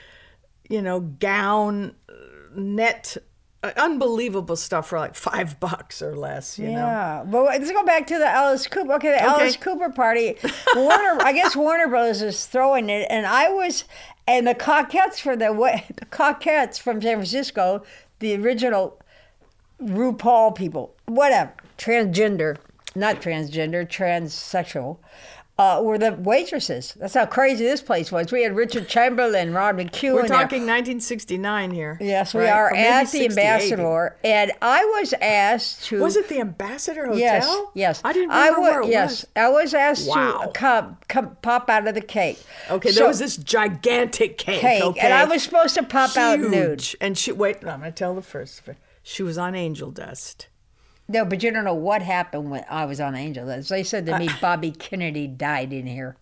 you 0.69 0.81
know, 0.81 1.01
gown, 1.01 1.95
uh, 2.09 2.13
net, 2.57 3.17
Uh, 3.65 3.73
unbelievable 3.79 4.57
stuff 4.57 4.89
for 4.89 4.99
like 4.99 5.15
five 5.15 5.59
bucks 5.61 6.03
or 6.03 6.15
less. 6.15 6.59
You 6.59 6.67
know. 6.67 6.73
Yeah, 6.73 7.25
but 7.27 7.45
let's 7.45 7.71
go 7.71 7.83
back 7.83 8.07
to 8.09 8.19
the 8.19 8.29
Alice 8.29 8.67
Cooper. 8.67 8.93
Okay, 8.95 9.13
the 9.13 9.23
Alice 9.23 9.57
Cooper 9.57 9.89
party. 9.89 10.37
Warner, 10.75 11.19
I 11.23 11.33
guess 11.33 11.57
Warner 11.57 11.89
Brothers 11.89 12.21
is 12.21 12.45
throwing 12.45 12.91
it, 12.91 13.07
and 13.09 13.25
I 13.25 13.49
was, 13.49 13.85
and 14.27 14.47
the 14.47 14.55
Cockettes 14.55 15.19
for 15.19 15.35
the 15.35 15.47
the 15.97 16.05
Cockettes 16.07 16.79
from 16.79 17.01
San 17.01 17.17
Francisco, 17.17 17.83
the 18.19 18.37
original 18.37 19.01
RuPaul 19.83 20.55
people, 20.55 20.95
whatever, 21.07 21.55
transgender, 21.79 22.59
not 22.95 23.23
transgender, 23.23 23.89
transsexual. 23.89 24.99
Uh, 25.57 25.81
were 25.85 25.97
the 25.99 26.13
waitresses. 26.15 26.95
That's 26.99 27.15
how 27.15 27.27
crazy 27.27 27.65
this 27.65 27.81
place 27.81 28.11
was. 28.11 28.33
We 28.33 28.43
had 28.43 28.57
Richard 28.57 28.89
Chamberlain, 28.89 29.53
Rod 29.55 29.77
McKuen. 29.77 30.15
We're 30.15 30.21
in 30.23 30.27
there. 30.27 30.37
talking 30.39 30.67
1969 30.67 31.71
here. 31.71 31.97
Yes, 32.01 32.35
we 32.35 32.41
right? 32.41 32.51
are 32.51 32.71
Or 32.73 32.75
at 32.77 33.11
the 33.13 33.25
Ambassador, 33.27 34.17
and 34.25 34.51
I 34.61 34.85
was 34.85 35.15
asked 35.23 35.85
to. 35.85 36.01
Was 36.01 36.17
it 36.17 36.29
the 36.29 36.41
Ambassador 36.41 37.03
Hotel? 37.07 37.19
Yes, 37.21 37.57
yes. 37.75 38.01
I 38.05 38.13
didn't 38.13 38.33
I 38.33 38.49
remember 38.49 38.61
wa- 38.63 38.67
where 38.69 38.83
it 38.83 38.89
yes, 38.89 39.11
was. 39.23 39.27
I 39.37 39.49
was 39.49 39.75
asked 39.75 40.09
Wow. 40.09 40.41
to 40.43 40.49
come, 40.51 40.97
come 41.07 41.37
pop 41.41 41.71
out 41.71 41.87
of 41.87 41.95
the 41.95 42.01
cake. 42.01 42.43
Okay, 42.69 42.89
So- 42.91 42.99
there 43.01 43.09
was 43.09 43.21
this 43.21 43.37
gigantic 43.37 44.39
cake. 44.39 44.61
Cake, 44.61 44.83
okay? 44.83 45.01
and 45.01 45.15
I 45.15 45.25
was 45.25 45.45
supposed 45.45 45.77
to 45.77 45.85
pop 45.85 46.17
out 46.17 46.41
nude. 46.41 46.53
Huge. 46.53 46.97
And 47.01 47.17
she 47.17 47.31
wait, 47.31 47.63
no, 47.63 47.71
I'm 47.71 47.79
gonna 47.79 47.93
tell 47.93 48.17
the 48.17 48.23
first. 48.23 48.63
She 49.05 49.23
was 49.23 49.39
on 49.39 49.55
angel 49.55 49.93
dust. 49.93 50.49
No, 51.09 51.25
but 51.25 51.43
you 51.43 51.51
don't 51.51 51.65
know 51.65 51.75
what 51.75 52.03
happened 52.03 52.51
when 52.51 52.65
I 52.71 52.85
was 52.87 53.01
on 53.01 53.15
Angel 53.15 53.47
Dust. 53.47 53.69
They 53.69 53.83
said 53.83 54.09
Uh, 54.09 54.13
to 54.13 54.19
me, 54.25 54.31
Bobby 54.41 54.71
Kennedy 54.71 55.27
died 55.27 55.73
in 55.73 55.87
here. 55.87 56.17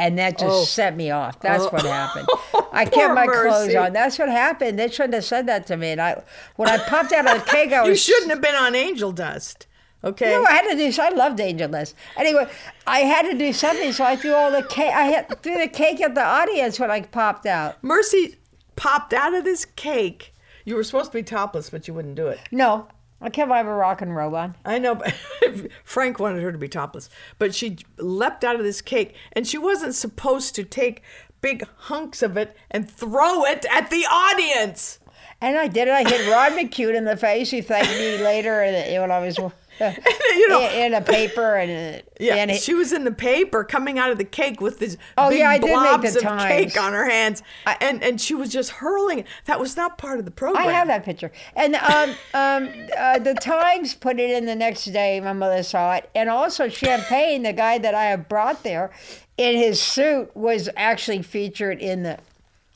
And 0.00 0.16
that 0.18 0.38
just 0.38 0.50
Oh. 0.50 0.64
set 0.64 0.96
me 0.96 1.10
off. 1.10 1.40
That's 1.40 1.64
Oh. 1.64 1.70
what 1.70 1.82
happened. 1.82 2.28
I 2.72 2.84
kept 2.84 3.14
my 3.14 3.26
clothes 3.26 3.74
on. 3.74 3.92
That's 3.92 4.18
what 4.18 4.28
happened. 4.28 4.78
They 4.78 4.88
shouldn't 4.88 5.14
have 5.14 5.24
said 5.24 5.46
that 5.46 5.66
to 5.68 5.76
me. 5.76 5.90
And 5.90 6.00
I, 6.00 6.22
when 6.56 6.68
I 6.68 6.78
popped 6.78 7.12
out 7.12 7.26
of 7.28 7.44
the 7.44 7.50
cake, 7.50 7.72
I 7.72 7.80
was 7.82 7.88
You 7.88 7.96
shouldn't 7.96 8.30
have 8.30 8.40
been 8.40 8.54
on 8.54 8.74
angel 8.76 9.10
dust. 9.12 9.66
Okay. 10.04 10.30
No, 10.30 10.44
I 10.44 10.52
had 10.52 10.68
to 10.70 10.76
do. 10.76 11.02
I 11.02 11.08
loved 11.08 11.40
Angel 11.40 11.66
Dust. 11.66 11.96
Anyway, 12.16 12.46
I 12.86 13.00
had 13.00 13.22
to 13.22 13.34
do 13.36 13.52
something, 13.52 13.92
so 13.92 14.04
I 14.04 14.14
threw 14.14 14.32
all 14.32 14.52
the 14.52 14.62
cake. 14.62 14.94
I 14.94 15.06
had, 15.06 15.42
threw 15.42 15.58
the 15.58 15.66
cake 15.66 16.00
at 16.00 16.14
the 16.14 16.22
audience 16.22 16.78
when 16.78 16.88
I 16.88 17.00
popped 17.00 17.46
out. 17.46 17.82
Mercy 17.82 18.36
popped 18.76 19.12
out 19.12 19.34
of 19.34 19.42
this 19.42 19.64
cake. 19.64 20.32
You 20.64 20.76
were 20.76 20.84
supposed 20.84 21.10
to 21.10 21.18
be 21.18 21.24
topless, 21.24 21.70
but 21.70 21.88
you 21.88 21.94
wouldn't 21.94 22.14
do 22.14 22.28
it. 22.28 22.38
No, 22.52 22.86
I 23.20 23.30
kept 23.30 23.48
my 23.48 23.62
Moroccan 23.62 24.12
robe 24.12 24.34
on. 24.34 24.54
I 24.64 24.78
know, 24.78 24.94
but 24.94 25.12
Frank 25.84 26.18
wanted 26.18 26.42
her 26.42 26.52
to 26.52 26.58
be 26.58 26.68
topless. 26.68 27.10
But 27.38 27.54
she 27.54 27.78
leapt 27.98 28.44
out 28.44 28.56
of 28.56 28.62
this 28.62 28.80
cake, 28.80 29.14
and 29.32 29.46
she 29.46 29.58
wasn't 29.58 29.94
supposed 29.94 30.54
to 30.54 30.64
take 30.64 31.02
big 31.40 31.66
hunks 31.76 32.22
of 32.22 32.36
it 32.36 32.56
and 32.70 32.90
throw 32.90 33.44
it 33.44 33.66
at 33.70 33.90
the 33.90 34.06
audience. 34.06 35.00
And 35.40 35.56
I 35.56 35.68
did 35.68 35.88
it. 35.88 35.94
I 35.94 36.02
hit 36.02 36.30
Rod 36.30 36.52
McKuen 36.52 36.96
in 36.96 37.04
the 37.04 37.16
face. 37.16 37.50
He 37.50 37.60
thanked 37.60 37.90
me 37.92 38.18
later 38.18 38.62
and 38.62 39.00
when 39.00 39.10
I 39.10 39.20
was 39.20 39.38
You 40.38 40.48
know- 40.48 40.60
in, 40.70 40.86
in 40.86 40.94
a 40.94 41.00
paper 41.00 41.56
and 41.56 42.02
Yeah, 42.20 42.34
and 42.36 42.50
it- 42.50 42.60
she 42.62 42.74
was 42.74 42.92
in 42.92 43.04
the 43.04 43.12
paper 43.12 43.62
coming 43.64 43.98
out 43.98 44.10
of 44.10 44.18
the 44.18 44.24
cake 44.24 44.60
with 44.60 44.78
these 44.80 44.96
Oh, 45.16 45.30
big 45.30 45.38
yeah, 45.40 45.50
I 45.50 45.58
blobs 45.60 46.12
the 46.14 46.18
of 46.18 46.24
Times. 46.24 46.72
cake 46.72 46.80
on 46.82 46.92
her 46.92 47.08
hands, 47.08 47.42
and 47.80 48.02
and 48.02 48.20
she 48.20 48.34
was 48.34 48.48
just 48.50 48.70
hurling 48.70 49.20
it. 49.20 49.26
That 49.46 49.60
was 49.60 49.76
not 49.76 49.96
part 49.98 50.18
of 50.18 50.24
the 50.24 50.30
program. 50.32 50.66
I 50.66 50.72
have 50.72 50.88
that 50.88 51.04
picture. 51.04 51.30
And 51.54 51.76
um, 51.76 52.10
um, 52.34 52.68
uh, 52.98 53.18
the 53.20 53.34
Times 53.34 53.94
put 53.94 54.18
it 54.18 54.30
in 54.30 54.46
the 54.46 54.56
next 54.56 54.86
day. 54.86 55.20
My 55.20 55.32
mother 55.32 55.62
saw 55.62 55.94
it. 55.94 56.10
And 56.14 56.28
also, 56.28 56.68
Champagne, 56.68 57.42
the 57.44 57.52
guy 57.52 57.78
that 57.78 57.94
I 57.94 58.04
have 58.06 58.28
brought 58.28 58.64
there, 58.64 58.90
in 59.36 59.56
his 59.56 59.80
suit 59.80 60.34
was 60.36 60.68
actually 60.76 61.22
featured 61.22 61.80
in 61.80 62.02
the 62.02 62.18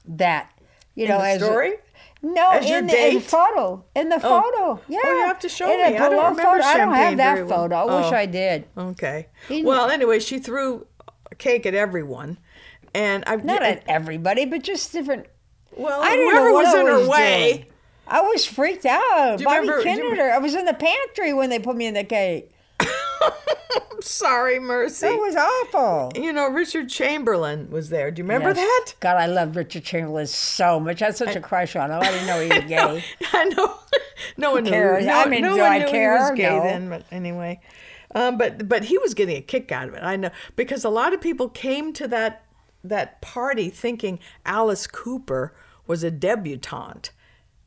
that. 0.06 0.50
You 0.94 1.04
In 1.06 1.10
know, 1.10 1.20
as 1.20 1.40
a- 1.42 1.46
story? 1.46 1.72
No, 2.22 2.50
As 2.52 2.64
in 2.64 2.86
the, 2.86 3.06
in 3.08 3.14
date? 3.14 3.22
photo. 3.24 3.84
In 3.94 4.08
the 4.08 4.16
Oh. 4.16 4.40
photo. 4.42 4.80
Yeah. 4.88 5.00
Oh, 5.04 5.18
you 5.18 5.26
have 5.26 5.38
to 5.40 5.48
show 5.48 5.70
In 5.70 5.78
me. 5.78 5.84
I 5.84 5.90
don't 5.98 6.10
remember 6.12 6.42
photo. 6.42 6.62
I 6.64 6.76
don't 6.76 6.94
have 6.94 7.16
that 7.18 7.46
well. 7.46 7.48
photo. 7.62 7.74
I 7.76 7.84
wish 8.00 8.12
Oh. 8.12 8.16
I 8.16 8.26
did. 8.26 8.64
Okay. 8.78 9.26
He- 9.48 9.64
Well, 9.64 9.90
anyway, 9.90 10.18
she 10.20 10.38
threw 10.38 10.86
a 11.30 11.34
cake 11.34 11.66
at 11.66 11.74
everyone, 11.74 12.38
and 12.94 13.24
I 13.26 13.36
Not 13.36 13.62
at 13.62 13.82
everybody, 13.88 14.44
but 14.44 14.62
just 14.62 14.92
different. 14.92 15.26
well, 15.76 16.00
I 16.02 16.10
didn't 16.10 16.30
whoever 16.30 16.48
know 16.48 16.52
what 16.54 16.64
was 16.66 16.74
I 16.74 16.80
in 16.80 16.86
her 16.86 16.98
was 17.00 17.08
way. 17.08 17.52
doing. 17.52 17.66
I 18.08 18.20
was 18.20 18.44
freaked 18.44 18.84
out. 18.84 19.42
Bobby 19.42 19.60
remember- 19.60 19.82
Kennedy. 19.82 20.20
I 20.20 20.38
was 20.38 20.54
in 20.54 20.64
the 20.64 20.74
pantry 20.74 21.32
when 21.32 21.50
they 21.50 21.58
put 21.58 21.76
me 21.76 21.86
in 21.86 21.94
the 21.94 22.04
cake. 22.04 22.52
I'm 23.92 24.02
sorry, 24.02 24.58
Mercy. 24.58 25.06
That 25.06 25.16
was 25.18 25.36
awful. 25.36 26.12
you 26.20 26.32
know, 26.32 26.48
Richard 26.48 26.88
Chamberlain 26.88 27.70
was 27.70 27.88
there. 27.88 28.10
Do 28.10 28.20
you 28.20 28.24
remember 28.24 28.48
Yes. 28.50 28.56
that? 28.58 28.94
God, 29.00 29.16
I 29.16 29.26
love 29.26 29.56
Richard 29.56 29.84
Chamberlain 29.84 30.26
so 30.26 30.78
much. 30.80 31.00
I 31.02 31.06
had 31.06 31.16
such 31.16 31.36
a 31.36 31.40
crush 31.40 31.76
on 31.76 31.90
him. 31.90 32.00
I 32.00 32.10
didn't 32.10 32.26
know 32.26 32.40
he 32.40 32.48
was 32.60 32.68
gay. 32.68 33.04
I 33.32 33.44
know. 33.44 33.78
no 34.36 34.52
one 34.52 34.64
knew. 34.64 34.70
cares? 34.70 35.06
No, 35.06 35.20
I 35.20 35.26
mean, 35.28 35.42
no 35.42 35.54
do 35.54 35.60
one 35.60 35.72
I 35.72 35.78
knew 35.78 35.86
care? 35.86 36.16
he 36.16 36.20
was 36.22 36.30
gay 36.38 36.48
No. 36.56 36.62
then. 36.62 36.88
But 36.88 37.04
anyway, 37.10 37.60
um, 38.14 38.36
but 38.38 38.68
but 38.68 38.84
he 38.84 38.98
was 38.98 39.14
getting 39.14 39.36
a 39.36 39.42
kick 39.42 39.72
out 39.72 39.88
of 39.88 39.94
it. 39.94 40.02
I 40.02 40.16
know 40.16 40.30
because 40.56 40.84
a 40.84 40.90
lot 40.90 41.14
of 41.14 41.20
people 41.20 41.48
came 41.48 41.92
to 41.94 42.08
that 42.08 42.44
that 42.84 43.20
party 43.22 43.70
thinking 43.70 44.18
Alice 44.44 44.86
Cooper 44.86 45.54
was 45.86 46.02
a 46.04 46.10
debutante, 46.10 47.10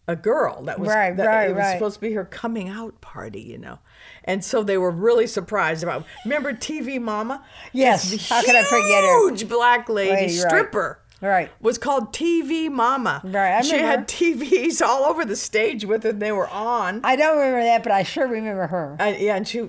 a 0.07 0.15
girl 0.15 0.63
that 0.63 0.79
was 0.79 0.89
Right, 0.89 1.15
that 1.17 1.25
right, 1.25 1.49
it 1.49 1.53
was 1.53 1.59
right. 1.59 1.73
supposed 1.73 1.95
to 1.95 2.01
be 2.01 2.13
her 2.13 2.25
coming 2.25 2.69
out 2.69 3.01
party, 3.01 3.41
you 3.41 3.57
know. 3.57 3.79
And 4.23 4.43
so 4.43 4.61
they 4.63 4.77
were 4.77 4.91
really 4.91 5.27
surprised 5.27 5.81
about. 5.83 6.05
Remember 6.25 6.53
TV 6.53 6.99
Mama? 7.01 7.43
Yes, 7.73 8.11
This 8.11 8.29
how 8.29 8.41
could 8.43 8.55
I 8.55 8.63
forget 8.63 9.03
her? 9.03 9.27
Huge 9.29 9.47
black 9.49 9.89
lady 9.89 10.11
Lady, 10.11 10.33
stripper 10.33 10.99
Right. 11.21 11.49
was 11.59 11.77
called 11.79 12.13
TV 12.13 12.69
Mama. 12.69 13.21
Right, 13.23 13.57
I 13.57 13.61
she 13.61 13.77
remember. 13.77 13.97
had 13.97 14.07
TVs 14.07 14.81
all 14.85 15.05
over 15.05 15.25
the 15.25 15.35
stage 15.35 15.85
with 15.85 16.03
her. 16.03 16.11
They 16.11 16.31
were 16.31 16.47
on. 16.49 17.01
I 17.03 17.15
don't 17.15 17.37
remember 17.37 17.63
that, 17.63 17.81
but 17.83 17.91
I 17.91 18.03
sure 18.03 18.27
remember 18.27 18.67
her. 18.67 18.97
Uh, 18.99 19.13
yeah, 19.17 19.35
and 19.35 19.47
she 19.47 19.67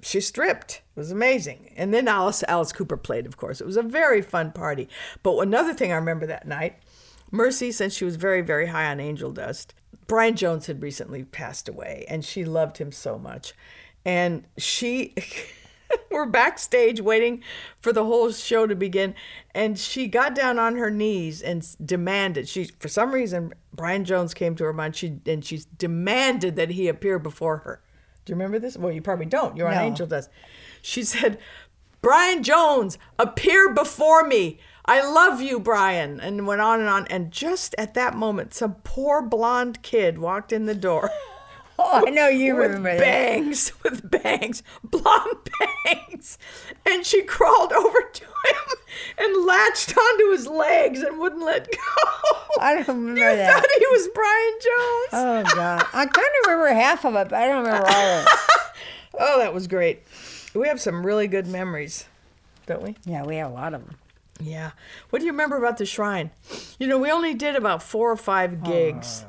she 0.00 0.20
stripped. 0.20 0.82
It 0.96 1.00
was 1.00 1.10
amazing. 1.12 1.72
And 1.76 1.92
then 1.94 2.08
Alice 2.08 2.42
Alice 2.48 2.72
Cooper 2.72 2.96
played, 2.96 3.26
of 3.26 3.36
course. 3.36 3.60
It 3.60 3.66
was 3.66 3.76
a 3.76 3.82
very 3.82 4.22
fun 4.22 4.50
party. 4.52 4.88
But 5.22 5.38
another 5.38 5.72
thing 5.74 5.92
I 5.92 5.96
remember 5.96 6.26
that 6.26 6.46
night, 6.48 6.76
Mercy, 7.30 7.72
since 7.72 7.94
she 7.94 8.04
was 8.04 8.16
very 8.16 8.40
very 8.40 8.66
high 8.66 8.86
on 8.90 9.00
angel 9.00 9.30
dust, 9.30 9.74
Brian 10.06 10.36
Jones 10.36 10.66
had 10.66 10.82
recently 10.82 11.24
passed 11.24 11.68
away, 11.68 12.04
and 12.08 12.24
she 12.24 12.44
loved 12.44 12.78
him 12.78 12.92
so 12.92 13.18
much, 13.18 13.54
and 14.04 14.46
she. 14.56 15.14
We're 16.10 16.26
backstage 16.26 17.00
waiting 17.00 17.42
for 17.80 17.94
the 17.94 18.04
whole 18.04 18.30
show 18.30 18.66
to 18.66 18.76
begin, 18.76 19.14
and 19.54 19.78
she 19.78 20.06
got 20.06 20.34
down 20.34 20.58
on 20.58 20.76
her 20.76 20.90
knees 20.90 21.40
and 21.40 21.66
demanded. 21.82 22.46
She, 22.46 22.64
for 22.64 22.88
some 22.88 23.10
reason, 23.12 23.54
Brian 23.72 24.04
Jones 24.04 24.34
came 24.34 24.54
to 24.56 24.64
her 24.64 24.74
mind. 24.74 24.96
She 24.96 25.18
and 25.24 25.42
she 25.42 25.62
demanded 25.78 26.56
that 26.56 26.72
he 26.72 26.88
appear 26.88 27.18
before 27.18 27.58
her. 27.58 27.80
Do 28.28 28.32
you 28.32 28.34
remember 28.34 28.58
this? 28.58 28.76
Well, 28.76 28.92
you 28.92 29.00
probably 29.00 29.24
don't. 29.24 29.56
You're 29.56 29.68
on 29.68 29.74
No. 29.76 29.80
Angel 29.80 30.06
Dust. 30.06 30.28
She 30.82 31.02
said, 31.02 31.38
Brian 32.02 32.42
Jones, 32.42 32.98
appear 33.18 33.72
before 33.72 34.26
me. 34.26 34.60
I 34.88 35.02
love 35.08 35.40
you, 35.40 35.60
Brian. 35.60 36.18
And 36.20 36.46
went 36.46 36.60
on 36.60 36.80
and 36.80 36.88
on. 36.88 37.06
And 37.08 37.30
just 37.30 37.74
at 37.78 37.94
that 37.94 38.14
moment, 38.14 38.54
some 38.54 38.76
poor 38.84 39.22
blonde 39.22 39.82
kid 39.82 40.18
walked 40.18 40.52
in 40.52 40.66
the 40.66 40.74
door. 40.74 41.10
Oh, 41.80 42.02
I 42.04 42.10
know 42.10 42.26
you 42.26 42.56
with 42.56 42.72
remember 42.72 42.96
that. 42.96 42.98
bangs, 43.00 43.72
with 43.84 44.10
bangs, 44.10 44.64
blonde 44.82 45.48
bangs. 45.84 46.36
And 46.84 47.06
she 47.06 47.22
crawled 47.22 47.72
over 47.72 47.98
to 48.14 48.24
him 48.24 48.78
and 49.16 49.46
latched 49.46 49.96
onto 49.96 50.32
his 50.32 50.48
legs 50.48 51.02
and 51.02 51.20
wouldn't 51.20 51.44
let 51.44 51.70
go. 51.70 52.38
I 52.60 52.74
don't 52.74 52.88
remember 52.88 53.20
you 53.30 53.36
that. 53.36 53.54
thought 53.54 53.70
he 53.78 53.86
was 53.92 54.08
Brian 54.12 54.52
Jones. 54.60 55.12
Oh 55.52 55.54
God, 55.54 55.86
I 55.92 56.06
kind 56.06 56.26
of 56.42 56.48
remember 56.50 56.74
half 56.74 57.04
of 57.04 57.14
it, 57.14 57.28
but 57.28 57.34
I 57.40 57.46
don't 57.46 57.64
remember 57.64 57.86
all 57.86 57.94
of 58.18 58.26
it. 58.26 58.32
Oh, 59.20 59.38
that 59.38 59.54
was 59.54 59.68
great. 59.68 60.02
We 60.54 60.66
have 60.66 60.80
some 60.80 61.06
really 61.06 61.28
good 61.28 61.46
memories, 61.46 62.06
don't 62.66 62.82
we? 62.82 62.96
Yeah, 63.04 63.22
we 63.22 63.36
have 63.36 63.52
a 63.52 63.54
lot 63.54 63.72
of 63.72 63.86
them. 63.86 63.98
Yeah. 64.40 64.72
What 65.10 65.18
do 65.20 65.24
you 65.26 65.32
remember 65.32 65.56
about 65.56 65.78
the 65.78 65.86
shrine? 65.86 66.30
You 66.78 66.86
know, 66.86 66.98
we 66.98 67.10
only 67.10 67.34
did 67.34 67.56
about 67.56 67.82
four 67.82 68.10
or 68.10 68.16
five 68.16 68.62
gigs, 68.62 69.24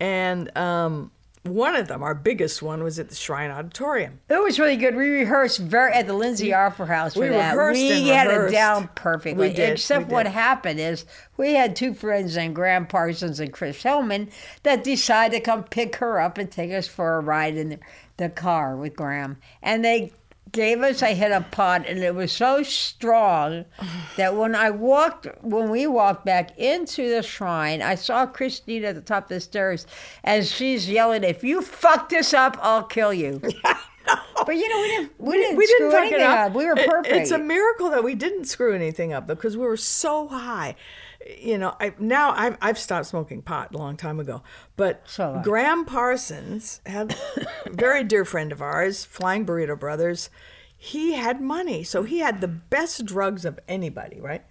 and 0.00 0.56
um, 0.56 1.10
one 1.42 1.76
of 1.76 1.88
them, 1.88 2.02
our 2.02 2.14
biggest 2.14 2.62
one, 2.62 2.82
was 2.82 2.98
at 2.98 3.08
the 3.08 3.14
Shrine 3.14 3.50
Auditorium. 3.50 4.20
It 4.28 4.42
was 4.42 4.58
really 4.58 4.76
good. 4.76 4.96
We 4.96 5.08
rehearsed 5.10 5.58
very 5.58 5.92
at 5.92 6.06
the 6.06 6.14
Lindy 6.14 6.52
Opera 6.52 6.86
House 6.86 7.14
for 7.14 7.20
we 7.20 7.28
that. 7.28 7.52
rehearsed 7.52 7.80
we 7.80 7.92
and 7.92 8.06
had 8.08 8.26
rehearsed. 8.28 8.52
it 8.52 8.56
down 8.56 8.90
perfectly. 8.94 9.48
We 9.48 9.54
did, 9.54 9.72
Except 9.72 10.08
what 10.08 10.26
happened 10.26 10.80
is 10.80 11.04
we 11.36 11.54
had 11.54 11.76
two 11.76 11.94
friends 11.94 12.36
and 12.36 12.54
Gram 12.54 12.86
Parsons 12.86 13.40
and 13.40 13.52
Chris 13.52 13.82
Hillman 13.82 14.30
that 14.62 14.82
decided 14.84 15.36
to 15.36 15.40
come 15.42 15.64
pick 15.64 15.96
her 15.96 16.20
up 16.20 16.38
and 16.38 16.50
take 16.50 16.72
us 16.72 16.88
for 16.88 17.16
a 17.16 17.20
ride 17.20 17.56
in 17.56 17.68
the, 17.70 17.78
the 18.16 18.28
car 18.28 18.76
with 18.76 18.96
Gram. 18.96 19.36
And 19.62 19.84
they 19.84 20.12
gave 20.56 20.80
us 20.82 21.02
a 21.02 21.14
hit 21.14 21.30
of 21.30 21.48
pot 21.52 21.86
and 21.86 22.00
it 22.00 22.14
was 22.14 22.32
so 22.32 22.64
strong 22.64 23.64
that 24.16 24.34
when 24.34 24.56
I 24.56 24.70
walked 24.70 25.28
when 25.42 25.70
we 25.70 25.86
walked 25.86 26.24
back 26.24 26.58
into 26.58 27.08
the 27.08 27.22
shrine, 27.22 27.80
I 27.82 27.94
saw 27.94 28.26
Christine 28.26 28.84
at 28.84 28.96
the 28.96 29.00
top 29.00 29.24
of 29.24 29.28
the 29.28 29.40
stairs 29.40 29.86
and 30.24 30.44
she's 30.44 30.88
yelling, 30.90 31.22
If 31.22 31.44
you 31.44 31.62
fuck 31.62 32.08
this 32.08 32.34
up, 32.34 32.58
I'll 32.60 32.82
kill 32.84 33.12
you. 33.14 33.40
But 34.46 34.54
you 34.54 34.68
know, 34.68 34.80
we 34.80 34.86
didn't 34.88 35.12
we, 35.18 35.36
didn't 35.36 35.56
we 35.56 35.66
screw 35.66 35.78
didn't 35.78 35.90
fuck 35.92 36.00
anything 36.02 36.20
it 36.20 36.26
up. 36.26 36.38
up. 36.50 36.54
We 36.54 36.64
were 36.66 36.76
It- 36.78 36.88
perfect. 36.88 37.16
it's 37.16 37.30
a 37.32 37.38
miracle 37.38 37.90
that 37.90 38.04
we 38.04 38.14
didn't 38.14 38.44
screw 38.44 38.72
anything 38.72 39.12
up 39.12 39.26
because 39.26 39.56
we 39.56 39.64
were 39.66 39.76
so 39.76 40.28
high. 40.28 40.76
You 41.38 41.58
know, 41.58 41.74
I 41.80 41.94
now 41.98 42.32
I've, 42.32 42.56
I've 42.60 42.78
stopped 42.78 43.06
smoking 43.06 43.42
pot 43.42 43.74
a 43.74 43.78
long 43.78 43.96
time 43.96 44.20
ago. 44.20 44.42
But 44.76 45.02
So. 45.06 45.40
Gram 45.42 45.84
Parsons 45.84 46.80
had 46.86 47.16
a 47.36 47.70
very 47.70 48.04
dear 48.04 48.24
friend 48.24 48.52
of 48.52 48.62
ours, 48.62 49.04
Flying 49.04 49.44
Burrito 49.44 49.78
Brothers. 49.78 50.30
He 50.76 51.14
had 51.14 51.40
money, 51.40 51.82
so 51.82 52.02
he 52.02 52.18
had 52.18 52.40
the 52.40 52.48
best 52.48 53.06
drugs 53.06 53.44
of 53.44 53.58
anybody, 53.66 54.20
right? 54.20 54.44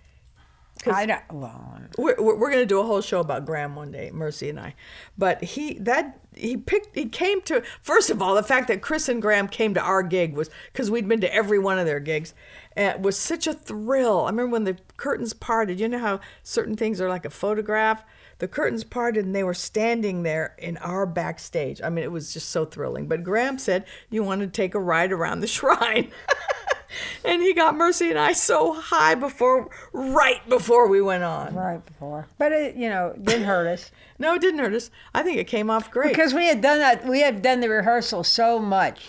I 0.87 1.05
don't. 1.05 1.17
Uh, 1.29 1.33
well, 1.33 1.71
um, 1.75 1.89
We're, 1.97 2.15
we're, 2.17 2.35
we're 2.35 2.49
going 2.51 2.61
to 2.61 2.65
do 2.65 2.79
a 2.79 2.83
whole 2.83 3.01
show 3.01 3.19
about 3.19 3.45
Gram 3.45 3.75
one 3.75 3.91
day, 3.91 4.11
Mercy 4.13 4.49
and 4.49 4.59
I. 4.59 4.75
But 5.17 5.43
he 5.43 5.75
that 5.79 6.19
he 6.33 6.57
picked 6.57 6.95
he 6.95 7.05
came 7.05 7.41
to 7.43 7.63
first 7.81 8.09
of 8.09 8.21
all 8.21 8.35
the 8.35 8.43
fact 8.43 8.67
that 8.67 8.81
Chris 8.81 9.07
and 9.07 9.21
Gram 9.21 9.47
came 9.47 9.73
to 9.73 9.81
our 9.81 10.03
gig 10.03 10.35
was 10.35 10.49
because 10.71 10.91
we'd 10.91 11.07
been 11.07 11.21
to 11.21 11.33
every 11.33 11.59
one 11.59 11.79
of 11.79 11.85
their 11.85 11.99
gigs. 11.99 12.33
And 12.75 12.95
it 12.95 13.01
was 13.01 13.17
such 13.17 13.47
a 13.47 13.53
thrill. 13.53 14.23
I 14.23 14.29
remember 14.29 14.51
when 14.51 14.65
the 14.65 14.77
curtains 14.97 15.33
parted. 15.33 15.79
You 15.79 15.87
know 15.87 15.99
how 15.99 16.19
certain 16.43 16.75
things 16.75 16.99
are 16.99 17.09
like 17.09 17.25
a 17.25 17.29
photograph. 17.29 18.03
The 18.39 18.47
curtains 18.49 18.83
parted 18.83 19.25
and 19.25 19.33
they 19.33 19.45
were 19.45 19.53
standing 19.53 20.23
there 20.23 20.55
in 20.57 20.75
our 20.77 21.05
backstage. 21.05 21.81
I 21.81 21.89
mean, 21.89 22.03
it 22.03 22.11
was 22.11 22.33
just 22.33 22.49
so 22.49 22.65
thrilling. 22.65 23.07
But 23.07 23.23
Gram 23.23 23.57
said 23.57 23.85
you 24.09 24.23
want 24.23 24.41
to 24.41 24.47
take 24.47 24.75
a 24.75 24.79
ride 24.79 25.11
around 25.13 25.39
the 25.39 25.47
shrine. 25.55 26.11
and 27.23 27.41
he 27.41 27.53
got 27.53 27.75
Mercy 27.75 28.09
and 28.09 28.19
I 28.19 28.33
so 28.33 28.73
high 28.73 29.15
before, 29.15 29.69
right 29.93 30.47
before 30.49 30.87
we 30.87 31.01
went 31.01 31.23
on. 31.23 31.53
right 31.55 31.85
before, 31.85 32.27
but 32.37 32.51
it 32.51 32.75
you 32.75 32.89
know 32.89 33.13
didn't 33.21 33.45
hurt 33.45 33.67
us 33.67 33.91
No, 34.19 34.33
it 34.35 34.41
didn't 34.41 34.59
hurt 34.61 34.73
us. 34.73 34.91
I 35.13 35.23
think 35.23 35.37
it 35.37 35.47
came 35.47 35.69
off 35.69 35.91
great. 35.91 36.09
because 36.09 36.33
we 36.33 36.45
had 36.47 36.61
done 36.61 36.79
that. 36.79 37.05
We 37.05 37.19
had 37.19 37.41
done 37.41 37.59
the 37.59 37.69
rehearsal 37.69 38.23
so 38.23 38.59
much 38.59 39.05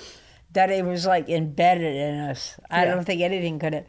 that 0.53 0.68
it 0.70 0.84
was 0.84 1.07
like 1.07 1.28
embedded 1.28 1.95
in 1.95 2.16
us. 2.20 2.57
I 2.70 2.84
Yeah. 2.84 2.95
don't 2.95 3.05
think 3.05 3.20
anything 3.22 3.59
could 3.61 3.72
have 3.74 3.84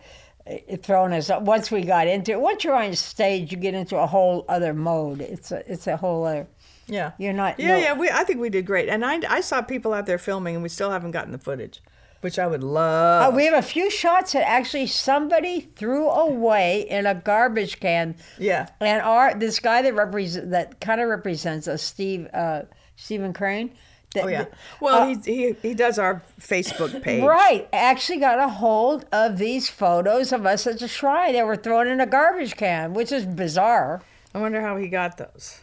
uh, 0.47 0.77
thrown 0.77 1.13
us 1.13 1.29
up. 1.31 1.41
Once 1.41 1.71
we 1.71 1.81
got 1.81 2.07
into 2.07 2.33
it, 2.33 2.39
once 2.39 2.63
you're 2.63 2.75
on 2.75 2.93
stage, 2.93 3.51
you 3.51 3.57
get 3.57 3.73
into 3.73 3.97
a 3.97 4.05
whole 4.05 4.45
other 4.47 4.73
mode. 4.75 5.21
It's 5.21 5.51
a 5.51 5.63
it's 5.71 5.87
a 5.87 5.97
whole 5.97 6.23
other. 6.25 6.45
yeah, 6.87 7.11
You're 7.17 7.33
not- 7.33 7.59
Yeah, 7.59 7.67
no. 7.69 7.77
yeah. 7.77 7.93
We, 7.93 8.09
I 8.11 8.23
think 8.23 8.39
we 8.39 8.49
did 8.49 8.65
great, 8.67 8.87
and 8.87 9.03
I, 9.03 9.19
I 9.27 9.41
saw 9.41 9.61
people 9.63 9.93
out 9.93 10.05
there 10.05 10.17
filming, 10.19 10.53
and 10.55 10.61
we 10.63 10.69
still 10.69 10.91
haven't 10.91 11.11
gotten 11.11 11.31
the 11.31 11.37
footage, 11.39 11.81
which 12.22 12.39
I 12.39 12.47
would 12.47 12.63
love. 12.63 13.34
Uh, 13.34 13.36
we 13.36 13.45
have 13.45 13.53
a 13.53 13.61
few 13.61 13.89
shots 13.89 14.34
that 14.34 14.47
actually 14.47 14.88
somebody 14.88 15.61
threw 15.61 16.09
away 16.09 16.88
in 16.89 17.05
a 17.05 17.15
garbage 17.15 17.80
can. 17.80 18.15
Yeah. 18.38 18.70
And 18.80 19.01
our 19.01 19.34
this 19.34 19.59
guy 19.59 19.82
that 19.82 19.93
represent 19.93 20.51
that 20.51 20.80
kind 20.80 21.01
of 21.01 21.09
represents 21.09 21.68
us, 21.68 21.84
Steve 21.84 22.28
uh, 22.34 22.63
Stephen 22.95 23.34
Crane. 23.34 23.72
That, 24.13 24.24
oh 24.24 24.28
yeah. 24.28 24.45
Well, 24.80 25.03
uh, 25.03 25.07
he, 25.07 25.15
he 25.36 25.55
he 25.61 25.74
does 25.74 25.99
our 25.99 26.24
Facebook 26.39 27.01
page. 27.01 27.24
Right, 27.24 27.68
actually 27.74 28.20
got 28.20 28.39
a 28.39 28.47
hold 28.47 29.05
of 29.11 29.38
these 29.38 29.70
photos 29.70 30.32
of 30.32 30.45
us 30.45 30.65
at 30.65 30.80
the 30.80 30.88
shrine. 30.88 31.34
They 31.34 31.43
were 31.43 31.57
thrown 31.57 31.88
in 31.88 31.99
a 31.99 32.05
garbage 32.05 32.55
can, 32.55 32.93
which 32.93 33.11
is 33.11 33.26
bizarre. 33.26 34.01
I 34.34 34.39
wonder 34.39 34.61
how 34.61 34.78
he 34.78 34.88
got 34.88 35.18
those. 35.18 35.59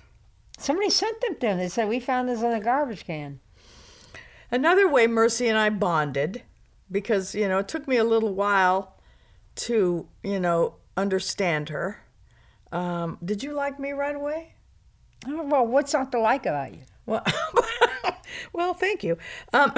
Somebody 0.58 0.90
sent 0.90 1.20
them 1.20 1.36
to 1.40 1.46
him. 1.48 1.58
They 1.58 1.68
said 1.68 1.88
we 1.88 2.00
found 2.00 2.28
this 2.28 2.42
in 2.42 2.52
a 2.52 2.60
garbage 2.60 3.06
can. 3.06 3.40
Another 4.54 4.88
way 4.88 5.08
Mercy 5.08 5.48
and 5.48 5.58
I 5.58 5.68
bonded, 5.68 6.42
because 6.88 7.34
you 7.34 7.48
know 7.48 7.58
it 7.58 7.66
took 7.66 7.88
me 7.88 7.96
a 7.96 8.04
little 8.04 8.32
while 8.32 8.96
to 9.56 10.06
you 10.22 10.38
know 10.38 10.76
understand 10.96 11.70
her. 11.70 12.04
Um, 12.70 13.18
did 13.24 13.42
you 13.42 13.52
like 13.52 13.80
me 13.80 13.90
right 13.90 14.14
away? 14.14 14.54
Oh, 15.26 15.42
well, 15.42 15.66
what's 15.66 15.92
not 15.92 16.12
to 16.12 16.20
like 16.20 16.46
about 16.46 16.72
you? 16.72 16.82
Well, 17.04 17.24
well, 18.52 18.74
thank 18.74 19.02
you. 19.02 19.18
Um, 19.52 19.72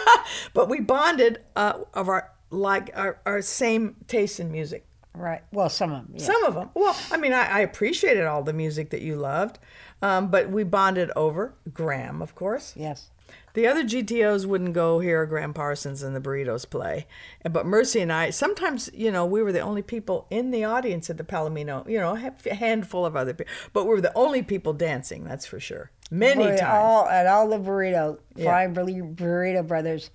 but 0.54 0.68
we 0.68 0.80
bonded 0.80 1.44
uh, 1.54 1.84
of 1.94 2.08
our 2.08 2.32
like 2.50 2.90
our, 2.96 3.20
our 3.26 3.40
same 3.42 3.94
taste 4.08 4.40
in 4.40 4.50
music. 4.50 4.84
Right. 5.14 5.44
Well, 5.52 5.68
some 5.68 5.92
of 5.92 6.04
them. 6.04 6.16
yeah. 6.16 6.24
Some 6.24 6.42
of 6.42 6.54
them. 6.54 6.70
Well, 6.74 6.96
I 7.12 7.16
mean, 7.16 7.32
I, 7.32 7.46
I 7.46 7.60
appreciated 7.60 8.24
all 8.24 8.42
the 8.42 8.52
music 8.52 8.90
that 8.90 9.02
you 9.02 9.14
loved, 9.14 9.60
um, 10.02 10.32
but 10.32 10.50
we 10.50 10.64
bonded 10.64 11.12
over 11.14 11.54
Gram, 11.72 12.20
of 12.20 12.34
course. 12.34 12.72
Yes. 12.74 13.10
The 13.54 13.66
other 13.66 13.84
GTOs 13.84 14.44
wouldn't 14.44 14.74
go 14.74 14.98
hear 14.98 15.24
Gram 15.24 15.54
Parsons 15.54 16.02
and 16.02 16.14
the 16.14 16.20
Burritos 16.20 16.68
play, 16.68 17.06
but 17.50 17.64
Mercy 17.64 18.00
and 18.00 18.12
I 18.12 18.28
sometimes, 18.28 18.90
you 18.92 19.10
know, 19.10 19.24
we 19.24 19.42
were 19.42 19.50
the 19.52 19.60
only 19.60 19.80
people 19.80 20.26
in 20.28 20.50
the 20.50 20.64
audience 20.64 21.08
at 21.08 21.16
the 21.16 21.24
Palomino. 21.24 21.88
You 21.88 21.98
know, 21.98 22.14
a 22.14 22.54
handful 22.54 23.06
of 23.06 23.16
other 23.16 23.32
people, 23.32 23.50
but 23.72 23.84
we 23.84 23.90
were 23.94 24.00
the 24.02 24.12
only 24.14 24.42
people 24.42 24.74
dancing. 24.74 25.24
That's 25.24 25.46
for 25.46 25.58
sure. 25.58 25.90
Many 26.10 26.44
We 26.50 26.56
times. 26.58 26.62
all 26.62 27.08
at 27.08 27.26
all 27.26 27.48
the 27.48 27.58
burrito 27.58 28.18
Yeah. 28.34 28.44
flying 28.44 28.74
burrito, 28.74 29.66
brothers 29.66 30.10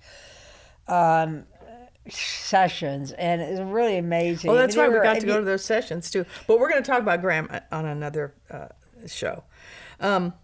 um, 0.88 1.44
sessions, 2.08 3.12
and 3.12 3.40
it's 3.40 3.60
really 3.60 3.98
amazing. 3.98 4.50
Well, 4.50 4.58
that's 4.60 4.76
right. 4.76 4.90
We 4.90 5.00
got 5.00 5.20
to 5.20 5.26
go 5.26 5.38
to 5.38 5.44
those 5.44 5.64
sessions 5.64 6.10
too. 6.10 6.24
But 6.46 6.58
we're 6.58 6.70
going 6.70 6.82
to 6.82 6.88
talk 6.90 7.00
about 7.00 7.20
Gram 7.20 7.48
uh, 7.50 7.60
on 7.70 7.86
another 7.86 8.34
uh, 8.50 8.68
show. 9.06 9.44
Um, 10.00 10.34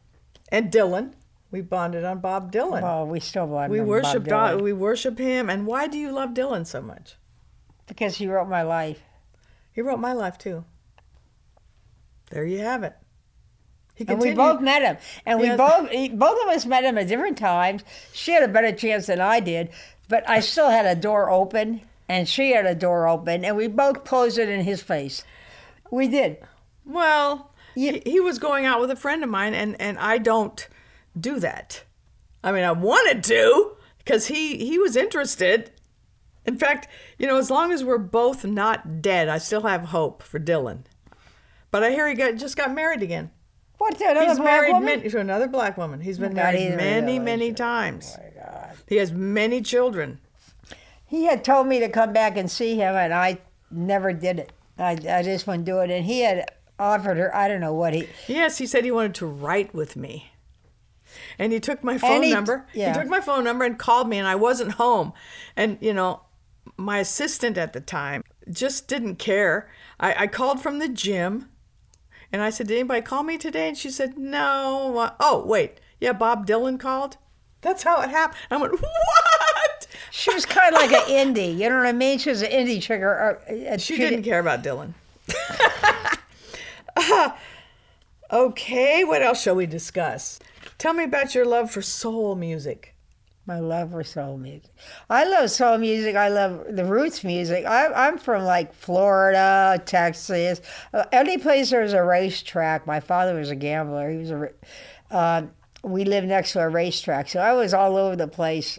and 0.51 0.73
Dylan, 0.73 1.13
We 1.51 1.63
bonded 1.63 2.05
on 2.05 2.21
Bob 2.21 2.53
Dylan. 2.53 2.83
Well, 2.83 3.07
we 3.07 3.21
still 3.21 3.47
love 3.47 3.71
we 3.71 3.79
him, 3.79 3.85
Bob 3.85 3.89
worship 3.89 4.25
Dylan, 4.25 4.61
we 4.61 4.73
worship 4.73 5.19
him. 5.19 5.49
And 5.49 5.67
why 5.67 5.87
do 5.87 5.99
you 5.99 6.13
love 6.13 6.31
Dylan 6.31 6.67
so 6.67 6.83
much? 6.83 7.17
because 7.89 8.17
he 8.17 8.29
wrote 8.29 8.49
my 8.49 8.63
life. 8.63 9.01
He 9.73 9.81
wrote 9.81 9.99
my 9.99 10.13
life 10.13 10.39
too. 10.39 10.65
There 12.31 12.45
you 12.45 12.59
have 12.59 12.85
it. 12.85 12.95
He 13.95 14.07
And 14.07 14.21
we 14.21 14.33
both 14.33 14.61
met 14.61 14.83
him, 14.83 14.97
and 15.27 15.41
we 15.41 15.51
both 15.57 15.91
he- 15.91 16.11
both 16.11 16.41
of 16.45 16.51
us 16.51 16.65
met 16.65 16.85
him 16.85 16.97
at 16.99 17.09
different 17.09 17.37
times. 17.37 17.83
She 18.13 18.31
had 18.33 18.45
a 18.45 18.49
better 18.49 18.71
chance 18.71 19.07
than 19.07 19.21
I 19.21 19.41
did, 19.41 19.71
but 20.09 20.29
I 20.29 20.39
still 20.39 20.71
had 20.71 20.87
a 20.87 20.95
door 20.95 21.31
open, 21.31 21.81
and 22.09 22.29
she 22.29 22.53
had 22.53 22.65
a 22.65 22.77
door 22.77 23.09
open, 23.09 23.45
and 23.45 23.57
we 23.57 23.67
both 23.67 24.05
closed 24.05 24.39
it 24.39 24.49
in 24.49 24.61
his 24.61 24.83
face. 24.83 25.25
We 25.91 26.07
did. 26.07 26.37
Well, 26.85 27.51
he, 27.75 28.01
he 28.07 28.21
was 28.21 28.39
going 28.39 28.67
out 28.67 28.81
with 28.81 28.91
a 28.91 28.97
friend 28.97 29.25
of 29.25 29.31
mine, 29.31 29.55
and, 29.55 29.81
and 29.81 29.99
I 29.99 30.19
don't 30.19 30.69
do 31.21 31.39
that. 31.41 31.85
I 32.43 32.53
mean, 32.53 32.65
I 32.65 32.73
wanted 32.73 33.25
to 33.25 33.77
because 33.99 34.27
he, 34.27 34.59
he 34.59 34.79
was 34.79 34.97
interested. 34.97 35.71
In 36.47 36.57
fact, 36.57 36.89
you 37.19 37.27
know, 37.27 37.37
as 37.37 37.51
long 37.51 37.73
as 37.73 37.85
we're 37.85 37.99
both 37.99 38.45
not 38.45 39.03
dead, 39.03 39.29
I 39.29 39.39
still 39.39 39.63
have 39.63 39.87
hope 39.87 40.23
for 40.23 40.41
Dylan. 40.41 40.85
But 41.71 41.85
I 41.85 41.91
hear 41.91 42.09
he 42.09 42.15
got, 42.15 42.37
just 42.37 42.57
got 42.57 42.75
married 42.75 43.03
again. 43.03 43.31
What's 43.77 44.01
another 44.01 44.27
He's 44.27 44.39
black 44.39 44.45
married 44.45 44.73
woman? 44.73 44.85
many, 44.87 45.09
to 45.11 45.21
another 45.21 45.47
black 45.47 45.77
woman. 45.77 46.01
He's 46.01 46.19
been 46.19 46.35
God, 46.35 46.55
married 46.55 46.77
many, 46.77 47.19
many 47.19 47.53
times. 47.53 48.17
Oh 48.19 48.23
my 48.23 48.43
God. 48.45 48.77
He 48.87 48.97
has 48.97 49.13
many 49.13 49.61
children. 49.61 50.19
He 51.07 51.25
had 51.25 51.45
told 51.45 51.67
me 51.67 51.79
to 51.81 51.89
come 51.89 52.13
back 52.13 52.37
and 52.37 52.51
see 52.51 52.75
him, 52.75 52.95
and 52.95 53.15
I 53.15 53.39
never 53.71 54.13
did 54.13 54.39
it. 54.41 54.53
I, 54.79 54.93
I 54.93 55.23
just 55.23 55.47
wouldn't 55.47 55.65
do 55.65 55.79
it. 55.81 55.91
And 55.91 56.05
he 56.05 56.21
had 56.21 56.51
offered 56.79 57.19
her, 57.19 57.35
I 57.35 57.49
don't 57.49 57.61
know 57.61 57.73
what 57.73 57.95
he, 57.95 58.09
Yes, 58.27 58.59
he 58.59 58.67
said 58.67 58.85
he 58.85 58.91
wanted 58.91 59.15
to 59.17 59.27
write 59.27 59.75
with 59.75 59.97
me. 59.97 60.31
And 61.39 61.53
he 61.53 61.61
took 61.61 61.85
my 61.85 61.99
phone 61.99 62.23
he- 62.25 62.33
number. 62.35 62.67
yeah. 62.75 62.93
He 62.93 62.99
took 63.01 63.09
my 63.09 63.21
phone 63.21 63.45
number 63.45 63.65
and 63.65 63.79
called 63.79 64.09
me, 64.09 64.19
and 64.19 64.27
I 64.27 64.35
wasn't 64.35 64.73
home. 64.73 65.13
And, 65.57 65.79
you 65.81 65.95
know, 65.95 66.23
my 66.77 66.99
assistant 66.99 67.57
at 67.57 67.73
the 67.73 67.81
time 67.81 68.23
just 68.51 68.89
didn't 68.89 69.17
care. 69.17 69.71
I, 70.01 70.25
I 70.25 70.27
called 70.27 70.61
from 70.61 70.79
the 70.81 70.89
gym, 70.89 71.49
and 72.33 72.43
I 72.43 72.51
said, 72.51 72.67
Did 72.69 72.79
anybody 72.79 73.03
call 73.03 73.23
me 73.23 73.39
today? 73.39 73.69
And 73.69 73.79
she 73.79 73.91
said, 73.91 74.19
No. 74.19 74.97
Uh, 74.99 75.13
Oh, 75.21 75.45
wait. 75.47 75.81
Yeah, 76.01 76.13
Bob 76.13 76.47
Dylan 76.47 76.79
called. 76.79 77.17
That's 77.61 77.83
how 77.83 78.01
it 78.03 78.11
happened. 78.11 78.39
I 78.51 78.57
went, 78.57 78.73
What? 78.81 79.87
she 80.11 80.33
was 80.35 80.45
kind 80.47 80.75
of 80.75 80.81
like 80.81 80.93
an 80.93 81.03
indie. 81.35 81.57
You 81.57 81.69
know 81.71 81.77
what 81.79 81.87
I 81.87 81.93
mean? 81.93 82.19
She 82.19 82.31
was 82.31 82.43
an 82.43 82.51
indie 82.51 82.81
trigger. 82.83 83.41
Uh, 83.49 83.53
uh, 83.75 83.79
She 83.79 83.97
didn't 83.97 84.23
care 84.25 84.39
about 84.41 84.63
Dylan. 84.63 84.95
okay, 88.33 89.05
what 89.05 89.23
else 89.23 89.43
shall 89.43 89.55
we 89.55 89.67
discuss? 89.67 90.39
Tell 90.79 90.93
me 90.93 91.03
about 91.03 91.35
your 91.35 91.45
love 91.45 91.73
for 91.73 91.83
soul 91.83 92.37
music. 92.37 92.95
My 93.47 93.59
love 93.59 93.91
for 93.91 94.05
soul 94.05 94.37
music. 94.37 94.71
I 95.11 95.25
love 95.25 95.51
soul 95.51 95.77
music. 95.79 96.15
I 96.15 96.29
love 96.29 96.67
the 96.69 96.85
roots 96.85 97.25
music. 97.25 97.65
I, 97.65 97.87
I'm 97.87 98.17
from 98.17 98.45
like 98.45 98.73
Florida, 98.73 99.83
Texas, 99.85 100.61
uh, 100.95 101.05
any 101.11 101.37
place 101.37 101.71
there's 101.71 101.95
a 101.95 102.03
racetrack. 102.05 102.87
My 102.87 103.01
father 103.01 103.35
was 103.35 103.51
a 103.51 103.57
gambler. 103.57 104.11
He 104.11 104.19
was 104.19 104.31
a. 104.31 104.51
Uh, 105.11 105.47
we 105.83 106.05
lived 106.05 106.29
next 106.29 106.53
to 106.53 106.61
a 106.61 106.69
racetrack, 106.69 107.29
so 107.29 107.41
I 107.41 107.55
was 107.55 107.75
all 107.75 107.97
over 107.97 108.15
the 108.15 108.29
place 108.29 108.79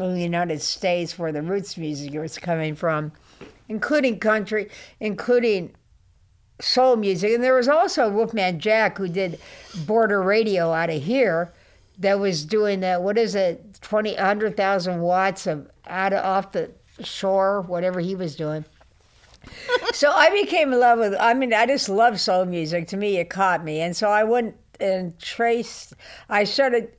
in 0.00 0.14
the 0.14 0.22
United 0.22 0.62
States 0.62 1.18
where 1.18 1.30
the 1.30 1.42
roots 1.42 1.76
music 1.76 2.12
was 2.14 2.38
coming 2.38 2.74
from, 2.74 3.12
including 3.68 4.18
country, 4.18 4.70
including 4.98 5.74
soul 6.60 6.96
music. 6.96 7.32
And 7.32 7.42
there 7.42 7.54
was 7.54 7.68
also 7.68 8.08
Wolfman 8.08 8.60
Jack 8.60 8.98
who 8.98 9.08
did 9.08 9.38
border 9.86 10.22
radio 10.22 10.72
out 10.72 10.90
of 10.90 11.02
here 11.02 11.52
that 11.98 12.18
was 12.18 12.44
doing 12.44 12.80
that, 12.80 13.02
what 13.02 13.18
is 13.18 13.34
it, 13.34 13.80
20, 13.80 14.14
100,000 14.14 15.00
watts 15.00 15.46
of 15.46 15.70
out 15.86 16.12
of, 16.12 16.24
off 16.24 16.52
the 16.52 16.70
shore, 17.00 17.62
whatever 17.62 18.00
he 18.00 18.14
was 18.14 18.36
doing. 18.36 18.64
so 19.92 20.10
I 20.10 20.30
became 20.30 20.72
in 20.72 20.80
love 20.80 20.98
with, 20.98 21.14
I 21.18 21.34
mean, 21.34 21.54
I 21.54 21.66
just 21.66 21.88
love 21.88 22.20
soul 22.20 22.44
music. 22.44 22.88
To 22.88 22.96
me, 22.96 23.16
it 23.18 23.30
caught 23.30 23.64
me. 23.64 23.80
And 23.80 23.96
so 23.96 24.08
I 24.08 24.24
went 24.24 24.56
and 24.80 25.18
traced, 25.18 25.94
I 26.28 26.44
started 26.44 26.90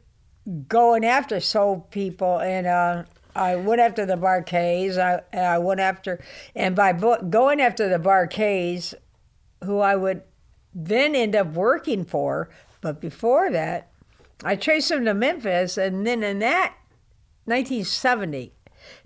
going 0.68 1.06
after 1.06 1.40
soul 1.40 1.88
people 1.92 2.40
and 2.40 2.66
uh, 2.66 3.04
I 3.36 3.56
went 3.56 3.82
after 3.82 4.06
the 4.06 4.18
Bar-Kays. 4.18 4.98
I, 4.98 5.22
I 5.32 5.60
went 5.60 5.80
after, 5.80 6.20
and 6.56 6.76
by 6.76 6.92
bo- 6.94 7.22
going 7.22 7.62
after 7.62 7.88
the 7.88 8.00
Bar-Kays, 8.00 8.96
who 9.64 9.80
I 9.80 9.96
would 9.96 10.22
then 10.74 11.16
end 11.16 11.36
up 11.36 11.54
working 11.54 12.06
for, 12.06 12.50
but 12.82 13.02
before 13.02 13.52
that, 13.52 13.90
I 14.44 14.56
traced 14.56 14.92
him 14.92 15.06
to 15.06 15.14
Memphis, 15.14 15.78
and 15.78 16.06
then 16.06 16.24
in 16.24 16.40
that 16.40 16.76
1970, 17.46 18.54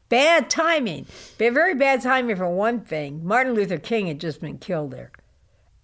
bad 0.10 0.50
timing, 0.50 1.06
very 1.38 1.74
bad 1.74 2.02
timing 2.02 2.36
for 2.36 2.50
one 2.50 2.82
thing. 2.82 3.26
Martin 3.26 3.54
Luther 3.54 3.78
King 3.78 4.08
had 4.08 4.20
just 4.20 4.42
been 4.42 4.58
killed 4.58 4.92
there. 4.92 5.12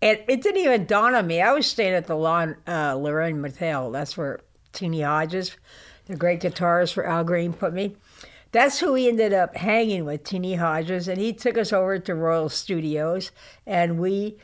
And 0.01 0.19
it 0.27 0.41
didn't 0.41 0.61
even 0.61 0.85
dawn 0.85 1.15
on 1.15 1.25
me. 1.25 1.41
I 1.41 1.53
was 1.53 1.65
staying 1.65 1.93
at 1.93 2.07
the 2.07 2.15
Lawn, 2.15 2.57
uh, 2.67 2.93
Lorraine 2.95 3.41
Motel. 3.41 3.89
That's 3.91 4.15
where 4.15 4.41
Teenie 4.73 5.01
Hodges, 5.01 5.55
the 6.05 6.15
great 6.15 6.41
guitarist 6.41 6.93
for 6.93 7.05
Al 7.05 7.23
Green, 7.23 7.53
put 7.53 7.73
me. 7.73 7.95
That's 8.51 8.79
who 8.79 8.93
he 8.93 9.07
ended 9.07 9.33
up 9.33 9.55
hanging 9.55 10.05
with, 10.05 10.23
Teenie 10.23 10.55
Hodges, 10.55 11.07
and 11.07 11.19
he 11.19 11.33
took 11.33 11.57
us 11.57 11.73
over 11.73 11.99
to 11.99 12.15
Royal 12.15 12.49
Studios, 12.49 13.31
and 13.65 13.99
we, 13.99 14.37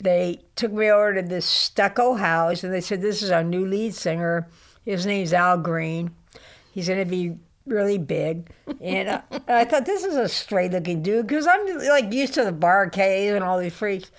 they 0.00 0.40
took 0.56 0.72
me 0.72 0.90
over 0.90 1.14
to 1.14 1.22
this 1.22 1.46
stucco 1.46 2.14
house, 2.14 2.64
and 2.64 2.72
they 2.72 2.80
said, 2.80 3.02
"This 3.02 3.22
is 3.22 3.30
our 3.30 3.44
new 3.44 3.66
lead 3.66 3.94
singer. 3.94 4.48
His 4.84 5.06
name's 5.06 5.32
Al 5.32 5.58
Green. 5.58 6.10
He's 6.72 6.88
going 6.88 6.98
to 6.98 7.04
be 7.04 7.36
really 7.66 7.98
big." 7.98 8.50
And 8.80 9.08
uh, 9.08 9.22
I 9.48 9.64
thought 9.64 9.86
this 9.86 10.04
is 10.04 10.16
a 10.16 10.28
straight-looking 10.28 11.02
dude 11.02 11.26
because 11.26 11.46
I'm 11.46 11.66
like 11.88 12.12
used 12.12 12.34
to 12.34 12.44
the 12.44 12.52
Bar-Kays 12.52 13.32
and 13.32 13.44
all 13.44 13.58
these 13.58 13.74
freaks. 13.74 14.10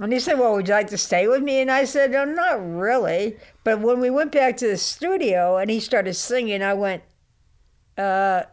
And 0.00 0.12
he 0.12 0.20
said, 0.20 0.38
Well, 0.38 0.54
would 0.54 0.68
you 0.68 0.74
like 0.74 0.88
to 0.88 0.98
stay 0.98 1.28
with 1.28 1.42
me? 1.42 1.60
And 1.60 1.70
I 1.70 1.84
said, 1.84 2.12
No, 2.12 2.24
not 2.24 2.54
really. 2.64 3.36
But 3.62 3.80
when 3.80 4.00
we 4.00 4.10
went 4.10 4.32
back 4.32 4.56
to 4.58 4.68
the 4.68 4.78
studio 4.78 5.58
and 5.58 5.70
he 5.70 5.80
started 5.80 6.14
singing, 6.14 6.62
I 6.62 6.74
went, 6.74 7.02
uh, 7.98 8.44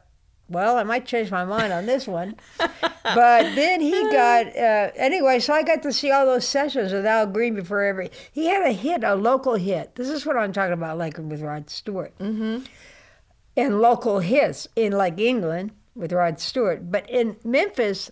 Well, 0.49 0.77
I 0.77 0.83
might 0.83 1.05
change 1.05 1.29
my 1.31 1.45
mind 1.45 1.71
on 1.71 1.85
this 1.85 2.07
one. 2.07 2.35
but 2.57 3.55
then 3.55 3.81
he 3.81 3.91
got, 3.91 4.47
uh, 4.57 4.91
anyway, 4.95 5.39
so 5.39 5.53
I 5.53 5.63
got 5.63 5.83
to 5.83 5.93
see 5.93 6.11
all 6.11 6.25
those 6.25 6.47
sessions 6.47 6.91
with 6.91 7.05
Al 7.05 7.27
Green 7.27 7.55
before 7.55 7.83
every, 7.83 8.09
he 8.31 8.47
had 8.47 8.65
a 8.65 8.71
hit, 8.71 9.03
a 9.03 9.15
local 9.15 9.55
hit. 9.55 9.95
This 9.95 10.09
is 10.09 10.25
what 10.25 10.37
I'm 10.37 10.51
talking 10.51 10.73
about, 10.73 10.97
like 10.97 11.17
with 11.17 11.41
Rod 11.41 11.69
Stewart. 11.69 12.17
Mm-hmm. 12.17 12.65
And 13.55 13.81
local 13.81 14.19
hits 14.19 14.67
in 14.75 14.93
like 14.93 15.19
England 15.19 15.71
with 15.95 16.13
Rod 16.13 16.39
Stewart. 16.39 16.91
But 16.91 17.09
in 17.09 17.37
Memphis, 17.43 18.09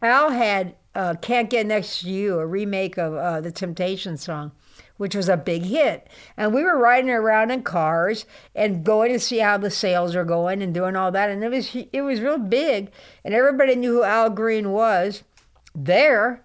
Al 0.00 0.30
had 0.30 0.76
uh, 0.94 1.14
Can't 1.20 1.50
Get 1.50 1.66
Next 1.66 2.00
to 2.00 2.10
You, 2.10 2.38
a 2.38 2.46
remake 2.46 2.98
of 2.98 3.14
uh, 3.14 3.40
the 3.40 3.52
Temptation 3.52 4.16
song, 4.16 4.52
which 4.96 5.14
was 5.14 5.28
a 5.28 5.36
big 5.36 5.64
hit. 5.64 6.08
And 6.36 6.54
we 6.54 6.62
were 6.62 6.78
riding 6.78 7.10
around 7.10 7.50
in 7.50 7.62
cars 7.62 8.24
and 8.54 8.84
going 8.84 9.12
to 9.12 9.18
see 9.18 9.38
how 9.38 9.58
the 9.58 9.70
sales 9.70 10.14
are 10.14 10.24
going 10.24 10.62
and 10.62 10.72
doing 10.72 10.96
all 10.96 11.10
that. 11.12 11.30
And 11.30 11.42
it 11.42 11.50
was, 11.50 11.74
it 11.92 12.02
was 12.02 12.20
real 12.20 12.38
big. 12.38 12.90
And 13.24 13.34
everybody 13.34 13.74
knew 13.76 13.92
who 13.92 14.04
Al 14.04 14.30
Green 14.30 14.70
was 14.70 15.22
there, 15.74 16.44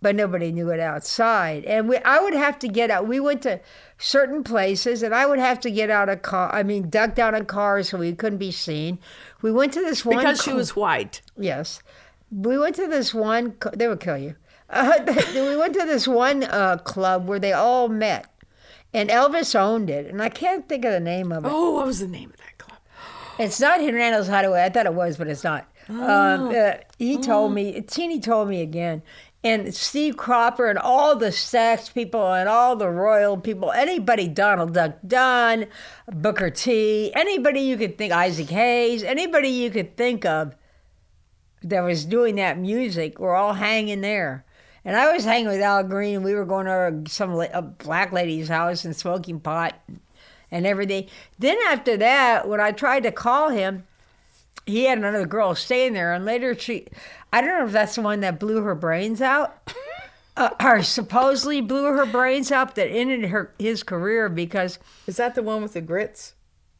but 0.00 0.14
nobody 0.14 0.52
knew 0.52 0.70
it 0.70 0.80
outside. 0.80 1.64
And 1.64 1.88
we, 1.88 1.98
I 1.98 2.20
would 2.20 2.34
have 2.34 2.58
to 2.60 2.68
get 2.68 2.90
out. 2.90 3.06
We 3.06 3.20
went 3.20 3.42
to 3.42 3.60
certain 3.96 4.44
places 4.44 5.02
and 5.02 5.14
I 5.14 5.26
would 5.26 5.38
have 5.38 5.60
to 5.60 5.70
get 5.70 5.88
out 5.90 6.08
of 6.08 6.22
car, 6.22 6.52
I 6.52 6.62
mean, 6.62 6.90
duck 6.90 7.14
down 7.14 7.34
in 7.34 7.46
cars 7.46 7.90
so 7.90 7.98
we 7.98 8.14
couldn't 8.14 8.38
be 8.38 8.50
seen. 8.50 8.98
We 9.40 9.52
went 9.52 9.72
to 9.74 9.80
this 9.80 10.04
one. 10.04 10.18
Because 10.18 10.38
she 10.38 10.50
cl- 10.50 10.56
was 10.56 10.76
white. 10.76 11.22
Yes. 11.38 11.82
We 12.30 12.58
went 12.58 12.76
to 12.76 12.86
this 12.86 13.14
one, 13.14 13.52
co- 13.52 13.70
they 13.70 13.88
would 13.88 14.00
kill 14.00 14.18
you. 14.18 14.36
Uh, 14.70 14.98
we 15.34 15.56
went 15.56 15.74
to 15.74 15.84
this 15.84 16.08
one 16.08 16.42
uh, 16.44 16.78
club 16.78 17.28
where 17.28 17.38
they 17.38 17.52
all 17.52 17.88
met. 17.88 18.26
And 18.92 19.10
Elvis 19.10 19.54
owned 19.54 19.90
it. 19.90 20.06
And 20.06 20.22
I 20.22 20.28
can't 20.28 20.68
think 20.68 20.84
of 20.84 20.92
the 20.92 21.00
name 21.00 21.32
of 21.32 21.44
it. 21.44 21.50
Oh, 21.52 21.72
what 21.72 21.86
was 21.86 22.00
the 22.00 22.08
name 22.08 22.30
of 22.30 22.36
that 22.38 22.58
club? 22.58 22.78
It's 23.38 23.60
not 23.60 23.80
Hernando's 23.80 24.28
Hideaway. 24.28 24.64
I 24.64 24.70
thought 24.70 24.86
it 24.86 24.94
was, 24.94 25.16
but 25.16 25.28
it's 25.28 25.44
not. 25.44 25.68
Um, 25.88 26.48
uh, 26.48 26.74
he 26.98 27.18
told 27.18 27.52
me, 27.52 27.80
Teenie 27.82 28.20
told 28.20 28.48
me 28.48 28.62
again. 28.62 29.02
And 29.42 29.74
Steve 29.74 30.16
Cropper 30.16 30.70
and 30.70 30.78
all 30.78 31.14
the 31.16 31.30
sax 31.30 31.90
people 31.90 32.32
and 32.32 32.48
all 32.48 32.76
the 32.76 32.88
royal 32.88 33.36
people, 33.36 33.72
anybody, 33.72 34.26
Donald 34.26 34.72
Duck 34.72 34.96
Dunn, 35.06 35.66
Booker 36.10 36.48
T, 36.48 37.12
anybody 37.14 37.60
you 37.60 37.76
could 37.76 37.98
think, 37.98 38.12
Isaac 38.12 38.48
Hayes, 38.48 39.02
anybody 39.02 39.48
you 39.48 39.70
could 39.70 39.98
think 39.98 40.24
of 40.24 40.54
that 41.62 41.82
was 41.82 42.06
doing 42.06 42.36
that 42.36 42.58
music 42.58 43.18
were 43.18 43.34
all 43.34 43.54
hanging 43.54 44.00
there. 44.00 44.46
And 44.84 44.96
I 44.96 45.12
was 45.12 45.24
hanging 45.24 45.48
with 45.48 45.60
Al 45.60 45.82
Green. 45.84 46.16
And 46.16 46.24
we 46.24 46.34
were 46.34 46.44
going 46.44 46.66
to 46.66 47.10
some 47.10 47.34
la- 47.34 47.46
a 47.52 47.62
black 47.62 48.12
lady's 48.12 48.48
house 48.48 48.84
and 48.84 48.94
smoking 48.94 49.40
pot 49.40 49.74
and 50.50 50.66
everything. 50.66 51.06
Then 51.38 51.56
after 51.68 51.96
that, 51.96 52.48
when 52.48 52.60
I 52.60 52.72
tried 52.72 53.02
to 53.04 53.12
call 53.12 53.48
him, 53.50 53.84
he 54.66 54.84
had 54.84 54.98
another 54.98 55.26
girl 55.26 55.54
staying 55.54 55.92
there. 55.94 56.12
And 56.12 56.24
later 56.24 56.58
she, 56.58 56.86
I 57.32 57.40
don't 57.40 57.58
know 57.58 57.66
if 57.66 57.72
that's 57.72 57.94
the 57.96 58.02
one 58.02 58.20
that 58.20 58.38
blew 58.40 58.62
her 58.62 58.74
brains 58.74 59.20
out. 59.22 59.72
uh, 60.36 60.50
or 60.62 60.82
supposedly 60.82 61.60
blew 61.60 61.84
her 61.84 62.06
brains 62.06 62.50
out 62.52 62.74
that 62.74 62.88
ended 62.88 63.26
her 63.30 63.52
his 63.58 63.82
career 63.82 64.28
because 64.28 64.78
Is 65.06 65.16
that 65.16 65.34
the 65.34 65.42
one 65.42 65.62
with 65.62 65.72
the 65.74 65.80
grits? 65.80 66.34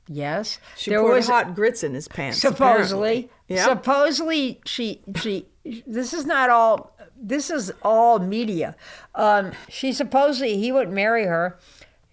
yes, 0.09 0.59
She 0.77 0.91
there 0.91 1.01
poured 1.01 1.15
was 1.15 1.29
hot 1.29 1.55
grits 1.55 1.83
in 1.83 1.95
his 1.95 2.09
pants. 2.09 2.39
supposedly 2.39 3.31
apparently. 3.31 3.31
Yep. 3.49 3.65
supposedly 3.69 4.61
she 4.67 5.01
she 5.17 5.47
this 5.87 6.13
is 6.13 6.27
not 6.27 6.51
all 6.51 6.94
this 7.29 7.51
is 7.51 7.73
all 7.83 8.19
media 8.19 8.77
um 9.15 9.53
she 9.69 9.93
supposedly 9.93 10.59
he 10.59 10.71
would 10.71 10.91
marry 10.91 11.25
her 11.25 11.59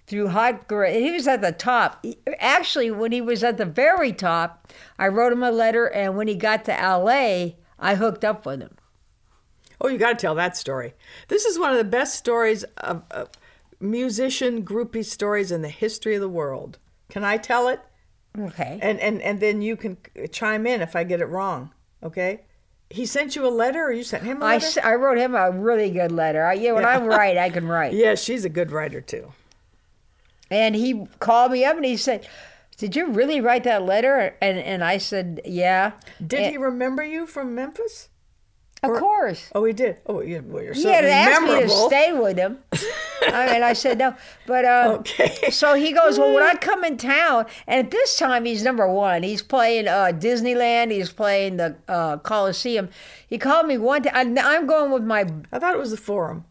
through 0.08 0.30
hot 0.30 0.68
girl. 0.68 0.92
he 0.92 1.12
was 1.12 1.28
at 1.28 1.42
the 1.42 1.52
top 1.52 2.06
actually 2.40 2.90
when 2.90 3.12
he 3.12 3.22
was 3.22 3.44
at 3.44 3.58
the 3.58 3.66
very 3.66 4.14
top 4.14 4.72
i 4.98 5.08
wrote 5.08 5.34
him 5.34 5.44
a 5.44 5.52
letter 5.52 5.86
and 5.88 6.16
when 6.16 6.28
he 6.28 6.36
got 6.36 6.64
to 6.66 6.72
la 6.72 7.50
i 7.80 7.96
hooked 7.96 8.24
up 8.24 8.46
with 8.46 8.62
him 8.62 8.76
Oh, 9.84 9.88
you 9.88 9.98
got 9.98 10.10
to 10.12 10.16
tell 10.16 10.36
that 10.36 10.56
story. 10.56 10.94
This 11.28 11.44
is 11.44 11.58
one 11.58 11.72
of 11.72 11.78
the 11.78 11.84
best 11.84 12.16
stories 12.16 12.64
of, 12.78 13.04
of 13.10 13.30
musician 13.80 14.64
groupie 14.64 15.04
stories 15.04 15.52
in 15.52 15.64
the 15.64 15.70
history 15.70 16.14
of 16.14 16.22
the 16.22 16.30
world. 16.30 16.78
Can 17.10 17.24
I 17.24 17.38
tell 17.38 17.68
it? 17.68 17.80
okay 18.40 18.80
And 18.82 19.00
and 19.00 19.22
and 19.22 19.40
then 19.42 19.62
you 19.62 19.76
can 19.76 19.98
chime 20.32 20.66
in 20.66 20.82
if 20.82 20.96
I 20.96 21.04
get 21.04 21.20
it 21.20 21.26
wrong. 21.26 21.72
Okay. 22.04 22.42
He 22.92 23.06
sent 23.06 23.36
you 23.36 23.46
a 23.48 23.50
letter, 23.50 23.84
or 23.86 23.92
you 23.92 24.04
sent 24.04 24.24
him 24.24 24.42
a 24.42 24.46
letter? 24.46 24.66
s- 24.66 24.78
I 24.78 24.94
wrote 24.96 25.18
him 25.18 25.34
a 25.36 25.50
really 25.52 25.90
good 25.92 26.12
letter. 26.12 26.44
I, 26.46 26.54
yeah, 26.54 26.72
when 26.74 26.86
I 26.86 26.98
write, 27.06 27.38
I 27.38 27.50
can 27.50 27.68
write. 27.68 27.94
yeah, 27.94 28.16
she's 28.16 28.46
a 28.46 28.50
good 28.50 28.72
writer 28.72 29.02
too. 29.02 29.34
And 30.50 30.76
he 30.76 31.06
called 31.20 31.52
me 31.52 31.64
up 31.66 31.76
and 31.78 31.86
he 31.86 31.96
said, 31.98 32.28
"Did 32.78 32.96
you 32.96 33.08
really 33.08 33.40
write 33.42 33.64
that 33.64 33.84
letter?" 33.84 34.36
And 34.42 34.58
and 34.60 34.84
I 34.84 34.98
said, 34.98 35.42
"Yeah." 35.46 35.94
Did 36.26 36.40
And- 36.42 36.52
he 36.52 36.58
remember 36.58 37.04
you 37.04 37.26
from 37.26 37.56
Memphis? 37.56 38.10
Of 38.84 38.98
course. 38.98 39.50
Oh, 39.54 39.64
he 39.64 39.74
did. 39.74 39.98
Oh, 40.08 40.22
you, 40.22 40.44
well, 40.44 40.64
you're 40.64 40.74
He 40.74 40.86
had 40.86 41.06
asked 41.06 41.44
me 41.44 41.62
to 41.62 41.70
stay 41.70 42.14
with 42.14 42.36
him. 42.38 42.58
I 43.22 43.54
mean, 43.54 43.62
I 43.62 43.74
said 43.74 44.00
no. 44.00 44.16
But 44.48 44.66
uh, 44.66 44.96
Okay. 45.02 45.52
so 45.52 45.76
he 45.76 45.94
goes, 45.94 46.18
Well, 46.18 46.34
when 46.34 46.42
I 46.42 46.56
come 46.62 46.84
in 46.84 46.98
town, 46.98 47.46
and 47.68 47.86
at 47.86 47.92
this 47.92 48.18
time 48.18 48.46
he's 48.46 48.64
number 48.64 48.88
one. 48.88 49.22
He's 49.22 49.44
playing 49.44 49.88
uh, 49.88 50.12
Disneyland, 50.14 50.90
he's 50.90 51.12
playing 51.12 51.58
the 51.58 51.76
uh, 51.88 52.18
Coliseum. 52.18 52.90
He 53.28 53.38
called 53.38 53.68
me 53.68 53.78
one 53.78 54.02
time. 54.02 54.36
I'm 54.40 54.66
going 54.66 54.92
with 54.92 55.04
my. 55.04 55.28
I 55.52 55.60
thought 55.60 55.76
it 55.76 55.80
was 55.80 55.92
the 55.92 55.98
Forum. 55.98 56.46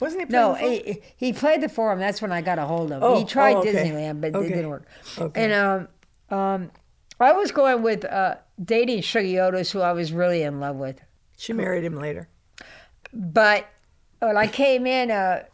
Wasn't 0.00 0.22
he? 0.22 0.26
playing 0.26 0.42
No, 0.42 0.52
the 0.54 0.58
Forum? 0.60 0.72
he, 0.72 1.02
he 1.26 1.32
played 1.34 1.60
the 1.60 1.68
Forum. 1.68 1.98
That's 1.98 2.22
when 2.22 2.32
I 2.32 2.40
got 2.40 2.58
a 2.58 2.64
hold 2.64 2.92
of 2.92 3.02
him. 3.02 3.04
Oh, 3.04 3.18
he 3.18 3.26
tried 3.26 3.56
oh, 3.56 3.58
okay. 3.60 3.74
Disneyland, 3.74 4.22
but 4.22 4.34
Okay. 4.34 4.46
it 4.46 4.54
didn't 4.54 4.70
work. 4.70 4.86
Okay. 5.18 5.44
And 5.44 5.88
um, 6.32 6.36
um, 6.38 6.70
I 7.20 7.32
was 7.32 7.52
going 7.52 7.82
with 7.82 8.06
uh, 8.06 8.36
dating 8.64 9.02
Shuggie 9.02 9.70
who 9.72 9.80
I 9.82 9.92
was 9.92 10.12
really 10.14 10.42
in 10.42 10.60
love 10.60 10.76
with. 10.76 11.00
She 11.36 11.52
married 11.52 11.84
him 11.84 11.96
later. 11.96 12.28
But 13.12 13.66
when 14.20 14.36
I 14.36 14.46
came 14.46 14.86
in, 14.86 15.10
uh, 15.10 15.44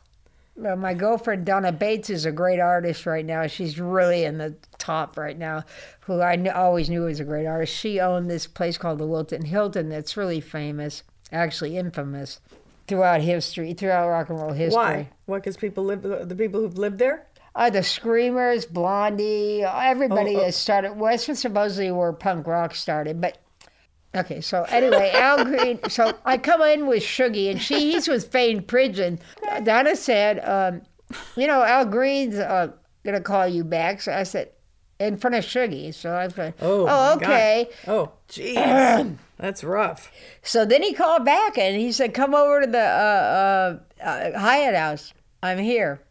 uh, 0.64 0.76
my 0.76 0.94
girlfriend 0.94 1.46
Donna 1.46 1.72
Bates 1.72 2.10
is 2.10 2.26
a 2.26 2.32
great 2.32 2.60
artist 2.60 3.06
right 3.06 3.24
now. 3.24 3.46
She's 3.46 3.78
really 3.80 4.24
in 4.24 4.38
the 4.38 4.54
top 4.78 5.16
right 5.16 5.38
now. 5.38 5.64
Who 6.00 6.20
I 6.20 6.36
kn- 6.36 6.54
always 6.54 6.90
knew 6.90 7.02
was 7.02 7.20
a 7.20 7.24
great 7.24 7.46
artist. 7.46 7.74
She 7.74 8.00
owned 8.00 8.30
this 8.30 8.46
place 8.46 8.76
called 8.78 8.98
the 8.98 9.06
Wilton 9.06 9.44
Hilton 9.44 9.88
that's 9.88 10.16
really 10.16 10.40
famous, 10.40 11.02
actually 11.32 11.76
infamous, 11.76 12.40
throughout 12.88 13.20
history, 13.20 13.72
throughout 13.72 14.08
rock 14.08 14.28
and 14.28 14.38
roll 14.38 14.52
history. 14.52 14.76
Why? 14.76 15.08
Why? 15.26 15.38
Because 15.38 15.56
people 15.56 15.84
live. 15.84 16.02
The 16.02 16.36
people 16.36 16.60
who've 16.60 16.78
lived 16.78 16.98
there. 16.98 17.26
Uh, 17.54 17.68
the 17.68 17.82
Screamers, 17.82 18.64
Blondie, 18.64 19.62
everybody 19.64 20.36
Oh, 20.36 20.40
oh. 20.40 20.44
that 20.44 20.54
started. 20.54 20.92
Well, 20.96 21.10
that's 21.10 21.38
supposedly 21.40 21.90
where 21.90 22.12
punk 22.12 22.46
rock 22.46 22.74
started. 22.76 23.20
But 23.20 23.38
okay, 24.14 24.40
so 24.40 24.64
anyway, 24.68 25.10
Al 25.14 25.44
Green. 25.50 25.78
So 25.88 26.14
I 26.24 26.38
come 26.38 26.62
in 26.62 26.86
with 26.86 27.02
Shuggie, 27.02 27.50
and 27.50 27.60
she 27.60 27.92
he's 27.92 28.08
with 28.08 28.30
Fayne 28.30 28.62
Pridgon. 28.62 29.18
Donna 29.64 29.96
said, 29.96 30.40
um, 30.44 30.82
"You 31.36 31.46
know, 31.46 31.62
Al 31.62 31.84
Green's 31.86 32.36
uh, 32.36 32.72
gonna 33.04 33.20
call 33.20 33.46
you 33.46 33.64
back." 33.64 34.00
So 34.02 34.12
I 34.12 34.22
said, 34.24 34.50
"In 34.98 35.16
front 35.16 35.36
of 35.36 35.44
Shuggie." 35.44 35.92
So 35.94 36.14
I 36.14 36.28
said, 36.28 36.54
Oh. 36.60 36.82
"Oh, 36.82 36.84
my 36.86 36.86
God. 36.86 37.22
okay." 37.22 37.68
Oh, 37.86 38.12
jeez. 38.28 39.16
That's 39.38 39.64
rough. 39.64 40.12
So 40.42 40.64
then 40.66 40.82
he 40.82 40.92
called 40.92 41.24
back 41.24 41.56
and 41.56 41.76
he 41.76 41.92
said, 41.92 42.12
"Come 42.14 42.34
over 42.34 42.60
to 42.62 42.66
the 42.66 42.78
uh, 42.78 43.78
uh, 44.02 44.04
uh, 44.04 44.38
Hyatt 44.38 44.74
House. 44.74 45.14
I'm 45.42 45.58
here." 45.58 46.02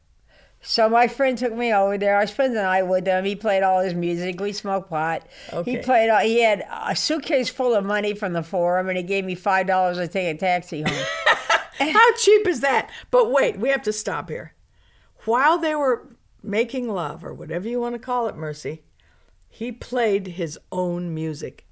So 0.61 0.89
my 0.89 1.07
friend 1.07 1.37
took 1.37 1.53
me 1.53 1.73
over 1.73 1.97
there. 1.97 2.17
I 2.17 2.25
spent 2.25 2.53
the 2.53 2.61
night 2.61 2.83
with 2.83 3.07
him. 3.07 3.23
He 3.23 3.35
played 3.35 3.63
all 3.63 3.79
his 3.79 3.93
music. 3.93 4.39
We 4.41 4.51
smoked 4.51 4.89
pot. 4.89 5.25
Okay. 5.53 5.71
He 5.71 5.77
played. 5.77 6.09
All, 6.09 6.19
he 6.19 6.41
had 6.41 6.65
a 6.85 6.95
suitcase 6.95 7.49
full 7.49 7.73
of 7.73 7.85
money 7.85 8.13
from 8.13 8.33
the 8.33 8.43
forum, 8.43 8.89
and 8.89 8.97
he 8.97 9.03
gave 9.03 9.23
me 9.23 9.35
five 9.35 9.67
dollars 9.67 9.97
to 9.97 10.07
take 10.07 10.35
a 10.35 10.37
taxi 10.37 10.81
home. 10.81 11.05
How 11.79 12.13
cheap 12.15 12.45
is 12.45 12.59
that? 12.59 12.89
But 13.09 13.31
wait, 13.31 13.57
we 13.57 13.69
have 13.69 13.83
to 13.83 13.93
stop 13.93 14.29
here. 14.29 14.53
While 15.25 15.59
they 15.59 15.75
were 15.75 16.07
making 16.43 16.89
love, 16.89 17.23
or 17.23 17.33
whatever 17.33 17.67
you 17.67 17.79
want 17.79 17.95
to 17.95 17.99
call 17.99 18.27
it, 18.27 18.35
Mercy, 18.35 18.83
he 19.47 19.71
played 19.71 20.27
his 20.27 20.59
own 20.71 21.13
music. 21.13 21.65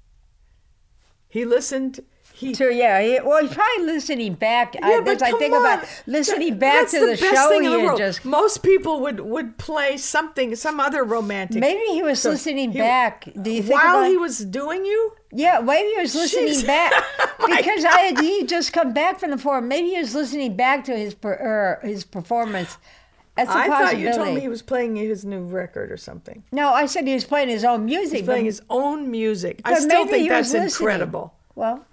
He 1.28 1.44
listened. 1.44 2.00
He 2.38 2.54
so 2.54 2.68
yeah, 2.68 3.02
he, 3.02 3.18
well, 3.24 3.42
he's 3.42 3.52
probably 3.52 3.84
listening 3.86 4.34
back. 4.34 4.76
I, 4.80 5.00
but 5.00 5.16
as 5.16 5.22
I 5.22 5.32
think 5.32 5.54
on. 5.54 5.60
about 5.60 5.88
listening 6.06 6.50
That- 6.50 6.60
back 6.60 6.80
that's 6.82 6.92
to 6.92 7.00
the, 7.00 7.06
best 7.16 7.34
show, 7.34 7.48
thing 7.48 7.64
in 7.64 7.72
the 7.72 7.80
world. 7.80 7.98
just 7.98 8.24
Most 8.24 8.62
people 8.62 9.00
would 9.00 9.18
would 9.20 9.58
play 9.58 9.96
something, 9.96 10.54
some 10.54 10.78
other 10.78 11.02
romantic. 11.02 11.60
maybe 11.60 11.84
he 11.92 12.02
was 12.02 12.20
So 12.20 12.30
listening 12.30 12.70
he- 12.72 12.78
back. 12.78 13.28
Do 13.42 13.50
you 13.50 13.62
think 13.62 13.74
while 13.82 13.98
about- 13.98 14.08
he 14.10 14.16
was 14.16 14.38
doing 14.38 14.84
you? 14.84 15.12
Yeah, 15.32 15.58
maybe 15.60 15.88
he 15.94 16.00
was 16.00 16.14
listening 16.14 16.54
Jeez. 16.54 16.66
back 16.66 16.92
My 17.40 17.56
because 17.58 17.84
I 17.84 18.00
had 18.00 18.18
he 18.20 18.46
just 18.46 18.72
come 18.72 18.92
back 18.94 19.18
from 19.18 19.30
the 19.30 19.38
forum. 19.38 19.66
Maybe 19.68 19.90
he 19.90 19.98
was 19.98 20.14
listening 20.14 20.56
back 20.56 20.84
to 20.84 20.96
his 20.96 21.14
per, 21.14 21.78
uh, 21.82 21.86
his 21.86 22.04
performance. 22.04 22.78
That's 23.36 23.50
a 23.50 23.56
I 23.56 23.66
thought 23.68 23.98
you 23.98 24.12
told 24.12 24.34
me 24.34 24.40
he 24.40 24.48
was 24.48 24.62
playing 24.62 24.96
his 24.96 25.24
new 25.24 25.42
record 25.44 25.92
or 25.92 25.96
something. 25.96 26.44
no, 26.50 26.68
I 26.72 26.86
said 26.86 27.06
he 27.06 27.14
was 27.14 27.24
playing 27.24 27.48
his 27.50 27.64
own 27.64 27.84
music. 27.84 28.18
He's 28.18 28.26
playing 28.26 28.46
his 28.46 28.62
own 28.70 29.10
music. 29.10 29.60
I 29.64 29.74
still 29.78 30.06
think 30.06 30.28
that's 30.28 30.54
incredible. 30.54 31.34
Well, 31.54 31.84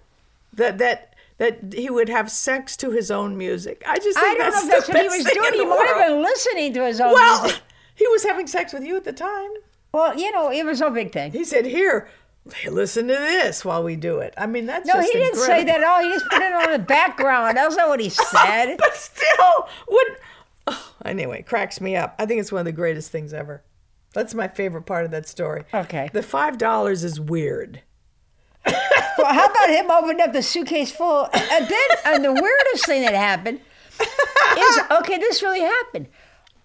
That 0.56 0.78
that 0.80 1.16
that 1.38 1.74
he 1.74 1.89
would 1.89 2.10
have 2.10 2.32
sex 2.32 2.78
to 2.78 2.91
his 2.91 3.12
own 3.12 3.38
music. 3.38 3.84
I 3.88 3.97
just 3.97 4.18
I 4.18 4.22
think 4.22 4.38
don't 4.39 4.51
know 4.53 4.60
if 4.62 4.70
that's 4.70 4.88
what 4.88 5.01
he 5.01 5.08
was 5.08 5.24
doing. 5.26 5.47
in 5.47 5.53
He 5.60 5.66
might 5.66 5.88
have 5.88 6.08
been 6.08 6.22
listening 6.22 6.74
to 6.74 6.86
his 6.86 6.99
own 7.01 7.14
Well, 7.14 7.43
music. 7.43 7.62
he 7.95 8.08
was 8.08 8.24
having 8.24 8.47
sex 8.47 8.72
with 8.74 8.84
you 8.84 8.95
at 8.95 9.03
the 9.03 9.14
time. 9.14 9.49
Well, 9.91 10.18
you 10.18 10.32
know, 10.32 10.51
it 10.51 10.66
was 10.66 10.80
no 10.82 10.89
big 10.89 11.12
thing. 11.12 11.32
He 11.32 11.43
said, 11.45 11.66
"Here, 11.66 12.08
listen 12.70 13.08
to 13.08 13.14
this 13.14 13.64
while 13.66 13.84
we 13.84 13.95
do 13.95 14.20
it." 14.20 14.34
I 14.38 14.45
mean, 14.47 14.66
that's 14.66 14.88
No, 14.88 14.99
he 14.99 15.12
didn't 15.12 15.36
say 15.38 15.64
that 15.64 15.82
at 15.82 15.84
all. 15.86 16.03
He 16.03 16.10
just 16.10 16.26
put 16.30 16.41
it 16.41 16.53
on 16.53 16.72
the 16.72 16.80
background. 16.88 17.58
That's 17.58 17.76
not 17.76 17.88
what 17.89 17.99
he 17.99 18.10
said. 18.10 18.76
but 18.78 18.95
still, 18.95 19.68
would 19.89 20.08
oh, 20.68 20.93
anyway 21.06 21.41
cracks 21.43 21.80
me 21.82 21.95
up. 21.95 22.16
I 22.20 22.26
think 22.26 22.39
it's 22.41 22.51
one 22.51 22.60
of 22.60 22.66
the 22.66 22.72
greatest 22.72 23.12
things 23.12 23.34
ever. 23.34 23.64
That's 24.14 24.34
my 24.34 24.47
favorite 24.47 24.84
part 24.86 25.03
of 25.06 25.12
that 25.12 25.28
story. 25.28 25.64
Okay. 25.74 26.10
The 26.14 26.24
five 26.24 26.58
dollars 26.58 27.03
is 27.03 27.20
weird. 27.20 27.82
Well, 29.18 29.34
how 29.34 29.47
about 29.47 29.70
him 29.70 29.89
opening 29.89 30.22
up 30.22 30.34
the 30.34 30.41
suitcase 30.43 30.91
full? 30.91 31.30
And 31.34 31.68
then, 31.68 31.89
and 32.05 32.24
the 32.26 32.34
weirdest 32.34 32.86
thing 32.86 33.01
that 33.03 33.13
happened 33.13 33.59
is 33.99 34.80
okay. 34.99 35.18
This 35.18 35.41
really 35.41 35.61
happened. 35.61 36.07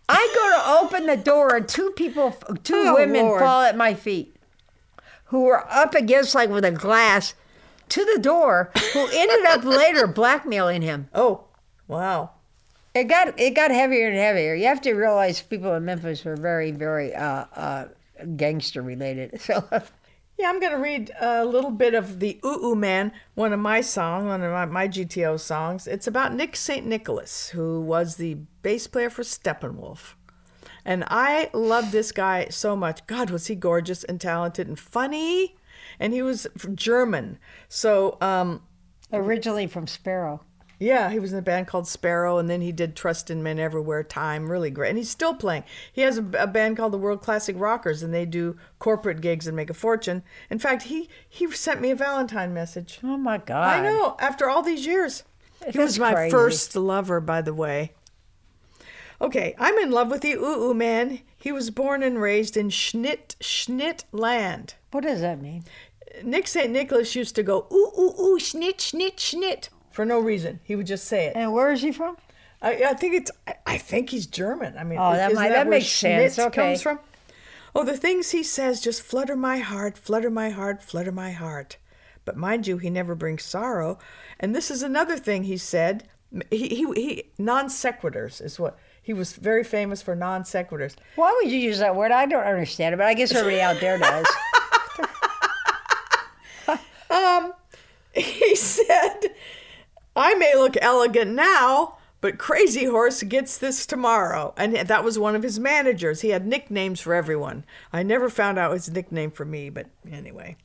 I 0.08 0.28
go 0.34 0.50
to 0.56 0.84
open 0.84 1.06
the 1.06 1.16
door, 1.16 1.54
and 1.54 1.68
two 1.68 1.90
people, 1.96 2.32
two 2.64 2.74
Oh, 2.88 2.94
women, 2.94 3.26
Lord. 3.26 3.40
fall 3.40 3.62
at 3.62 3.76
my 3.76 3.94
feet, 3.94 4.34
who 5.26 5.42
were 5.44 5.64
up 5.70 5.94
against 5.94 6.34
like 6.34 6.50
with 6.50 6.64
a 6.64 6.72
glass 6.72 7.34
to 7.90 8.04
the 8.04 8.20
door, 8.20 8.72
who 8.92 9.06
ended 9.12 9.46
up 9.46 9.64
later 9.64 10.06
blackmailing 10.08 10.82
him. 10.82 11.08
Oh, 11.14 11.44
wow. 11.86 12.30
It 12.94 13.04
got 13.04 13.38
it 13.38 13.50
got 13.54 13.70
heavier 13.70 14.08
and 14.08 14.16
heavier. 14.16 14.54
You 14.56 14.66
have 14.66 14.80
to 14.82 14.94
realize 14.94 15.40
people 15.40 15.72
in 15.74 15.84
Memphis 15.84 16.24
were 16.24 16.34
very, 16.36 16.72
very 16.72 17.14
uh, 17.14 17.44
uh, 17.54 17.84
gangster 18.36 18.82
related. 18.82 19.40
So. 19.40 19.62
Yeah, 20.40 20.48
I'm 20.48 20.58
going 20.58 20.72
to 20.72 20.78
read 20.78 21.10
a 21.20 21.44
little 21.44 21.70
bit 21.70 21.92
of 21.92 22.18
the 22.18 22.40
Ooh 22.42 22.68
Ooh 22.68 22.74
Man, 22.74 23.12
one 23.34 23.52
of 23.52 23.60
my 23.60 23.82
songs, 23.82 24.24
one 24.24 24.42
of 24.42 24.50
my, 24.50 24.64
my 24.64 24.88
GTO 24.88 25.38
songs. 25.38 25.86
It's 25.86 26.06
about 26.06 26.32
Nick 26.32 26.56
St. 26.56 26.86
Nicholas, 26.86 27.50
who 27.50 27.82
was 27.82 28.16
the 28.16 28.38
bass 28.62 28.86
player 28.86 29.10
for 29.10 29.20
Steppenwolf. 29.20 30.14
And 30.82 31.04
I 31.08 31.50
love 31.52 31.92
this 31.92 32.10
guy 32.10 32.46
so 32.48 32.74
much. 32.74 33.06
God, 33.06 33.28
was 33.28 33.48
he 33.48 33.54
gorgeous 33.54 34.02
and 34.02 34.18
talented 34.18 34.66
and 34.66 34.78
funny? 34.78 35.56
And 35.98 36.14
he 36.14 36.22
was 36.22 36.46
German. 36.74 37.38
So, 37.68 38.16
um, 38.22 38.62
Originally 39.12 39.66
from 39.66 39.86
Sparrow. 39.86 40.40
Yeah, 40.80 41.10
he 41.10 41.18
was 41.18 41.30
in 41.32 41.38
a 41.38 41.42
band 41.42 41.66
called 41.66 41.86
Sparrow, 41.86 42.38
and 42.38 42.48
then 42.48 42.62
he 42.62 42.72
did 42.72 42.96
Trust 42.96 43.30
in 43.30 43.42
Men 43.42 43.58
Everywhere 43.58 44.02
Time. 44.02 44.50
Really 44.50 44.70
great. 44.70 44.88
And 44.88 44.98
he's 44.98 45.10
still 45.10 45.34
playing. 45.34 45.64
He 45.92 46.00
has 46.00 46.16
a, 46.16 46.24
a 46.38 46.46
band 46.46 46.78
called 46.78 46.92
the 46.92 46.98
World 46.98 47.20
Classic 47.20 47.54
Rockers, 47.58 48.02
and 48.02 48.14
they 48.14 48.24
do 48.24 48.56
corporate 48.78 49.20
gigs 49.20 49.46
and 49.46 49.54
make 49.54 49.68
a 49.68 49.74
fortune. 49.74 50.22
In 50.48 50.58
fact, 50.58 50.84
he, 50.84 51.10
he 51.28 51.50
sent 51.50 51.82
me 51.82 51.90
a 51.90 51.94
Valentine 51.96 52.54
message. 52.54 52.98
Oh 53.04 53.18
my 53.18 53.36
God! 53.36 53.68
I 53.68 53.82
know, 53.82 54.16
after 54.18 54.48
all 54.48 54.62
these 54.62 54.86
years. 54.86 55.22
He 55.70 55.78
was 55.78 55.98
my 55.98 56.14
crazy. 56.14 56.30
first 56.30 56.74
lover, 56.74 57.20
by 57.20 57.42
the 57.42 57.52
way. 57.52 57.92
Okay, 59.20 59.54
I'm 59.58 59.76
in 59.76 59.90
love 59.90 60.10
with 60.10 60.22
the 60.22 60.32
Ooh 60.32 60.70
Ooh 60.70 60.74
Man. 60.74 61.20
He 61.36 61.52
was 61.52 61.70
born 61.70 62.02
and 62.02 62.18
raised 62.18 62.56
in 62.56 62.70
Schnit, 62.70 63.36
Schnit 63.40 64.04
land. 64.12 64.74
What 64.92 65.04
does 65.04 65.20
that 65.20 65.42
mean? 65.42 65.64
Nick 66.24 66.46
St. 66.46 66.70
Nicholas 66.70 67.14
used 67.14 67.34
to 67.36 67.42
go, 67.42 67.66
ooh, 67.72 67.92
ooh, 67.98 68.14
ooh, 68.20 68.38
schnit, 68.38 68.76
schnit, 68.78 69.16
schnit, 69.16 69.68
for 69.90 70.04
no 70.04 70.18
reason. 70.18 70.60
He 70.64 70.76
would 70.76 70.86
just 70.86 71.04
say 71.06 71.26
it. 71.26 71.36
And 71.36 71.52
where 71.52 71.70
is 71.72 71.82
he 71.82 71.92
from? 71.92 72.16
I, 72.62 72.84
I 72.84 72.94
think 72.94 73.14
it's. 73.14 73.30
I- 73.46 73.54
I 73.66 73.78
think 73.78 74.10
he's 74.10 74.26
German. 74.26 74.76
I 74.76 74.82
mean, 74.84 74.98
Oh, 74.98 75.12
that 75.12 75.32
might- 75.32 75.48
that, 75.48 75.54
that 75.54 75.66
where 75.66 75.78
makes 75.78 75.88
sense. 75.90 76.38
Okay. 76.38 76.70
Comes 76.70 76.82
from? 76.82 76.98
Oh, 77.74 77.84
the 77.84 77.96
things 77.96 78.32
he 78.32 78.42
says 78.42 78.80
just 78.80 79.00
flutter 79.02 79.36
my 79.36 79.58
heart, 79.58 79.96
flutter 79.96 80.28
my 80.30 80.50
heart, 80.50 80.82
flutter 80.82 81.12
my 81.12 81.30
heart. 81.30 81.76
But 82.24 82.36
mind 82.36 82.66
you, 82.66 82.78
he 82.78 82.90
never 82.90 83.14
brings 83.14 83.44
sorrow. 83.44 83.98
And 84.40 84.54
this 84.54 84.70
is 84.70 84.82
another 84.82 85.16
thing 85.16 85.44
he 85.44 85.56
said. 85.56 86.08
He 86.50 86.68
he, 86.68 86.84
he 86.94 87.24
non 87.38 87.66
sequiturs 87.68 88.40
is 88.44 88.58
what 88.58 88.76
he 89.02 89.12
was 89.12 89.32
very 89.34 89.62
famous 89.64 90.02
for 90.02 90.14
non 90.16 90.42
sequiturs. 90.42 90.96
Why 91.16 91.32
would 91.40 91.50
you 91.50 91.58
use 91.58 91.78
that 91.78 91.94
word? 91.96 92.10
I 92.12 92.26
don't 92.26 92.44
understand 92.44 92.94
it, 92.94 92.98
but 92.98 93.06
I 93.06 93.14
guess 93.14 93.32
everybody 93.34 93.60
out 93.62 93.80
there 93.80 93.98
does. 93.98 94.26
Um, 97.10 97.54
he 98.14 98.54
said, 98.54 99.20
I 100.16 100.34
may 100.34 100.54
look 100.56 100.76
elegant 100.80 101.32
now, 101.32 101.98
but 102.20 102.38
Crazy 102.38 102.84
Horse 102.84 103.22
gets 103.22 103.56
this 103.56 103.86
tomorrow. 103.86 104.52
And 104.56 104.76
that 104.76 105.04
was 105.04 105.18
one 105.18 105.34
of 105.34 105.42
his 105.42 105.58
managers. 105.58 106.20
He 106.20 106.30
had 106.30 106.46
nicknames 106.46 107.00
for 107.00 107.14
everyone. 107.14 107.64
I 107.92 108.02
never 108.02 108.28
found 108.28 108.58
out 108.58 108.72
his 108.72 108.90
nickname 108.90 109.30
for 109.30 109.44
me, 109.44 109.70
but 109.70 109.86
anyway. 110.10 110.56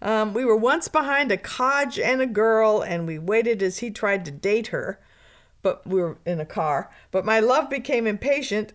Um, 0.00 0.32
we 0.32 0.44
were 0.44 0.56
once 0.56 0.88
behind 0.88 1.32
a 1.32 1.36
codge 1.36 1.98
and 1.98 2.22
a 2.22 2.26
girl, 2.26 2.82
and 2.82 3.06
we 3.06 3.18
waited 3.18 3.62
as 3.62 3.78
he 3.78 3.90
tried 3.90 4.24
to 4.24 4.30
date 4.30 4.68
her. 4.68 5.00
But 5.60 5.86
we 5.86 6.00
were 6.00 6.18
in 6.24 6.40
a 6.40 6.46
car. 6.46 6.90
But 7.10 7.24
my 7.24 7.40
love 7.40 7.68
became 7.68 8.06
impatient. 8.06 8.72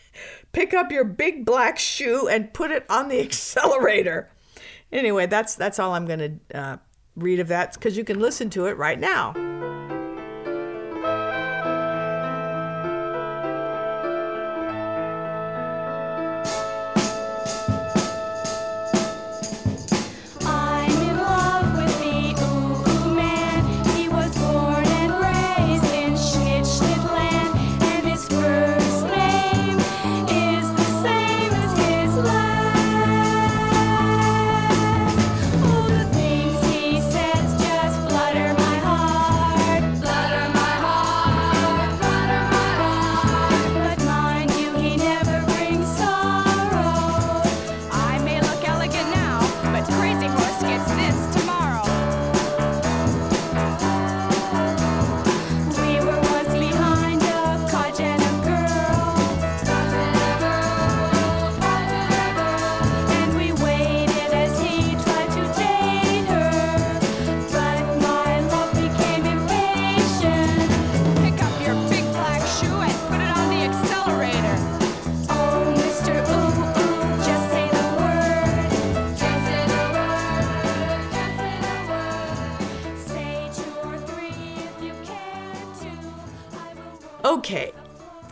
Pick 0.52 0.74
up 0.74 0.92
your 0.92 1.04
big 1.04 1.44
black 1.44 1.78
shoe 1.78 2.28
and 2.28 2.52
put 2.52 2.70
it 2.70 2.84
on 2.90 3.08
the 3.08 3.20
accelerator. 3.24 4.30
Anyway, 4.92 5.26
that's 5.26 5.54
that's 5.54 5.78
all 5.78 5.94
I'm 5.94 6.06
going 6.06 6.40
to 6.50 6.58
uh, 6.58 6.76
read 7.16 7.40
of 7.40 7.48
that 7.48 7.74
because 7.74 7.96
you 7.96 8.04
can 8.04 8.18
listen 8.20 8.50
to 8.50 8.66
it 8.66 8.76
right 8.76 8.98
now. 8.98 9.32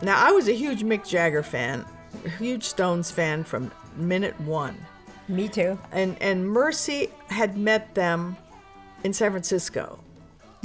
Now 0.03 0.17
I 0.27 0.31
was 0.31 0.47
a 0.47 0.53
huge 0.53 0.83
Mick 0.83 1.07
Jagger 1.07 1.43
fan, 1.43 1.85
a 2.25 2.29
huge 2.29 2.63
Stones 2.63 3.09
fan 3.11 3.43
from 3.43 3.71
minute 3.95 4.39
one, 4.41 4.75
Me 5.27 5.47
too. 5.47 5.79
and 5.91 6.15
and 6.21 6.47
Mercy 6.47 7.09
had 7.27 7.57
met 7.57 7.95
them 7.95 8.37
in 9.03 9.13
San 9.13 9.31
Francisco. 9.31 9.99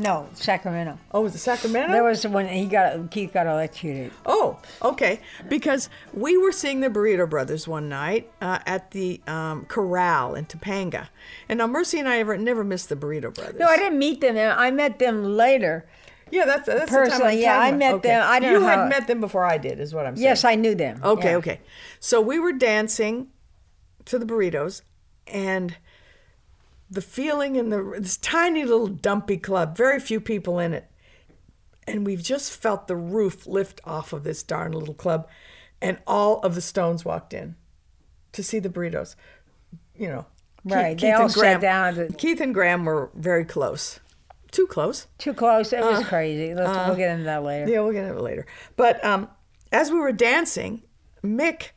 No, 0.01 0.29
Sacramento. 0.35 0.97
Oh, 1.11 1.23
was 1.23 1.35
it 1.35 1.39
Sacramento? 1.39 1.91
That 1.93 2.05
was 2.05 2.25
when 2.25 2.47
he 2.47 2.67
got 2.67 3.11
Keith 3.11 3.33
got 3.33 3.49
electrocuted. 3.49 4.13
Oh, 4.25 4.57
okay. 4.81 5.19
Because 5.49 5.91
we 6.15 6.37
were 6.37 6.53
seeing 6.53 6.79
the 6.79 6.89
Burrito 6.89 7.29
Brothers 7.29 7.67
one 7.67 7.89
night 7.89 8.31
uh, 8.41 8.61
at 8.65 8.93
the 8.93 9.21
um, 9.27 9.65
Corral 9.65 10.37
in 10.37 10.47
Topanga, 10.47 11.09
and 11.49 11.59
now 11.59 11.67
Mercy 11.67 11.99
and 11.99 12.09
I 12.09 12.19
ever 12.19 12.39
never 12.39 12.63
missed 12.63 12.89
the 12.91 12.95
Burrito 12.95 13.35
Brothers. 13.35 13.59
No, 13.59 13.67
I 13.67 13.77
didn't 13.77 13.99
meet 13.99 14.21
them. 14.21 14.37
I 14.37 14.71
met 14.71 15.01
them 15.01 15.25
later. 15.37 15.85
Yeah, 16.31 16.45
that's 16.45 16.67
that's 16.67 16.81
the 16.81 16.87
time 16.87 17.05
Personally, 17.07 17.33
I'm 17.35 17.39
yeah, 17.39 17.59
I 17.59 17.73
met 17.73 17.95
Okay. 17.95 18.09
them. 18.09 18.23
I 18.27 18.39
don't 18.41 18.53
you 18.53 18.61
know 18.61 18.67
had 18.67 18.79
how- 18.79 18.89
met 18.89 19.07
them 19.07 19.21
before 19.21 19.45
I 19.45 19.59
did, 19.59 19.81
is 19.81 19.95
what 19.95 20.07
I'm 20.07 20.17
saying. 20.17 20.25
Yes, 20.25 20.45
I 20.45 20.55
knew 20.55 20.75
them. 20.75 21.01
Okay, 21.03 21.31
Yeah. 21.31 21.37
okay. 21.37 21.61
So 22.01 22.21
we 22.21 22.39
were 22.39 22.53
dancing 22.53 23.29
to 24.07 24.19
the 24.19 24.27
burritos, 24.27 24.83
and 25.27 25.77
the 26.91 27.03
feeling 27.03 27.57
in 27.57 27.69
the 27.69 27.97
this 27.99 28.17
tiny 28.17 28.65
little 28.65 28.87
dumpy 28.89 29.37
club, 29.37 29.77
very 29.77 30.01
few 30.01 30.21
people 30.21 30.59
in 30.59 30.73
it, 30.73 30.87
and 31.87 32.07
we've 32.07 32.23
just 32.23 32.53
felt 32.53 32.87
the 32.89 32.97
roof 32.97 33.47
lift 33.47 33.81
off 33.85 34.13
of 34.13 34.25
this 34.25 34.43
darn 34.43 34.73
little 34.73 34.95
club, 34.95 35.29
and 35.83 35.99
all 36.07 36.41
of 36.41 36.55
the 36.55 36.61
Stones 36.63 37.05
walked 37.05 37.35
in 37.35 37.57
to 38.33 38.43
see 38.43 38.59
the 38.59 38.69
burritos. 38.71 39.15
You 39.95 40.09
know, 40.09 40.27
Keith- 40.65 40.73
Right, 40.75 40.99
they 40.99 41.11
Keith 41.11 41.21
all 41.21 41.29
sat 41.29 41.61
down 41.61 41.95
the- 41.95 42.13
Keith 42.13 42.41
and 42.41 42.55
Gram 42.55 42.85
were 42.85 43.11
very 43.15 43.45
close, 43.45 44.01
too 44.51 44.67
close. 44.67 45.07
Too 45.19 45.35
close. 45.35 45.73
It 45.73 45.81
was 45.81 46.05
crazy. 46.07 46.55
Let's, 46.55 46.69
we'll 46.89 46.97
get 46.97 47.11
into 47.13 47.25
that 47.25 47.43
later. 47.43 47.65
Uh, 47.67 47.69
Yeah, 47.69 47.81
we'll 47.81 47.93
get 47.93 48.05
into 48.05 48.19
it 48.19 48.23
later. 48.23 48.47
But 48.77 49.05
um, 49.05 49.29
as 49.73 49.91
we 49.91 49.99
were 49.99 50.13
dancing, 50.13 50.83
Mick 51.25 51.71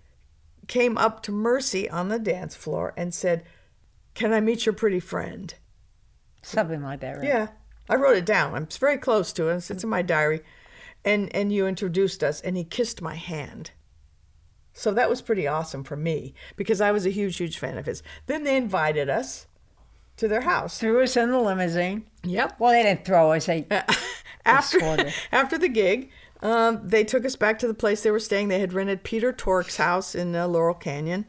came 0.67 0.97
up 0.97 1.22
to 1.24 1.32
Mercy 1.32 1.89
on 1.89 2.07
the 2.09 2.19
dance 2.19 2.55
floor 2.55 2.93
and 2.95 3.13
said, 3.13 3.43
"Can 4.13 4.32
I 4.34 4.39
meet 4.39 4.65
your 4.65 4.74
pretty 4.74 4.99
friend?" 4.99 5.53
Something 6.41 6.82
like 6.82 7.01
that, 7.01 7.17
right? 7.17 7.28
Yeah, 7.28 7.47
I 7.89 7.95
wrote 7.95 8.17
it 8.17 8.26
down. 8.26 8.55
I'm 8.55 8.67
very 8.80 8.97
close 8.97 9.32
to 9.34 9.43
it. 9.49 9.51
It's- 9.51 9.72
It's 9.72 9.84
in 9.84 9.89
my 9.89 10.01
diary. 10.01 10.41
And 11.03 11.34
and 11.36 11.51
you 11.51 11.65
introduced 11.67 12.24
us, 12.24 12.41
and 12.41 12.55
he 12.55 12.63
kissed 12.63 13.01
my 13.01 13.15
hand. 13.15 13.72
So 14.74 14.93
that 14.93 15.09
was 15.09 15.22
pretty 15.22 15.47
awesome 15.47 15.84
for 15.84 15.97
me 15.97 16.34
because 16.55 16.80
I 16.80 16.91
was 16.91 17.05
a 17.05 17.09
huge, 17.09 17.38
huge 17.38 17.57
fan 17.57 17.78
of 17.78 17.86
his. 17.88 18.01
Then 18.28 18.43
they 18.43 18.55
invited 18.55 19.09
us 19.09 19.47
to 20.17 20.28
their 20.28 20.41
house. 20.41 20.78
Threw 20.80 21.01
us 21.03 21.17
in 21.17 21.32
the 21.32 21.39
limousine. 21.39 22.05
Yep. 22.24 22.59
Well, 22.59 22.72
they 22.72 22.84
didn't 22.84 23.05
throw 23.05 23.32
us. 23.32 23.45
They 23.45 23.65
after 24.45 24.80
after 25.32 25.57
the 25.57 25.69
gig, 25.69 26.11
um, 26.41 26.82
they 26.84 27.03
took 27.03 27.26
us 27.26 27.36
back 27.36 27.59
to 27.59 27.67
the 27.67 27.74
place 27.74 28.03
they 28.03 28.11
were 28.11 28.19
staying. 28.19 28.47
They 28.47 28.59
had 28.59 28.74
rented 28.74 29.03
Peter 29.03 29.32
Tork's 29.34 29.78
house 29.78 30.15
in 30.15 30.36
uh, 30.36 30.47
Laurel 30.47 30.76
Canyon, 30.76 31.26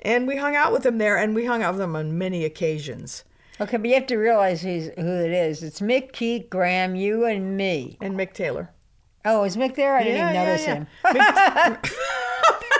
and 0.00 0.26
we 0.26 0.36
hung 0.36 0.56
out 0.56 0.72
with 0.72 0.82
them 0.82 0.98
there. 0.98 1.16
And 1.16 1.34
we 1.34 1.44
hung 1.44 1.62
out 1.62 1.74
with 1.74 1.80
them 1.80 1.96
on 1.96 2.18
many 2.18 2.44
occasions. 2.44 3.24
okay, 3.60 3.76
but 3.76 3.86
you 3.86 3.94
have 3.94 4.06
to 4.06 4.16
realize 4.16 4.62
who 4.62 4.78
it 4.78 5.32
is. 5.32 5.62
It's 5.62 5.80
Mick, 5.80 6.12
Keith, 6.12 6.48
Gram, 6.50 6.94
you, 6.94 7.24
and 7.24 7.56
me. 7.56 7.98
And 8.00 8.14
Mick 8.14 8.32
Taylor. 8.32 8.70
Oh, 9.24 9.44
is 9.44 9.56
Mick 9.56 9.74
there? 9.74 9.96
I 9.96 10.02
didn't 10.04 10.20
even 10.20 10.34
yeah, 10.34 10.44
notice 10.44 10.66
yeah. 10.66 10.74
him. 10.74 11.76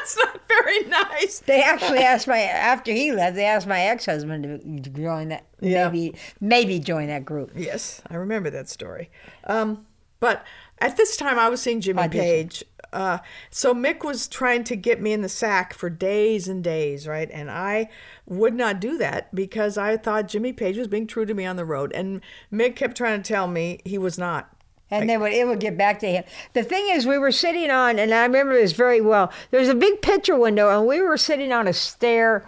That's 0.05 0.19
not 0.19 0.41
very 0.49 0.85
nice. 0.85 1.41
They 1.41 1.63
actually 1.63 2.01
asked 2.01 2.29
my 2.29 2.39
after 2.41 2.93
he 2.93 3.11
left. 3.11 3.37
They 3.37 3.47
asked 3.47 3.67
my 3.67 3.81
ex-husband 3.81 4.45
to 4.45 4.83
to 4.83 4.91
join 4.91 5.29
that. 5.29 5.47
Yeah. 5.61 5.89
Maybe 5.89 6.15
maybe 6.41 6.79
join 6.79 7.07
that 7.07 7.25
group. 7.25 7.53
Yes, 7.57 8.03
I 8.11 8.17
remember 8.17 8.51
that 8.51 8.69
story. 8.69 9.11
Um, 9.45 9.87
but 10.21 10.45
at 10.79 10.99
this 10.99 11.17
time, 11.17 11.39
I 11.39 11.49
was 11.49 11.63
seeing 11.63 11.81
Jimmy 11.81 12.03
Audition. 12.03 12.21
Page. 12.21 12.65
Uh, 12.93 13.19
so 13.51 13.75
Mick 13.75 14.05
was 14.05 14.29
trying 14.29 14.63
to 14.65 14.77
get 14.77 15.01
me 15.01 15.13
in 15.13 15.23
the 15.23 15.29
sack 15.29 15.73
for 15.73 15.89
days 15.89 16.49
and 16.49 16.63
days, 16.63 17.09
right? 17.09 17.31
And 17.33 17.51
I 17.51 17.89
would 18.27 18.55
not 18.55 18.81
do 18.81 18.99
that 18.99 19.35
because 19.35 19.79
I 19.79 19.97
thought 19.97 20.29
Jimmy 20.29 20.53
Page 20.53 20.77
was 20.77 20.87
being 20.87 21.07
true 21.07 21.25
to 21.25 21.35
me 21.35 21.47
on 21.47 21.57
the 21.57 21.65
road. 21.65 21.93
And 21.93 22.21
Mick 22.53 22.77
kept 22.77 22.97
trying 22.97 23.23
to 23.23 23.27
tell 23.27 23.49
me 23.49 23.81
he 23.85 23.99
was 23.99 24.19
not. 24.19 24.55
And 24.91 25.09
then 25.09 25.21
it 25.23 25.47
would 25.47 25.61
get 25.61 25.77
back 25.77 25.99
to 26.01 26.07
him. 26.07 26.25
The 26.53 26.63
thing 26.63 26.87
is, 26.91 27.07
we 27.07 27.19
were 27.19 27.33
sitting 27.33 27.71
on, 27.71 27.99
and 27.99 28.13
I 28.13 28.23
remember 28.25 28.55
this 28.55 28.73
very 28.73 29.01
well. 29.01 29.33
There's 29.51 29.69
a 29.69 29.75
big 29.75 30.03
picture 30.03 30.37
window, 30.37 30.69
and 30.77 30.87
we 30.87 31.01
were 31.01 31.17
sitting 31.17 31.53
on 31.53 31.67
a 31.67 31.73
stair, 31.73 32.45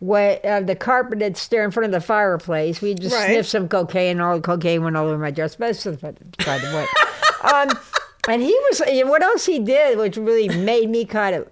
way, 0.00 0.40
uh, 0.42 0.60
the 0.60 0.76
carpeted 0.76 1.36
stair 1.36 1.64
in 1.64 1.70
front 1.72 1.86
of 1.86 1.92
the 1.92 2.00
fireplace. 2.00 2.80
We 2.80 2.94
just 2.94 3.14
Right. 3.14 3.26
sniffed 3.26 3.48
some 3.50 3.68
cocaine, 3.68 4.12
and 4.12 4.22
all 4.22 4.36
the 4.36 4.40
cocaine 4.42 4.82
went 4.84 4.96
all 4.96 5.06
over 5.08 5.18
my 5.18 5.30
dress. 5.30 5.56
But 5.56 5.76
by 6.00 6.58
the 6.58 6.70
way. 6.74 6.86
um, 7.52 7.68
and 8.28 8.40
he 8.40 8.54
was, 8.70 8.80
and 8.80 9.08
what 9.10 9.22
else 9.22 9.44
he 9.44 9.58
did, 9.58 9.98
which 9.98 10.16
really 10.16 10.48
made 10.48 10.88
me 10.88 11.04
kind 11.04 11.34
of 11.34 11.48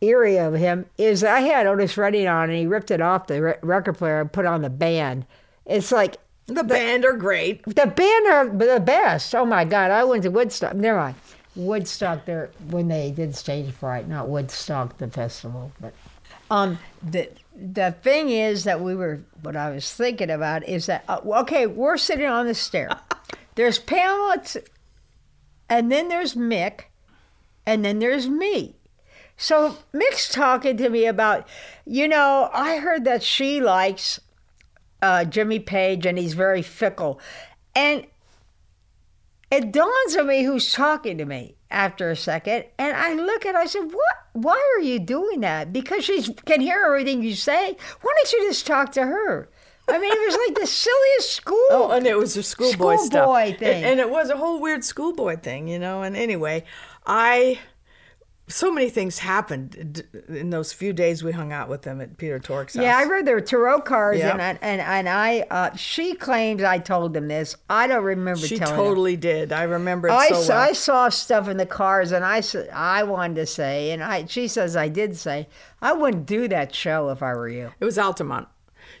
eerie 0.00 0.38
of 0.38 0.54
him, 0.54 0.86
is 0.98 1.24
I 1.24 1.40
had 1.40 1.66
Otis 1.66 1.96
Redding 1.96 2.28
on, 2.28 2.50
and 2.50 2.58
he 2.58 2.66
ripped 2.66 2.90
it 2.90 3.00
off 3.00 3.26
the 3.26 3.42
re- 3.42 3.54
record 3.62 3.94
player 3.98 4.20
and 4.20 4.30
put 4.30 4.46
on 4.46 4.62
the 4.62 4.70
band. 4.70 5.26
It's 5.66 5.90
like 5.90 6.18
The 6.46 6.64
band 6.64 7.04
are 7.04 7.16
great. 7.16 7.64
The 7.64 7.86
band 7.86 8.26
are 8.26 8.48
the 8.48 8.80
best. 8.80 9.34
Oh 9.34 9.46
my 9.46 9.64
God! 9.64 9.90
I 9.90 10.04
went 10.04 10.24
to 10.24 10.30
Woodstock. 10.30 10.74
Never 10.74 10.98
mind. 10.98 11.16
Woodstock 11.56 12.26
there 12.26 12.50
when 12.68 12.88
they 12.88 13.10
did 13.10 13.34
stage 13.34 13.70
fright, 13.72 14.08
not 14.08 14.28
Woodstock 14.28 14.98
the 14.98 15.08
festival. 15.08 15.72
But 15.80 15.94
um, 16.50 16.78
the 17.02 17.30
the 17.54 17.94
thing 18.02 18.28
is 18.28 18.64
that 18.64 18.80
we 18.80 18.94
were. 18.94 19.20
What 19.40 19.56
I 19.56 19.70
was 19.70 19.92
thinking 19.92 20.30
about 20.30 20.66
is 20.68 20.86
that 20.86 21.04
uh, 21.08 21.20
okay, 21.24 21.66
we're 21.66 21.96
sitting 21.96 22.26
on 22.26 22.46
the 22.46 22.54
stair. 22.54 22.90
There's 23.54 23.78
Pamela, 23.78 24.42
and 25.68 25.90
then 25.90 26.08
there's 26.08 26.34
Mick, 26.34 26.86
and 27.64 27.84
then 27.84 28.00
there's 28.00 28.28
me. 28.28 28.74
So 29.36 29.78
Mick's 29.92 30.28
talking 30.28 30.76
to 30.76 30.88
me 30.88 31.06
about, 31.06 31.46
you 31.84 32.08
know, 32.08 32.50
I 32.52 32.78
heard 32.78 33.04
that 33.04 33.22
she 33.22 33.60
likes 33.60 34.20
uh, 35.04 35.24
Jimmy 35.26 35.58
Page 35.58 36.06
and 36.06 36.16
he's 36.16 36.32
very 36.32 36.62
fickle. 36.62 37.20
And 37.76 38.06
it 39.50 39.70
dawns 39.70 40.16
on 40.16 40.26
me 40.26 40.44
who's 40.44 40.72
talking 40.72 41.18
to 41.18 41.26
me 41.26 41.56
after 41.70 42.10
a 42.10 42.16
second. 42.16 42.64
And 42.78 42.96
I 42.96 43.12
look 43.12 43.44
at 43.44 43.54
her, 43.54 43.60
I 43.60 43.66
said, 43.66 43.84
What? 43.92 44.16
Why 44.32 44.60
are 44.76 44.82
you 44.82 44.98
doing 44.98 45.40
that? 45.42 45.72
Because 45.72 46.04
she 46.04 46.32
can 46.46 46.60
hear 46.60 46.82
everything 46.86 47.22
you 47.22 47.34
say. 47.34 47.76
Why 48.00 48.12
don't 48.16 48.32
you 48.32 48.48
just 48.48 48.66
talk 48.66 48.92
to 48.92 49.02
her? 49.02 49.50
I 49.86 49.98
mean, 49.98 50.10
it 50.10 50.26
was 50.26 50.38
like 50.48 50.58
the 50.58 50.66
silliest 50.66 51.34
school. 51.34 51.66
Oh, 51.70 51.90
and 51.92 52.06
it 52.06 52.16
was 52.16 52.36
a 52.38 52.42
schoolboy 52.42 52.96
stuff. 52.96 53.24
Schoolboy 53.24 53.58
thing. 53.58 53.84
And, 53.84 53.84
and 53.84 54.00
it 54.00 54.08
was 54.08 54.30
a 54.30 54.36
whole 54.38 54.58
weird 54.58 54.82
schoolboy 54.82 55.36
thing, 55.36 55.68
you 55.68 55.78
know. 55.78 56.02
And 56.02 56.16
anyway, 56.16 56.64
I 57.06 57.60
so 58.46 58.70
many 58.70 58.90
things 58.90 59.20
happened 59.20 60.04
in 60.28 60.50
those 60.50 60.72
few 60.72 60.92
days 60.92 61.24
we 61.24 61.32
hung 61.32 61.50
out 61.52 61.68
with 61.68 61.82
them 61.82 62.00
at 62.00 62.18
Peter 62.18 62.38
Tork's 62.38 62.74
house. 62.74 62.82
Yeah, 62.84 62.98
I 62.98 63.04
read 63.04 63.26
their 63.26 63.40
tarot 63.40 63.80
cards, 63.82 64.18
Yep. 64.18 64.32
and 64.32 64.42
I, 64.42 64.58
and 64.60 64.80
and 64.80 65.08
I. 65.08 65.40
Uh, 65.50 65.74
she 65.76 66.14
claims 66.14 66.62
I 66.62 66.78
told 66.78 67.14
them 67.14 67.28
this. 67.28 67.56
I 67.70 67.86
don't 67.86 68.04
remember 68.04 68.46
she 68.46 68.58
telling 68.58 68.76
them. 68.76 68.84
totally 68.84 69.16
did. 69.16 69.50
I 69.52 69.62
remember 69.62 70.08
it 70.08 70.12
I, 70.12 70.28
so 70.28 70.48
well. 70.48 70.58
I 70.60 70.72
saw 70.72 71.08
stuff 71.08 71.48
in 71.48 71.56
the 71.56 71.66
cars, 71.66 72.12
and 72.12 72.24
I 72.24 72.42
I 72.72 73.02
wanted 73.04 73.36
to 73.36 73.46
say, 73.46 73.92
and 73.92 74.02
I 74.04 74.26
she 74.26 74.46
says 74.46 74.76
I 74.76 74.88
did 74.88 75.16
say 75.16 75.48
I 75.80 75.92
wouldn't 75.94 76.26
do 76.26 76.46
that 76.48 76.74
show 76.74 77.08
if 77.08 77.22
I 77.22 77.32
were 77.34 77.48
you. 77.48 77.72
It 77.80 77.84
was 77.84 77.98
Altamont. 77.98 78.48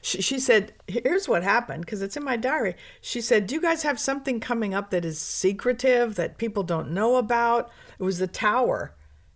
She, 0.00 0.22
she 0.22 0.38
said, 0.38 0.72
Here's 0.86 1.28
what 1.28 1.42
happened, 1.42 1.84
because 1.84 2.00
it's 2.02 2.16
in 2.16 2.24
my 2.24 2.36
diary. 2.36 2.74
She 3.02 3.20
said, 3.20 3.46
Do 3.46 3.54
you 3.54 3.60
guys 3.60 3.82
have 3.82 4.00
something 4.00 4.40
coming 4.40 4.72
up 4.74 4.90
that 4.90 5.04
is 5.04 5.18
secretive 5.18 6.14
that 6.16 6.38
people 6.38 6.62
don't 6.62 6.90
know 6.90 7.16
about? 7.16 7.70
It 7.98 8.02
was 8.02 8.18
the 8.18 8.26
tower. 8.26 8.94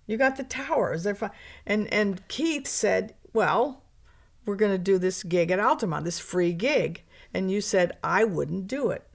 You 0.09 0.17
got 0.17 0.37
the 0.37 0.43
towers. 0.43 1.01
Is 1.01 1.05
there 1.05 1.15
fun? 1.15 1.31
And, 1.65 1.93
and 1.93 2.27
Keith 2.27 2.67
said, 2.67 3.15
Well, 3.33 3.85
we're 4.45 4.57
going 4.57 4.73
to 4.73 4.79
do 4.79 4.99
this 4.99 5.23
gig 5.23 5.53
at 5.53 5.61
Altamont, 5.61 6.05
this 6.05 6.19
free 6.19 6.53
gig. 6.53 7.03
And 7.33 7.51
you 7.51 7.61
said, 7.61 7.97
I 8.03 8.25
wouldn't 8.25 8.67
do 8.67 8.91
it. 8.91 9.07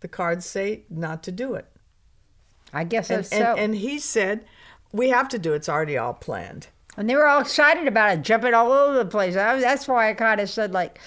The 0.00 0.08
cards 0.08 0.44
say 0.46 0.84
not 0.90 1.22
to 1.24 1.32
do 1.32 1.54
it. 1.54 1.66
I 2.72 2.84
guess 2.84 3.08
And, 3.10 3.18
that's 3.18 3.32
and, 3.32 3.42
so. 3.42 3.54
and 3.56 3.74
he 3.74 3.98
said, 3.98 4.44
We 4.92 5.08
have 5.08 5.28
to 5.30 5.38
do 5.38 5.54
it. 5.54 5.56
It's 5.56 5.68
already 5.68 5.96
all 5.96 6.14
planned. 6.14 6.68
And 6.98 7.08
they 7.08 7.14
were 7.14 7.26
all 7.26 7.40
excited 7.40 7.86
about 7.88 8.18
it, 8.18 8.22
jumping 8.22 8.54
all 8.54 8.70
over 8.70 8.98
the 8.98 9.06
place. 9.06 9.34
I, 9.34 9.58
that's 9.58 9.88
why 9.88 10.10
I 10.10 10.14
kind 10.14 10.40
of 10.40 10.50
said, 10.50 10.72
like, 10.72 11.00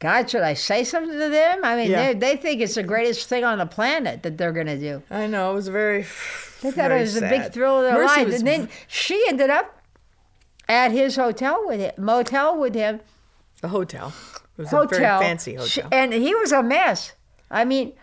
God, 0.00 0.28
should 0.30 0.42
I 0.42 0.54
say 0.54 0.82
something 0.82 1.18
to 1.18 1.28
them? 1.28 1.60
I 1.62 1.76
mean, 1.76 1.90
Yeah. 1.90 2.12
they 2.14 2.18
they 2.18 2.36
think 2.36 2.60
it's 2.62 2.74
the 2.74 2.82
greatest 2.82 3.28
thing 3.28 3.44
on 3.44 3.58
the 3.58 3.66
planet 3.66 4.22
that 4.22 4.36
they're 4.38 4.52
going 4.52 4.66
to 4.66 4.78
do. 4.78 5.02
I 5.10 5.26
know. 5.26 5.52
It 5.52 5.54
was 5.54 5.68
very. 5.68 6.02
They 6.62 6.70
thought 6.72 6.90
it 6.90 7.00
was 7.00 7.16
a 7.16 7.20
big 7.22 7.52
thrill 7.52 7.78
of 7.78 7.84
their 7.84 7.94
Mercy 7.94 8.20
lives. 8.20 8.32
was 8.32 8.40
And 8.40 8.48
then 8.48 8.68
she 8.86 9.22
ended 9.28 9.50
up 9.50 9.80
at 10.68 10.90
his 10.92 11.16
hotel 11.16 11.64
with 11.66 11.80
him, 11.80 11.92
motel 11.98 12.58
with 12.58 12.74
him, 12.74 13.00
a 13.62 13.68
hotel. 13.68 14.12
It 14.58 14.62
was 14.62 14.70
hotel. 14.70 14.98
a 14.98 15.00
very 15.00 15.20
fancy 15.24 15.52
She- 15.66 15.80
hotel. 15.80 15.88
and 15.92 16.12
he 16.12 16.34
was 16.34 16.52
a 16.52 16.62
mess. 16.62 17.12
I 17.50 17.64
mean, 17.64 17.94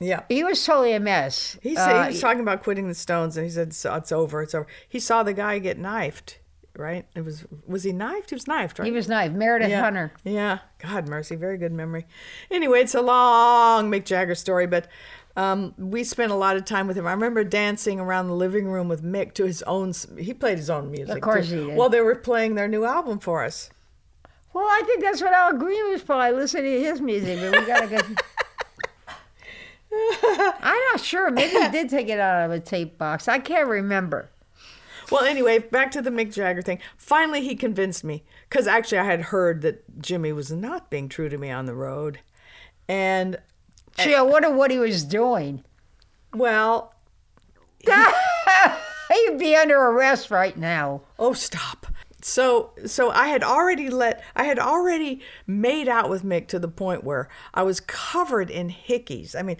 yeah. 0.00 0.22
he 0.28 0.42
was 0.44 0.64
totally 0.64 0.92
a 0.92 1.00
mess. 1.00 1.56
He 1.62 1.74
said 1.76 1.96
Uh, 1.96 2.02
he 2.04 2.08
was 2.12 2.20
talking 2.20 2.40
about 2.40 2.62
quitting 2.62 2.88
the 2.88 2.94
Stones, 2.94 3.36
and 3.36 3.44
he 3.46 3.50
said 3.52 3.68
it's 3.68 4.12
over, 4.12 4.42
it's 4.42 4.54
over. 4.54 4.66
He 4.88 4.98
saw 4.98 5.22
the 5.22 5.32
guy 5.32 5.58
get 5.60 5.78
knifed, 5.78 6.38
right? 6.80 7.06
It 7.14 7.24
was 7.24 7.44
was 7.66 7.84
he 7.84 7.92
knifed? 7.92 8.30
He 8.30 8.34
was 8.34 8.48
knifed, 8.48 8.78
right? 8.78 8.86
he 8.86 8.92
was 8.92 9.08
knifed. 9.08 9.34
Meredith 9.34 9.70
yeah. 9.70 9.80
Hunter. 9.80 10.12
Yeah, 10.24 10.58
God 10.78 11.08
mercy, 11.08 11.36
very 11.36 11.58
good 11.58 11.72
memory. 11.72 12.06
Anyway, 12.50 12.80
it's 12.80 12.94
a 12.94 13.02
long 13.02 13.90
Mick 13.90 14.04
Jagger 14.04 14.34
story, 14.34 14.66
but 14.66 14.88
um, 15.36 15.74
we 15.78 16.02
spent 16.02 16.32
a 16.32 16.34
lot 16.34 16.56
of 16.56 16.64
time 16.64 16.86
with 16.86 16.96
him. 16.96 17.06
I 17.06 17.12
remember 17.12 17.44
dancing 17.44 18.00
around 18.00 18.26
the 18.26 18.34
living 18.34 18.66
room 18.66 18.88
with 18.88 19.02
Mick 19.04 19.34
to 19.34 19.44
his 19.44 19.62
own. 19.62 19.92
He 20.18 20.34
played 20.34 20.58
his 20.58 20.70
own 20.70 20.90
music. 20.90 21.16
Of 21.16 21.22
course 21.22 21.48
too. 21.48 21.60
he 21.60 21.66
did. 21.68 21.76
Well, 21.76 21.88
they 21.88 22.00
were 22.00 22.16
playing 22.16 22.56
their 22.56 22.68
new 22.68 22.84
album 22.84 23.20
for 23.20 23.44
us. 23.44 23.70
Well, 24.52 24.66
I 24.66 24.82
think 24.84 25.02
that's 25.02 25.22
what 25.22 25.32
Al 25.32 25.52
Green 25.52 25.90
was 25.90 26.02
probably 26.02 26.36
listening 26.36 26.64
to 26.64 26.80
his 26.80 27.00
music, 27.00 27.38
but 27.38 27.60
we 27.60 27.66
gotta 27.66 27.86
go. 27.86 27.98
I'm 29.92 30.80
not 30.92 31.00
sure. 31.00 31.30
Maybe 31.30 31.52
he 31.52 31.68
did 31.68 31.88
take 31.88 32.08
it 32.08 32.18
out 32.18 32.44
of 32.44 32.50
a 32.50 32.60
tape 32.60 32.98
box. 32.98 33.28
I 33.28 33.38
can't 33.38 33.68
remember. 33.68 34.30
Well, 35.10 35.24
anyway, 35.24 35.58
back 35.58 35.90
to 35.92 36.02
the 36.02 36.10
Mick 36.10 36.32
Jagger 36.32 36.62
thing. 36.62 36.78
Finally, 36.96 37.42
he 37.42 37.56
convinced 37.56 38.04
me 38.04 38.22
because 38.48 38.66
actually 38.66 38.98
I 38.98 39.04
had 39.04 39.20
heard 39.22 39.62
that 39.62 40.00
Jimmy 40.00 40.32
was 40.32 40.50
not 40.52 40.90
being 40.90 41.08
true 41.08 41.28
to 41.28 41.36
me 41.38 41.50
on 41.50 41.66
the 41.66 41.74
road, 41.74 42.20
and 42.88 43.38
Gee, 43.98 44.14
I 44.14 44.22
wonder 44.22 44.50
what 44.50 44.70
he 44.70 44.78
was 44.78 45.02
doing. 45.04 45.64
well, 46.32 46.94
He'd 47.86 49.38
be 49.38 49.56
under 49.56 49.76
arrest 49.76 50.30
right 50.30 50.56
now. 50.56 51.02
oh 51.18 51.32
stop. 51.32 51.86
So 52.22 52.72
so 52.86 53.10
I 53.10 53.28
had 53.28 53.42
already 53.42 53.88
let 53.88 54.22
I 54.36 54.44
had 54.44 54.58
already 54.58 55.22
made 55.46 55.88
out 55.88 56.08
with 56.10 56.22
Mick 56.22 56.46
to 56.48 56.58
the 56.58 56.68
point 56.68 57.02
where 57.02 57.28
I 57.54 57.62
was 57.62 57.80
covered 57.80 58.50
in 58.50 58.68
hickeys. 58.70 59.34
I 59.34 59.42
mean, 59.42 59.56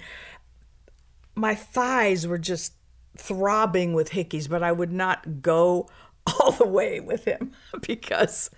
my 1.34 1.55
thighs 1.55 2.26
were 2.26 2.38
just 2.38 2.74
throbbing 3.21 3.93
with 3.93 4.11
hickeys, 4.11 4.49
but 4.49 4.62
I 4.62 4.73
would 4.73 4.93
not 4.93 5.43
go 5.43 5.89
all 6.27 6.53
the 6.53 6.66
way 6.66 7.01
with 7.01 7.25
him 7.25 7.53
because 7.87 8.51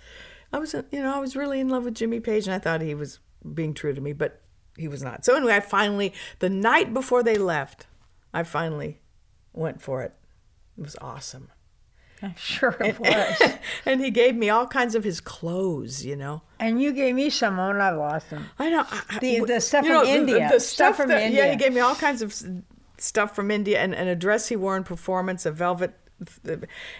I 0.53 0.59
was, 0.59 0.75
you 0.91 1.03
know, 1.03 1.15
I 1.15 1.19
was 1.19 1.37
really 1.37 1.61
in 1.61 1.69
love 1.69 1.85
with 1.85 1.95
Jimmy 1.95 2.21
Page 2.21 2.47
and 2.47 2.55
I 2.55 2.59
thought 2.59 2.81
he 2.81 2.95
was 2.95 3.19
being 3.55 3.75
true 3.75 3.93
to 3.93 4.01
me, 4.01 4.13
but 4.13 4.41
he 4.77 4.89
was 4.89 5.03
not. 5.03 5.25
So 5.25 5.35
anyway, 5.37 5.55
I 5.57 5.61
finally, 5.61 6.13
the 6.39 6.49
night 6.51 6.95
before 6.95 7.23
they 7.23 7.37
left, 7.37 7.87
I 8.33 8.43
finally 8.43 9.01
went 9.53 9.83
for 9.83 10.03
it. 10.03 10.15
It 10.79 10.83
was 10.83 10.97
awesome. 11.01 11.49
I'm 12.23 12.35
sure 12.37 12.77
it 12.81 13.01
was. 13.01 13.53
and 13.85 14.01
he 14.01 14.11
gave 14.11 14.37
me 14.37 14.49
all 14.49 14.67
kinds 14.67 14.95
of 14.95 15.03
his 15.03 15.21
clothes, 15.21 16.07
you 16.07 16.15
know. 16.15 16.43
and 16.61 16.81
you 16.81 16.93
gave 16.93 17.15
me 17.17 17.31
some 17.31 17.57
when 17.57 17.81
I 17.81 17.91
lost 17.91 18.29
him. 18.29 18.47
I 18.61 18.71
know. 18.71 18.85
I- 18.89 19.03
I- 19.11 19.19
The- 19.19 19.41
the 19.41 19.61
stuff 19.61 19.85
you 19.85 19.91
from 19.95 20.07
the- 20.07 20.13
the- 20.13 20.19
India. 20.19 20.49
The, 20.53 20.61
Stuff 20.61 20.95
stuff, 20.95 20.97
from 20.99 21.09
that, 21.09 21.33
Yeah, 21.33 21.51
he 21.51 21.57
gave 21.57 21.73
me 21.75 21.81
all 21.81 21.97
kinds 21.97 22.23
of 22.23 22.33
stuff 23.03 23.35
from 23.35 23.51
India 23.51 23.81
and, 23.81 23.95
and 23.95 24.09
a 24.09 24.17
dress 24.17 24.49
he 24.49 24.57
wore 24.57 24.77
in 24.77 24.85
performance, 24.85 25.45
a 25.47 25.53
velvet. 25.53 25.95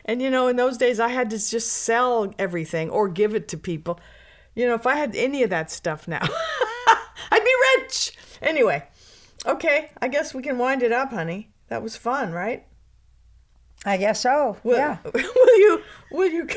And, 0.05 0.21
you 0.21 0.31
know, 0.31 0.49
in 0.49 0.57
those 0.57 0.77
days, 0.77 0.99
I 0.99 1.09
had 1.09 1.31
to 1.31 1.39
just 1.39 1.73
sell 1.73 2.35
everything 2.39 2.91
or 2.91 3.09
give 3.09 3.35
it 3.35 3.49
to 3.49 3.57
people. 3.57 4.01
You 4.55 4.67
know, 4.67 4.75
if 4.75 4.87
I 4.87 4.97
had 4.97 5.15
any 5.17 5.43
of 5.43 5.51
that 5.51 5.71
stuff 5.71 6.07
now, 6.07 6.21
I'd 7.31 7.45
be 7.45 7.83
rich. 7.83 8.17
Anyway, 8.43 8.85
okay, 9.47 9.91
I 10.01 10.09
guess 10.09 10.35
we 10.35 10.43
can 10.43 10.59
wind 10.59 10.83
it 10.83 10.93
up, 10.93 11.11
honey. 11.11 11.51
That 11.69 11.83
was 11.83 11.97
fun, 11.97 12.33
right? 12.33 12.67
I 13.85 13.97
guess 13.97 14.21
so. 14.21 14.57
Will, 14.63 14.77
yeah. 14.77 14.99
Will 15.15 15.59
you? 15.59 15.83
Will 16.11 16.29
you? 16.31 16.49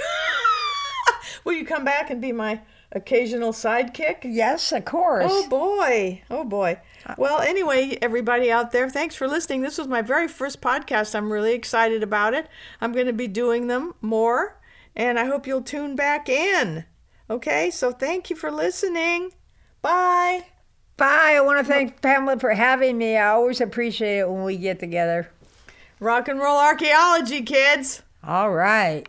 will 1.43 1.53
you 1.53 1.65
come 1.65 1.83
back 1.83 2.09
and 2.09 2.21
be 2.21 2.31
my 2.31 2.61
occasional 2.91 3.51
sidekick? 3.51 4.17
Yes, 4.23 4.71
of 4.71 4.85
course. 4.85 5.25
Oh 5.27 5.47
boy. 5.47 6.21
Oh 6.29 6.43
boy. 6.43 6.79
Uh, 7.05 7.15
well, 7.17 7.39
anyway, 7.39 7.97
everybody 8.01 8.51
out 8.51 8.71
there, 8.71 8.89
thanks 8.89 9.15
for 9.15 9.27
listening. 9.27 9.61
This 9.61 9.77
was 9.77 9.87
my 9.87 10.01
very 10.01 10.27
first 10.27 10.61
podcast. 10.61 11.13
I'm 11.13 11.31
really 11.31 11.53
excited 11.53 12.01
about 12.01 12.33
it. 12.33 12.47
I'm 12.81 12.93
going 12.93 13.05
to 13.05 13.13
be 13.13 13.27
doing 13.27 13.67
them 13.67 13.93
more, 14.01 14.59
and 14.95 15.19
I 15.19 15.25
hope 15.25 15.45
you'll 15.45 15.61
tune 15.61 15.95
back 15.95 16.27
in. 16.29 16.85
Okay? 17.29 17.69
So 17.69 17.91
thank 17.91 18.29
you 18.29 18.35
for 18.35 18.51
listening. 18.51 19.31
Bye. 19.81 20.45
Bye. 20.97 21.35
I 21.37 21.41
want 21.41 21.59
to 21.59 21.65
thank 21.65 22.01
Pamela 22.01 22.39
for 22.39 22.53
having 22.53 22.97
me. 22.97 23.17
I 23.17 23.29
always 23.29 23.61
appreciate 23.61 24.19
it 24.19 24.29
when 24.29 24.43
we 24.43 24.57
get 24.57 24.79
together. 24.79 25.29
Rock 25.99 26.27
and 26.27 26.39
roll 26.39 26.57
archaeology, 26.57 27.41
kids. 27.41 28.01
All 28.23 28.51
right. 28.51 29.07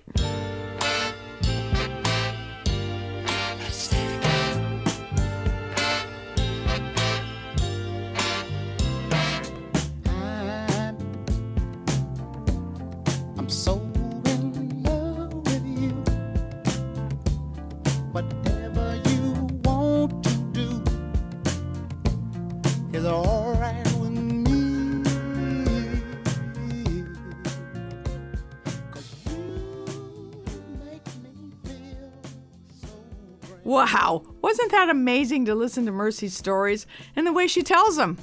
Wow, 33.77 34.23
wasn't 34.41 34.71
that 34.71 34.89
amazing 34.89 35.45
to 35.45 35.55
listen 35.55 35.85
to 35.85 35.93
Mercy's 35.93 36.35
stories 36.35 36.87
and 37.15 37.27
the 37.27 37.33
way 37.35 37.47
she 37.47 37.63
tells 37.63 37.97
them? 37.97 38.17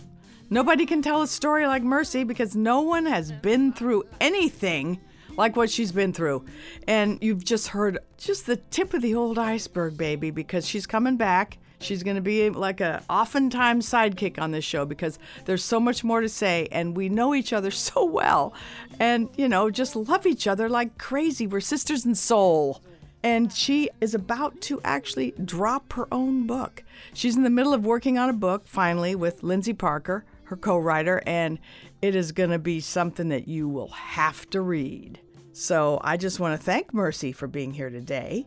Nobody 0.49 0.87
can 0.87 1.03
tell 1.03 1.21
a 1.21 1.27
story 1.27 1.67
like 1.67 1.83
Mercy 1.83 2.23
because 2.23 2.55
no 2.55 2.81
one 2.81 3.05
has 3.05 3.31
been 3.31 3.71
through 3.71 4.05
anything 4.19 4.99
like 5.37 5.55
what 5.55 5.69
she's 5.69 5.91
been 5.91 6.11
through. 6.11 6.43
And 6.87 7.19
you've 7.21 7.45
just 7.45 7.67
heard 7.67 7.99
just 8.17 8.47
the 8.47 8.55
tip 8.55 8.95
of 8.95 9.03
the 9.03 9.13
old 9.13 9.37
iceberg, 9.37 9.95
baby, 9.95 10.31
because 10.31 10.67
she's 10.67 10.87
coming 10.87 11.17
back. 11.17 11.59
She's 11.81 12.01
going 12.01 12.15
to 12.15 12.21
be 12.21 12.49
like 12.49 12.81
a 12.81 13.03
oftentimes 13.07 13.87
sidekick 13.87 14.41
on 14.41 14.49
this 14.49 14.65
show 14.65 14.85
because 14.85 15.19
there's 15.45 15.63
so 15.63 15.79
much 15.79 16.03
more 16.03 16.21
to 16.21 16.29
say 16.29 16.67
and 16.71 16.97
we 16.97 17.09
know 17.09 17.35
each 17.35 17.53
other 17.53 17.69
so 17.89 18.05
well 18.05 18.55
and 18.99 19.29
you 19.37 19.47
know 19.47 19.69
just 19.69 19.95
love 19.95 20.25
each 20.25 20.47
other 20.47 20.67
like 20.67 20.97
crazy. 20.97 21.45
We're 21.45 21.59
sisters 21.59 22.07
in 22.07 22.15
soul 22.15 22.81
and 23.24 23.51
she 23.51 23.89
is 24.01 24.13
about 24.13 24.59
to 24.61 24.82
actually 24.84 25.34
drop 25.43 25.93
her 25.93 26.07
own 26.11 26.45
book. 26.45 26.84
She's 27.13 27.38
in 27.38 27.43
the 27.43 27.49
middle 27.49 27.74
of 27.74 27.86
working 27.86 28.17
on 28.17 28.30
a 28.30 28.34
book 28.34 28.67
finally 28.67 29.15
with 29.15 29.43
Lindsay 29.43 29.74
Parker, 29.74 30.26
her 30.45 30.57
co 30.57 30.78
writer, 30.78 31.24
and 31.26 31.57
it 32.01 32.15
is 32.15 32.34
going 32.34 32.49
to 32.49 32.59
be 32.59 32.82
something 32.82 33.30
that 33.30 33.47
you 33.47 33.69
will 33.69 33.89
have 33.89 34.49
to 34.49 34.61
read. 34.61 35.19
So 35.53 35.99
I 36.03 36.17
just 36.17 36.39
want 36.39 36.59
to 36.59 36.63
thank 36.63 36.93
Mercy 36.93 37.32
for 37.32 37.47
being 37.47 37.74
here 37.74 37.89
today, 37.89 38.45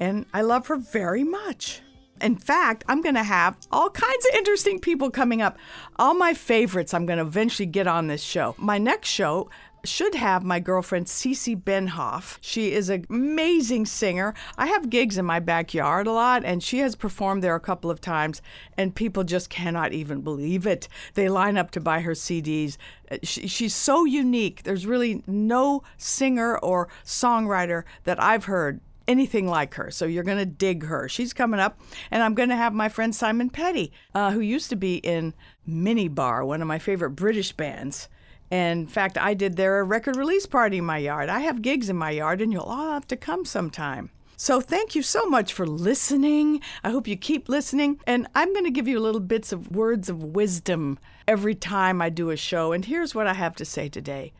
and 0.00 0.26
I 0.34 0.42
love 0.42 0.66
her 0.66 0.76
very 0.76 1.22
much. 1.22 1.82
In 2.20 2.36
fact, 2.36 2.82
I'm 2.88 3.02
going 3.02 3.14
to 3.14 3.22
have 3.22 3.58
all 3.70 3.90
kinds 3.90 4.26
of 4.26 4.34
interesting 4.34 4.80
people 4.80 5.10
coming 5.10 5.42
up. 5.42 5.58
All 5.96 6.14
my 6.14 6.32
favorites 6.32 6.94
I'm 6.94 7.04
going 7.04 7.18
to 7.18 7.26
eventually 7.26 7.66
get 7.66 7.86
on 7.86 8.06
this 8.06 8.22
show. 8.22 8.54
My 8.58 8.78
next 8.78 9.08
show 9.08 9.50
should 9.88 10.14
have 10.14 10.44
my 10.44 10.60
girlfriend 10.60 11.06
Cece 11.06 11.62
Benhoff. 11.62 12.38
She 12.40 12.72
is 12.72 12.88
an 12.88 13.06
amazing 13.08 13.86
singer. 13.86 14.34
I 14.56 14.66
have 14.66 14.90
gigs 14.90 15.18
in 15.18 15.24
my 15.24 15.40
backyard 15.40 16.06
a 16.06 16.12
lot, 16.12 16.44
and 16.44 16.62
she 16.62 16.78
has 16.78 16.94
performed 16.94 17.42
there 17.42 17.54
a 17.54 17.60
couple 17.60 17.90
of 17.90 18.00
times, 18.00 18.42
and 18.76 18.94
people 18.94 19.24
just 19.24 19.50
cannot 19.50 19.92
even 19.92 20.20
believe 20.20 20.66
it. 20.66 20.88
They 21.14 21.28
line 21.28 21.56
up 21.56 21.70
to 21.72 21.80
buy 21.80 22.00
her 22.00 22.12
CDs. 22.12 22.76
Uh, 23.10 23.18
She, 23.22 23.46
she's 23.46 23.74
so 23.74 24.04
unique. 24.04 24.62
There's 24.62 24.86
really 24.86 25.22
no 25.26 25.82
singer 25.96 26.58
or 26.58 26.88
songwriter 27.04 27.84
that 28.04 28.22
I've 28.22 28.44
heard 28.44 28.80
anything 29.08 29.46
like 29.46 29.74
her. 29.74 29.90
So 29.90 30.04
you're 30.04 30.24
going 30.24 30.38
to 30.38 30.46
dig 30.46 30.84
her. 30.84 31.08
She's 31.08 31.32
coming 31.32 31.60
up. 31.60 31.80
And 32.10 32.22
I'm 32.22 32.34
going 32.34 32.48
to 32.48 32.56
have 32.56 32.74
my 32.74 32.88
friend 32.88 33.14
Simon 33.14 33.50
Petty, 33.50 33.92
uh, 34.14 34.32
who 34.32 34.40
used 34.40 34.70
to 34.70 34.76
be 34.76 34.96
in 34.96 35.34
Minibar, 35.68 36.46
one 36.46 36.62
of 36.62 36.68
my 36.68 36.78
favorite 36.78 37.10
British 37.10 37.52
bands. 37.52 38.08
In 38.50 38.86
fact, 38.86 39.18
I 39.18 39.34
did 39.34 39.56
their 39.56 39.84
record 39.84 40.16
release 40.16 40.46
party 40.46 40.78
in 40.78 40.84
my 40.84 40.98
yard. 40.98 41.28
I 41.28 41.40
have 41.40 41.62
gigs 41.62 41.88
in 41.90 41.96
my 41.96 42.10
yard, 42.10 42.40
and 42.40 42.52
you'll 42.52 42.62
all 42.62 42.92
have 42.92 43.08
to 43.08 43.16
come 43.16 43.44
sometime. 43.44 44.10
So 44.38 44.60
thank 44.60 44.94
you 44.94 45.02
so 45.02 45.24
much 45.26 45.54
for 45.54 45.66
listening. 45.66 46.60
I 46.84 46.90
hope 46.90 47.08
you 47.08 47.16
keep 47.16 47.48
listening. 47.48 48.00
And 48.06 48.26
I'm 48.34 48.52
going 48.52 48.66
to 48.66 48.70
give 48.70 48.86
you 48.86 49.00
little 49.00 49.20
bits 49.20 49.50
of 49.50 49.74
words 49.74 50.10
of 50.10 50.22
wisdom 50.22 50.98
every 51.26 51.54
time 51.54 52.02
I 52.02 52.10
do 52.10 52.30
a 52.30 52.36
show. 52.36 52.72
And 52.72 52.84
here's 52.84 53.14
what 53.14 53.26
I 53.26 53.32
have 53.32 53.56
to 53.56 53.64
say 53.64 53.88
today. 53.88 54.32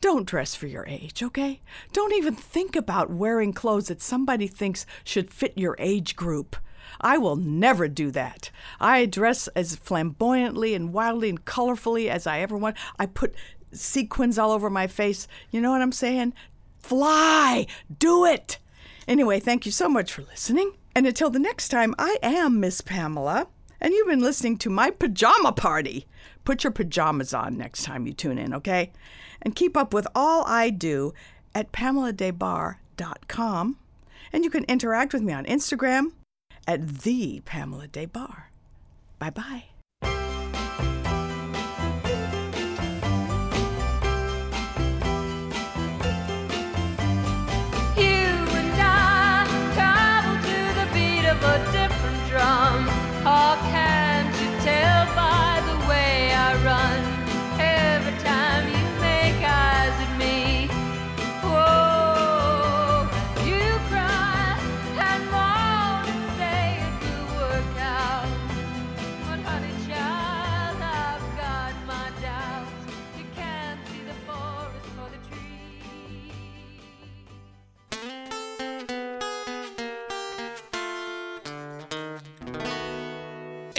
Don't 0.00 0.26
dress 0.26 0.54
for 0.54 0.66
your 0.66 0.86
age, 0.86 1.22
okay? 1.22 1.62
Don't 1.92 2.14
even 2.14 2.34
think 2.36 2.76
about 2.76 3.10
wearing 3.10 3.52
clothes 3.52 3.88
that 3.88 4.02
somebody 4.02 4.46
thinks 4.46 4.86
should 5.02 5.32
fit 5.32 5.58
your 5.58 5.74
age 5.78 6.14
group. 6.14 6.56
I 7.00 7.18
will 7.18 7.36
never 7.36 7.88
do 7.88 8.10
that. 8.12 8.50
I 8.80 9.06
dress 9.06 9.48
as 9.48 9.76
flamboyantly 9.76 10.74
and 10.74 10.92
wildly 10.92 11.28
and 11.28 11.44
colorfully 11.44 12.08
as 12.08 12.26
I 12.26 12.40
ever 12.40 12.56
want. 12.56 12.76
I 12.98 13.06
put 13.06 13.34
sequins 13.72 14.38
all 14.38 14.52
over 14.52 14.70
my 14.70 14.86
face. 14.86 15.26
You 15.50 15.60
know 15.60 15.70
what 15.70 15.82
I'm 15.82 15.92
saying? 15.92 16.34
Fly! 16.78 17.66
Do 17.98 18.24
it! 18.24 18.58
Anyway, 19.06 19.40
thank 19.40 19.66
you 19.66 19.72
so 19.72 19.88
much 19.88 20.12
for 20.12 20.22
listening. 20.22 20.72
And 20.94 21.06
until 21.06 21.30
the 21.30 21.38
next 21.38 21.68
time, 21.68 21.94
I 21.98 22.18
am 22.22 22.60
Miss 22.60 22.80
Pamela, 22.80 23.48
and 23.80 23.92
you've 23.92 24.06
been 24.06 24.22
listening 24.22 24.56
to 24.58 24.70
my 24.70 24.90
pajama 24.90 25.52
party. 25.52 26.06
Put 26.44 26.62
your 26.62 26.70
pajamas 26.70 27.34
on 27.34 27.56
next 27.56 27.84
time 27.84 28.06
you 28.06 28.12
tune 28.12 28.38
in, 28.38 28.54
okay? 28.54 28.92
And 29.42 29.56
keep 29.56 29.76
up 29.76 29.92
with 29.92 30.06
all 30.14 30.44
I 30.46 30.70
do 30.70 31.12
at 31.54 31.72
PamelaDesBarres.com. 31.72 33.78
And 34.32 34.44
you 34.44 34.50
can 34.50 34.64
interact 34.64 35.12
with 35.12 35.22
me 35.22 35.32
on 35.32 35.44
Instagram 35.46 36.12
at 36.66 37.02
the 37.02 37.40
Pamela 37.44 37.86
Des 37.88 38.06
Barres. 38.06 38.50
Bye 39.18 39.30
bye. 39.30 39.64